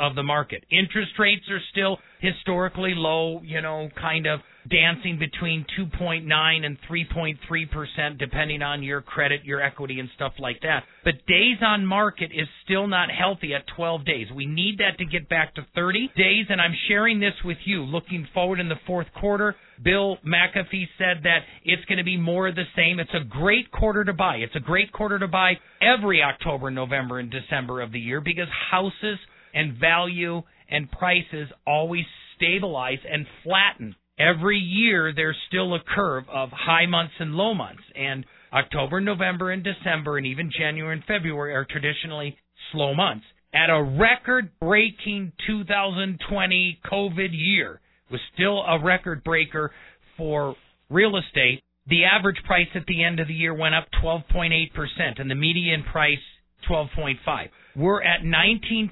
of 0.00 0.14
the 0.14 0.22
market. 0.22 0.64
Interest 0.70 1.12
rates 1.18 1.44
are 1.50 1.60
still 1.70 1.98
historically 2.20 2.94
low, 2.94 3.40
you 3.44 3.60
know, 3.60 3.88
kind 4.00 4.26
of 4.26 4.40
dancing 4.68 5.18
between 5.18 5.64
2.9 5.78 6.64
and 6.64 6.78
3.3% 6.90 8.18
depending 8.18 8.62
on 8.62 8.82
your 8.82 9.02
credit, 9.02 9.44
your 9.44 9.60
equity 9.60 10.00
and 10.00 10.08
stuff 10.14 10.32
like 10.38 10.60
that. 10.62 10.84
But 11.04 11.26
days 11.26 11.58
on 11.60 11.84
market 11.84 12.30
is 12.32 12.48
still 12.64 12.86
not 12.86 13.10
healthy 13.10 13.54
at 13.54 13.64
12 13.76 14.04
days. 14.04 14.26
We 14.34 14.46
need 14.46 14.78
that 14.78 14.98
to 14.98 15.04
get 15.04 15.28
back 15.28 15.54
to 15.56 15.66
30 15.74 16.10
days 16.16 16.46
and 16.48 16.60
I'm 16.60 16.74
sharing 16.88 17.20
this 17.20 17.34
with 17.44 17.58
you 17.64 17.82
looking 17.82 18.26
forward 18.32 18.58
in 18.58 18.68
the 18.68 18.80
fourth 18.86 19.08
quarter. 19.20 19.54
Bill 19.82 20.16
McAfee 20.26 20.88
said 20.98 21.24
that 21.24 21.40
it's 21.64 21.84
going 21.84 21.98
to 21.98 22.04
be 22.04 22.16
more 22.16 22.48
of 22.48 22.54
the 22.54 22.64
same. 22.76 23.00
It's 23.00 23.10
a 23.14 23.24
great 23.24 23.70
quarter 23.70 24.04
to 24.04 24.12
buy. 24.12 24.36
It's 24.36 24.56
a 24.56 24.60
great 24.60 24.92
quarter 24.92 25.18
to 25.18 25.28
buy 25.28 25.54
every 25.82 26.22
October, 26.22 26.70
November 26.70 27.18
and 27.18 27.30
December 27.30 27.82
of 27.82 27.92
the 27.92 28.00
year 28.00 28.20
because 28.20 28.48
houses 28.70 29.18
and 29.54 29.78
value 29.78 30.42
and 30.68 30.90
prices 30.90 31.48
always 31.66 32.04
stabilize 32.36 32.98
and 33.10 33.26
flatten. 33.42 33.94
Every 34.18 34.58
year 34.58 35.12
there's 35.14 35.36
still 35.48 35.74
a 35.74 35.80
curve 35.80 36.24
of 36.32 36.50
high 36.52 36.86
months 36.86 37.14
and 37.18 37.34
low 37.34 37.54
months, 37.54 37.82
and 37.94 38.24
October, 38.52 39.00
November, 39.00 39.50
and 39.50 39.64
December, 39.64 40.18
and 40.18 40.26
even 40.26 40.50
January 40.56 40.94
and 40.94 41.04
February 41.04 41.54
are 41.54 41.64
traditionally 41.64 42.36
slow 42.72 42.94
months. 42.94 43.24
At 43.52 43.70
a 43.70 43.82
record 43.82 44.50
breaking 44.60 45.32
2020 45.46 46.80
COVID 46.90 47.28
year, 47.32 47.80
was 48.10 48.20
still 48.34 48.62
a 48.62 48.82
record 48.82 49.24
breaker 49.24 49.72
for 50.16 50.54
real 50.90 51.16
estate. 51.16 51.62
The 51.86 52.04
average 52.04 52.42
price 52.44 52.68
at 52.74 52.86
the 52.86 53.02
end 53.02 53.20
of 53.20 53.28
the 53.28 53.34
year 53.34 53.54
went 53.54 53.74
up 53.74 53.86
12.8%, 54.02 55.20
and 55.20 55.30
the 55.30 55.34
median 55.34 55.82
price 55.84 56.18
12.5. 56.68 57.48
We're 57.76 58.02
at 58.02 58.22
19% 58.22 58.90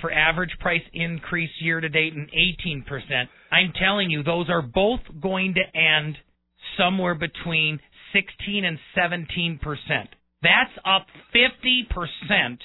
for 0.00 0.10
average 0.10 0.56
price 0.60 0.82
increase 0.94 1.50
year 1.60 1.80
to 1.80 1.88
date 1.88 2.14
and 2.14 2.30
18%. 2.30 2.84
I'm 3.52 3.72
telling 3.78 4.10
you, 4.10 4.22
those 4.22 4.48
are 4.48 4.62
both 4.62 5.00
going 5.20 5.54
to 5.54 5.78
end 5.78 6.16
somewhere 6.78 7.14
between 7.14 7.78
16 8.12 8.64
and 8.64 8.78
17%. 8.96 9.58
That's 10.42 10.70
up 10.84 11.06
50% 11.34 12.58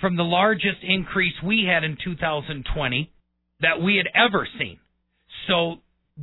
from 0.00 0.16
the 0.16 0.22
largest 0.22 0.78
increase 0.82 1.34
we 1.44 1.66
had 1.66 1.84
in 1.84 1.96
2020 2.02 3.12
that 3.60 3.82
we 3.82 3.96
had 3.96 4.06
ever 4.14 4.46
seen. 4.58 4.78
So 5.46 5.76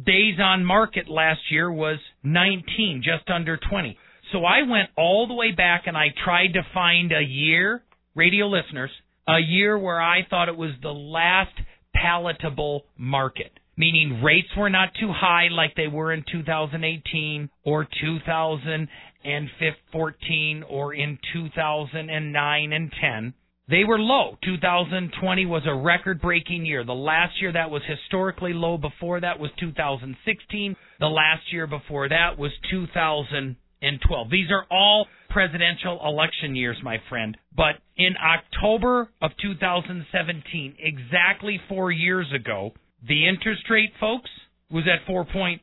days 0.06 0.36
on 0.40 0.66
market 0.66 1.10
last 1.10 1.40
year 1.50 1.72
was 1.72 1.98
19, 2.24 3.04
just 3.04 3.30
under 3.30 3.58
20. 3.58 3.98
So 4.32 4.44
I 4.44 4.64
went 4.70 4.90
all 4.98 5.28
the 5.28 5.34
way 5.34 5.52
back 5.52 5.84
and 5.86 5.96
I 5.96 6.08
tried 6.24 6.54
to 6.54 6.62
find 6.74 7.12
a 7.12 7.22
year 7.22 7.84
radio 8.18 8.48
listeners, 8.48 8.92
a 9.28 9.40
year 9.40 9.78
where 9.78 10.02
I 10.02 10.26
thought 10.28 10.50
it 10.50 10.58
was 10.58 10.72
the 10.82 10.90
last 10.90 11.54
palatable 11.94 12.86
market, 12.98 13.52
meaning 13.78 14.24
rates 14.24 14.50
were 14.58 14.72
not 14.72 14.96
too 15.00 15.14
high 15.14 15.50
like 15.52 15.76
they 15.76 15.88
were 15.88 16.12
in 16.12 16.26
2018 16.30 17.48
or 17.64 17.88
2014 18.02 20.64
or 20.68 20.94
in 20.96 21.20
2009 21.34 22.74
and 22.74 22.92
10. 23.00 23.34
They 23.70 23.84
were 23.84 24.00
low. 24.00 24.38
2020 24.46 25.46
was 25.46 25.64
a 25.68 25.76
record 25.76 26.22
breaking 26.22 26.66
year. 26.66 26.86
The 26.86 26.94
last 26.94 27.42
year 27.42 27.52
that 27.52 27.70
was 27.70 27.82
historically 27.86 28.54
low 28.54 28.78
before 28.78 29.20
that 29.20 29.40
was 29.40 29.52
2016. 29.60 30.78
The 31.00 31.08
last 31.08 31.52
year 31.52 31.68
before 31.68 32.08
that 32.08 32.40
was 32.40 32.54
2012. 32.72 34.30
These 34.32 34.52
are 34.52 34.66
all 34.72 35.08
presidential 35.30 36.00
election 36.06 36.56
years, 36.56 36.78
my 36.84 36.98
friend. 37.10 37.38
But 37.56 37.76
in 37.98 38.16
October 38.18 39.10
of 39.22 39.32
2017, 39.42 40.76
exactly 40.80 41.60
four 41.70 41.92
years 41.92 42.28
ago, 42.34 42.72
the 43.08 43.28
interest 43.28 43.64
rate, 43.70 43.92
folks, 44.00 44.30
was 44.72 44.84
at 44.88 45.08
4.1% 45.12 45.60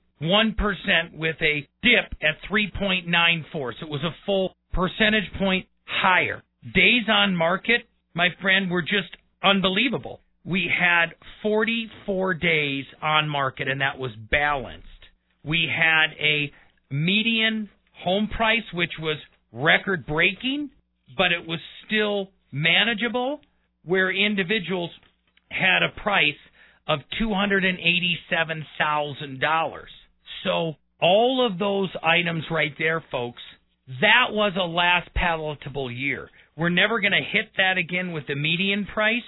with 1.14 1.36
a 1.40 1.68
dip 1.82 2.14
at 2.22 2.50
3.94. 2.50 3.44
So 3.52 3.86
it 3.86 3.90
was 3.90 4.02
a 4.04 4.14
full 4.24 4.54
percentage 4.72 5.30
point 5.38 5.66
higher. 5.84 6.42
Days 6.74 7.08
on 7.08 7.36
market, 7.36 7.82
my 8.14 8.28
friend, 8.40 8.70
were 8.70 8.82
just 8.82 9.16
unbelievable. 9.42 10.20
We 10.44 10.70
had 10.70 11.14
44 11.42 12.34
days 12.34 12.84
on 13.02 13.28
market, 13.28 13.68
and 13.68 13.80
that 13.80 13.98
was 13.98 14.12
balanced. 14.30 14.86
We 15.42 15.68
had 15.70 16.14
a 16.18 16.52
median 16.90 17.68
home 18.02 18.28
price, 18.28 18.64
which 18.72 18.92
was 18.98 19.16
record 19.55 20.07
breaking, 20.07 20.70
but 21.16 21.32
it 21.32 21.46
was 21.46 21.61
still 21.86 22.28
manageable, 22.52 23.40
where 23.84 24.11
individuals 24.11 24.90
had 25.50 25.82
a 25.82 25.88
price 26.02 26.34
of 26.86 27.00
$287,000. 27.20 29.84
So, 30.42 30.74
all 31.00 31.46
of 31.50 31.59
those 31.59 31.88
items 32.02 32.44
right 32.50 32.74
there, 32.78 33.02
folks, 33.11 33.40
that 34.00 34.28
was 34.30 34.52
a 34.57 34.64
last 34.64 35.12
palatable 35.14 35.90
year. 35.90 36.30
We're 36.57 36.70
never 36.70 37.00
going 37.00 37.12
to 37.12 37.18
hit 37.18 37.50
that 37.57 37.76
again 37.78 38.12
with 38.12 38.26
the 38.26 38.34
median 38.34 38.86
price, 38.92 39.22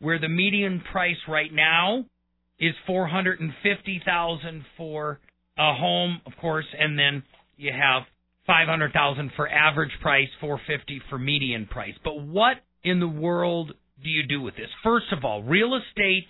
where 0.00 0.18
the 0.18 0.28
median 0.28 0.82
price 0.92 1.16
right 1.28 1.52
now 1.52 2.04
is 2.58 2.74
450,000 2.86 4.64
for 4.76 5.20
a 5.58 5.74
home, 5.74 6.20
of 6.26 6.32
course, 6.40 6.66
and 6.78 6.98
then 6.98 7.22
you 7.56 7.72
have 7.72 8.04
500,000 8.50 9.30
for 9.36 9.48
average 9.48 9.92
price, 10.02 10.26
450 10.40 11.02
for 11.08 11.20
median 11.20 11.66
price. 11.66 11.94
But 12.02 12.20
what 12.20 12.56
in 12.82 12.98
the 12.98 13.06
world 13.06 13.70
do 14.02 14.10
you 14.10 14.26
do 14.26 14.42
with 14.42 14.56
this? 14.56 14.66
First 14.82 15.06
of 15.16 15.24
all, 15.24 15.44
real 15.44 15.78
estate 15.78 16.26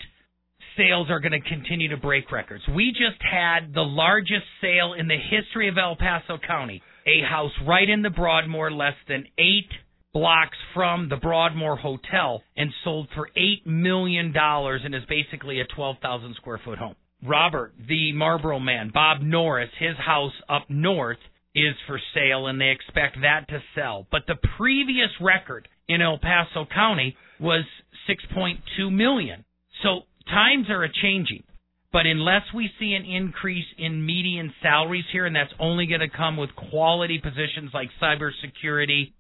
sales 0.77 1.09
are 1.09 1.19
going 1.19 1.33
to 1.33 1.49
continue 1.49 1.89
to 1.89 1.97
break 1.97 2.31
records. 2.31 2.63
We 2.77 2.91
just 2.91 3.23
had 3.23 3.73
the 3.73 3.81
largest 3.81 4.45
sale 4.61 4.93
in 4.93 5.09
the 5.09 5.17
history 5.17 5.71
of 5.71 5.79
El 5.79 5.97
Paso 5.97 6.39
County. 6.47 6.83
A 7.07 7.27
house 7.27 7.53
right 7.67 7.89
in 7.89 8.03
the 8.03 8.11
Broadmoor, 8.11 8.71
less 8.71 8.97
than 9.09 9.25
eight 9.39 9.71
blocks 10.13 10.59
from 10.75 11.09
the 11.09 11.17
Broadmoor 11.17 11.77
Hotel, 11.77 12.43
and 12.55 12.71
sold 12.85 13.09
for 13.15 13.31
$8 13.35 13.65
million 13.65 14.35
and 14.37 14.95
is 14.95 15.03
basically 15.09 15.61
a 15.61 15.75
12,000 15.75 16.35
square 16.35 16.61
foot 16.63 16.79
home. 16.79 16.97
Robert, 17.27 17.73
the 17.89 18.13
Marlboro 18.13 18.59
man, 18.59 18.91
Bob 18.93 19.23
Norris, 19.23 19.71
his 19.79 19.97
house 19.97 20.33
up 20.51 20.69
north 20.69 21.19
is 21.55 21.75
for 21.87 22.01
sale 22.15 22.47
and 22.47 22.61
they 22.61 22.71
expect 22.71 23.19
that 23.23 23.49
to 23.49 23.61
sell. 23.75 24.07
But 24.11 24.23
the 24.27 24.37
previous 24.57 25.11
record 25.21 25.69
in 25.89 26.01
El 26.01 26.19
Paso 26.19 26.67
County 26.73 27.17
was 27.41 27.65
6.2 28.09 28.93
million. 28.93 29.45
So 29.83 30.03
times 30.29 30.67
are 30.71 30.85
a 30.85 30.93
changing. 30.93 31.43
But 31.93 32.07
unless 32.07 32.43
we 32.55 32.71
see 32.79 32.93
an 32.95 33.05
increase 33.05 33.67
in 33.77 34.07
median 34.07 34.55
salaries 34.63 35.05
here, 35.11 35.27
and 35.27 35.35
that's 35.35 35.53
only 35.59 35.87
going 35.87 36.01
to 36.01 36.09
come 36.09 36.37
with 36.37 36.51
quality 36.55 37.19
positions 37.19 37.73
like 37.75 37.89
cybersecurity, 38.01 39.13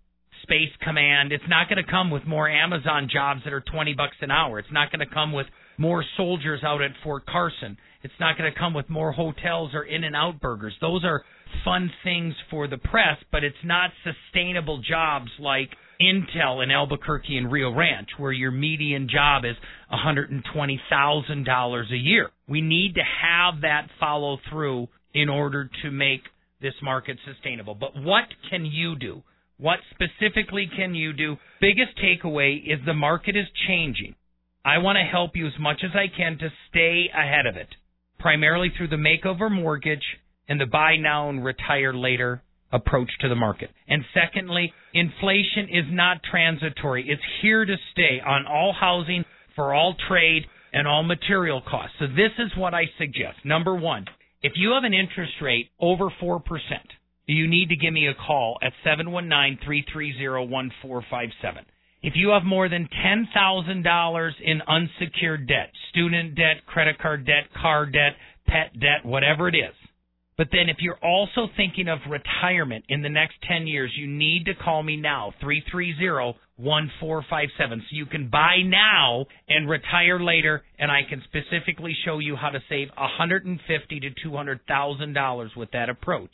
space 0.42 0.70
command, 0.80 1.32
it's 1.32 1.44
not 1.48 1.68
going 1.68 1.84
to 1.84 1.90
come 1.90 2.10
with 2.10 2.24
more 2.26 2.48
Amazon 2.48 3.08
jobs 3.12 3.40
that 3.44 3.52
are 3.52 3.60
20 3.60 3.94
bucks 3.94 4.16
an 4.20 4.30
hour. 4.30 4.60
It's 4.60 4.70
not 4.70 4.92
going 4.92 5.06
to 5.06 5.12
come 5.12 5.32
with 5.32 5.46
more 5.80 6.04
soldiers 6.18 6.60
out 6.62 6.82
at 6.82 6.90
Fort 7.02 7.24
Carson. 7.24 7.78
It's 8.02 8.12
not 8.20 8.36
going 8.36 8.52
to 8.52 8.58
come 8.58 8.74
with 8.74 8.90
more 8.90 9.12
hotels 9.12 9.70
or 9.72 9.84
In-N-Out 9.84 10.38
Burgers. 10.40 10.74
Those 10.80 11.04
are 11.04 11.22
fun 11.64 11.90
things 12.04 12.34
for 12.50 12.68
the 12.68 12.76
press, 12.76 13.16
but 13.32 13.44
it's 13.44 13.56
not 13.64 13.90
sustainable 14.04 14.82
jobs 14.86 15.30
like 15.38 15.70
Intel 15.98 16.62
in 16.62 16.70
Albuquerque 16.70 17.38
and 17.38 17.50
Rio 17.50 17.74
Rancho, 17.74 18.12
where 18.18 18.30
your 18.30 18.50
median 18.50 19.08
job 19.10 19.46
is 19.46 19.56
$120,000 19.90 21.92
a 21.92 21.96
year. 21.96 22.28
We 22.46 22.60
need 22.60 22.96
to 22.96 23.02
have 23.02 23.62
that 23.62 23.88
follow 23.98 24.36
through 24.50 24.88
in 25.14 25.30
order 25.30 25.70
to 25.82 25.90
make 25.90 26.24
this 26.60 26.74
market 26.82 27.16
sustainable. 27.24 27.74
But 27.74 27.96
what 27.96 28.24
can 28.50 28.66
you 28.66 28.96
do? 28.96 29.22
What 29.56 29.78
specifically 29.90 30.68
can 30.74 30.94
you 30.94 31.14
do? 31.14 31.38
Biggest 31.60 31.98
takeaway 31.98 32.62
is 32.62 32.80
the 32.84 32.94
market 32.94 33.34
is 33.34 33.46
changing. 33.66 34.14
I 34.64 34.78
want 34.78 34.96
to 34.96 35.10
help 35.10 35.36
you 35.36 35.46
as 35.46 35.58
much 35.58 35.82
as 35.84 35.90
I 35.94 36.06
can 36.14 36.38
to 36.38 36.48
stay 36.68 37.08
ahead 37.14 37.46
of 37.46 37.56
it, 37.56 37.68
primarily 38.18 38.70
through 38.76 38.88
the 38.88 38.96
makeover 38.96 39.50
mortgage 39.50 40.04
and 40.48 40.60
the 40.60 40.66
buy 40.66 40.96
now 40.96 41.30
and 41.30 41.44
retire 41.44 41.94
later 41.94 42.42
approach 42.72 43.10
to 43.20 43.28
the 43.28 43.34
market. 43.34 43.70
And 43.88 44.04
secondly, 44.14 44.72
inflation 44.92 45.68
is 45.70 45.86
not 45.90 46.22
transitory. 46.30 47.08
It's 47.08 47.22
here 47.42 47.64
to 47.64 47.76
stay 47.92 48.20
on 48.24 48.46
all 48.46 48.72
housing, 48.78 49.24
for 49.56 49.74
all 49.74 49.96
trade, 50.08 50.44
and 50.72 50.86
all 50.86 51.02
material 51.02 51.60
costs. 51.68 51.96
So 51.98 52.06
this 52.06 52.30
is 52.38 52.56
what 52.56 52.74
I 52.74 52.84
suggest. 52.98 53.38
Number 53.44 53.74
one, 53.74 54.04
if 54.42 54.52
you 54.56 54.70
have 54.72 54.84
an 54.84 54.94
interest 54.94 55.32
rate 55.42 55.68
over 55.80 56.10
4%, 56.22 56.40
you 57.26 57.48
need 57.48 57.70
to 57.70 57.76
give 57.76 57.92
me 57.92 58.06
a 58.08 58.14
call 58.14 58.58
at 58.62 58.72
719-330-1457. 58.86 61.64
If 62.02 62.14
you 62.16 62.30
have 62.30 62.44
more 62.44 62.68
than 62.68 62.88
$10,000 63.04 64.30
in 64.42 64.62
unsecured 64.62 65.46
debt, 65.46 65.70
student 65.90 66.34
debt, 66.34 66.64
credit 66.66 66.98
card 66.98 67.26
debt, 67.26 67.52
car 67.60 67.86
debt, 67.86 68.16
pet 68.46 68.72
debt, 68.80 69.04
whatever 69.04 69.48
it 69.48 69.54
is, 69.54 69.74
but 70.40 70.48
then 70.50 70.70
if 70.70 70.78
you're 70.80 70.98
also 71.02 71.48
thinking 71.54 71.86
of 71.86 71.98
retirement 72.08 72.86
in 72.88 73.02
the 73.02 73.10
next 73.10 73.34
10 73.46 73.66
years, 73.66 73.92
you 73.94 74.06
need 74.06 74.46
to 74.46 74.54
call 74.54 74.82
me 74.82 74.96
now, 74.96 75.34
330-1457. 75.42 76.34
So 76.58 77.76
you 77.90 78.06
can 78.06 78.30
buy 78.30 78.62
now 78.64 79.26
and 79.50 79.68
retire 79.68 80.18
later, 80.18 80.62
and 80.78 80.90
I 80.90 81.02
can 81.06 81.22
specifically 81.24 81.94
show 82.06 82.20
you 82.20 82.36
how 82.36 82.48
to 82.48 82.60
save 82.70 82.88
150 82.96 84.00
to 84.00 84.10
$200,000 84.26 85.56
with 85.58 85.70
that 85.72 85.90
approach. 85.90 86.32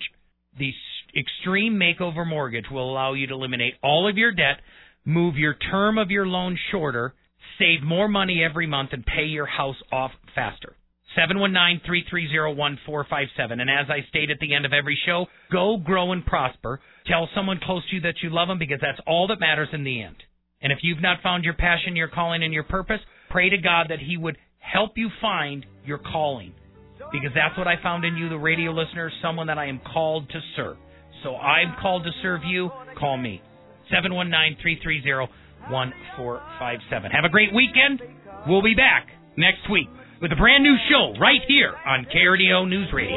The 0.57 0.73
Extreme 1.19 1.75
Makeover 1.75 2.25
Mortgage 2.25 2.71
will 2.71 2.89
allow 2.89 3.15
you 3.15 3.27
to 3.27 3.35
eliminate 3.35 3.75
all 3.83 4.09
of 4.09 4.17
your 4.17 4.31
debt, 4.31 4.61
move 5.07 5.37
your 5.37 5.55
term 5.55 5.97
of 5.97 6.11
your 6.11 6.27
loan 6.27 6.59
shorter, 6.71 7.15
save 7.59 7.83
more 7.83 8.09
money 8.09 8.45
every 8.45 8.67
month, 8.67 8.91
and 8.93 9.07
pay 9.07 9.25
your 9.25 9.47
house 9.47 9.77
off 9.91 10.11
faster. 10.35 10.77
719-330-1457. 11.17 13.53
And 13.53 13.71
as 13.71 13.87
I 13.89 14.03
state 14.09 14.31
at 14.31 14.39
the 14.39 14.55
end 14.55 14.67
of 14.67 14.75
every 14.75 14.99
show, 15.07 15.29
go 15.51 15.79
grow 15.79 16.13
and 16.13 16.27
prosper. 16.27 16.81
Tell 17.07 17.31
someone 17.35 17.59
close 17.63 17.89
to 17.89 17.97
you 17.97 18.03
that 18.03 18.23
you 18.23 18.29
love 18.31 18.49
them 18.49 18.59
because 18.59 18.81
that's 18.83 19.01
all 19.07 19.29
that 19.29 19.41
matters 19.41 19.71
in 19.73 19.85
the 19.85 20.03
end. 20.03 20.17
And 20.61 20.73
if 20.73 20.81
you've 20.83 21.01
not 21.01 21.23
found 21.23 21.45
your 21.45 21.55
passion, 21.55 21.97
your 21.97 22.09
calling, 22.09 22.43
and 22.43 22.53
your 22.53 22.65
purpose, 22.65 23.01
pray 23.31 23.49
to 23.49 23.59
God 23.59 23.87
that 23.89 24.01
He 24.01 24.17
would 24.17 24.37
help 24.59 24.93
you 24.97 25.09
find 25.21 25.65
your 25.85 25.99
calling. 25.99 26.53
Because 27.13 27.31
that's 27.35 27.57
what 27.57 27.69
I 27.69 27.81
found 27.83 28.05
in 28.05 28.17
you, 28.17 28.29
the 28.29 28.37
radio 28.37 28.73
listener, 28.73 29.13
someone 29.23 29.47
that 29.47 29.59
I 29.59 29.67
am 29.67 29.79
called 29.93 30.29
to 30.31 30.41
serve. 30.57 30.77
So 31.23 31.37
I'm 31.37 31.77
called 31.81 32.03
to 32.05 32.11
serve 32.21 32.43
you. 32.45 32.71
Call 32.99 33.17
me. 33.17 33.41
719-330-1457. 33.93 35.29
Have 37.13 37.25
a 37.25 37.29
great 37.29 37.53
weekend. 37.55 38.03
We'll 38.47 38.63
be 38.63 38.75
back 38.75 39.09
next 39.37 39.69
week 39.71 39.89
with 40.21 40.33
a 40.33 40.37
brand 40.37 40.63
new 40.63 40.77
show 40.91 41.15
right 41.21 41.41
here 41.49 41.75
on 41.87 42.07
KRDO 42.07 42.69
News 42.69 42.89
Radio. 42.93 43.17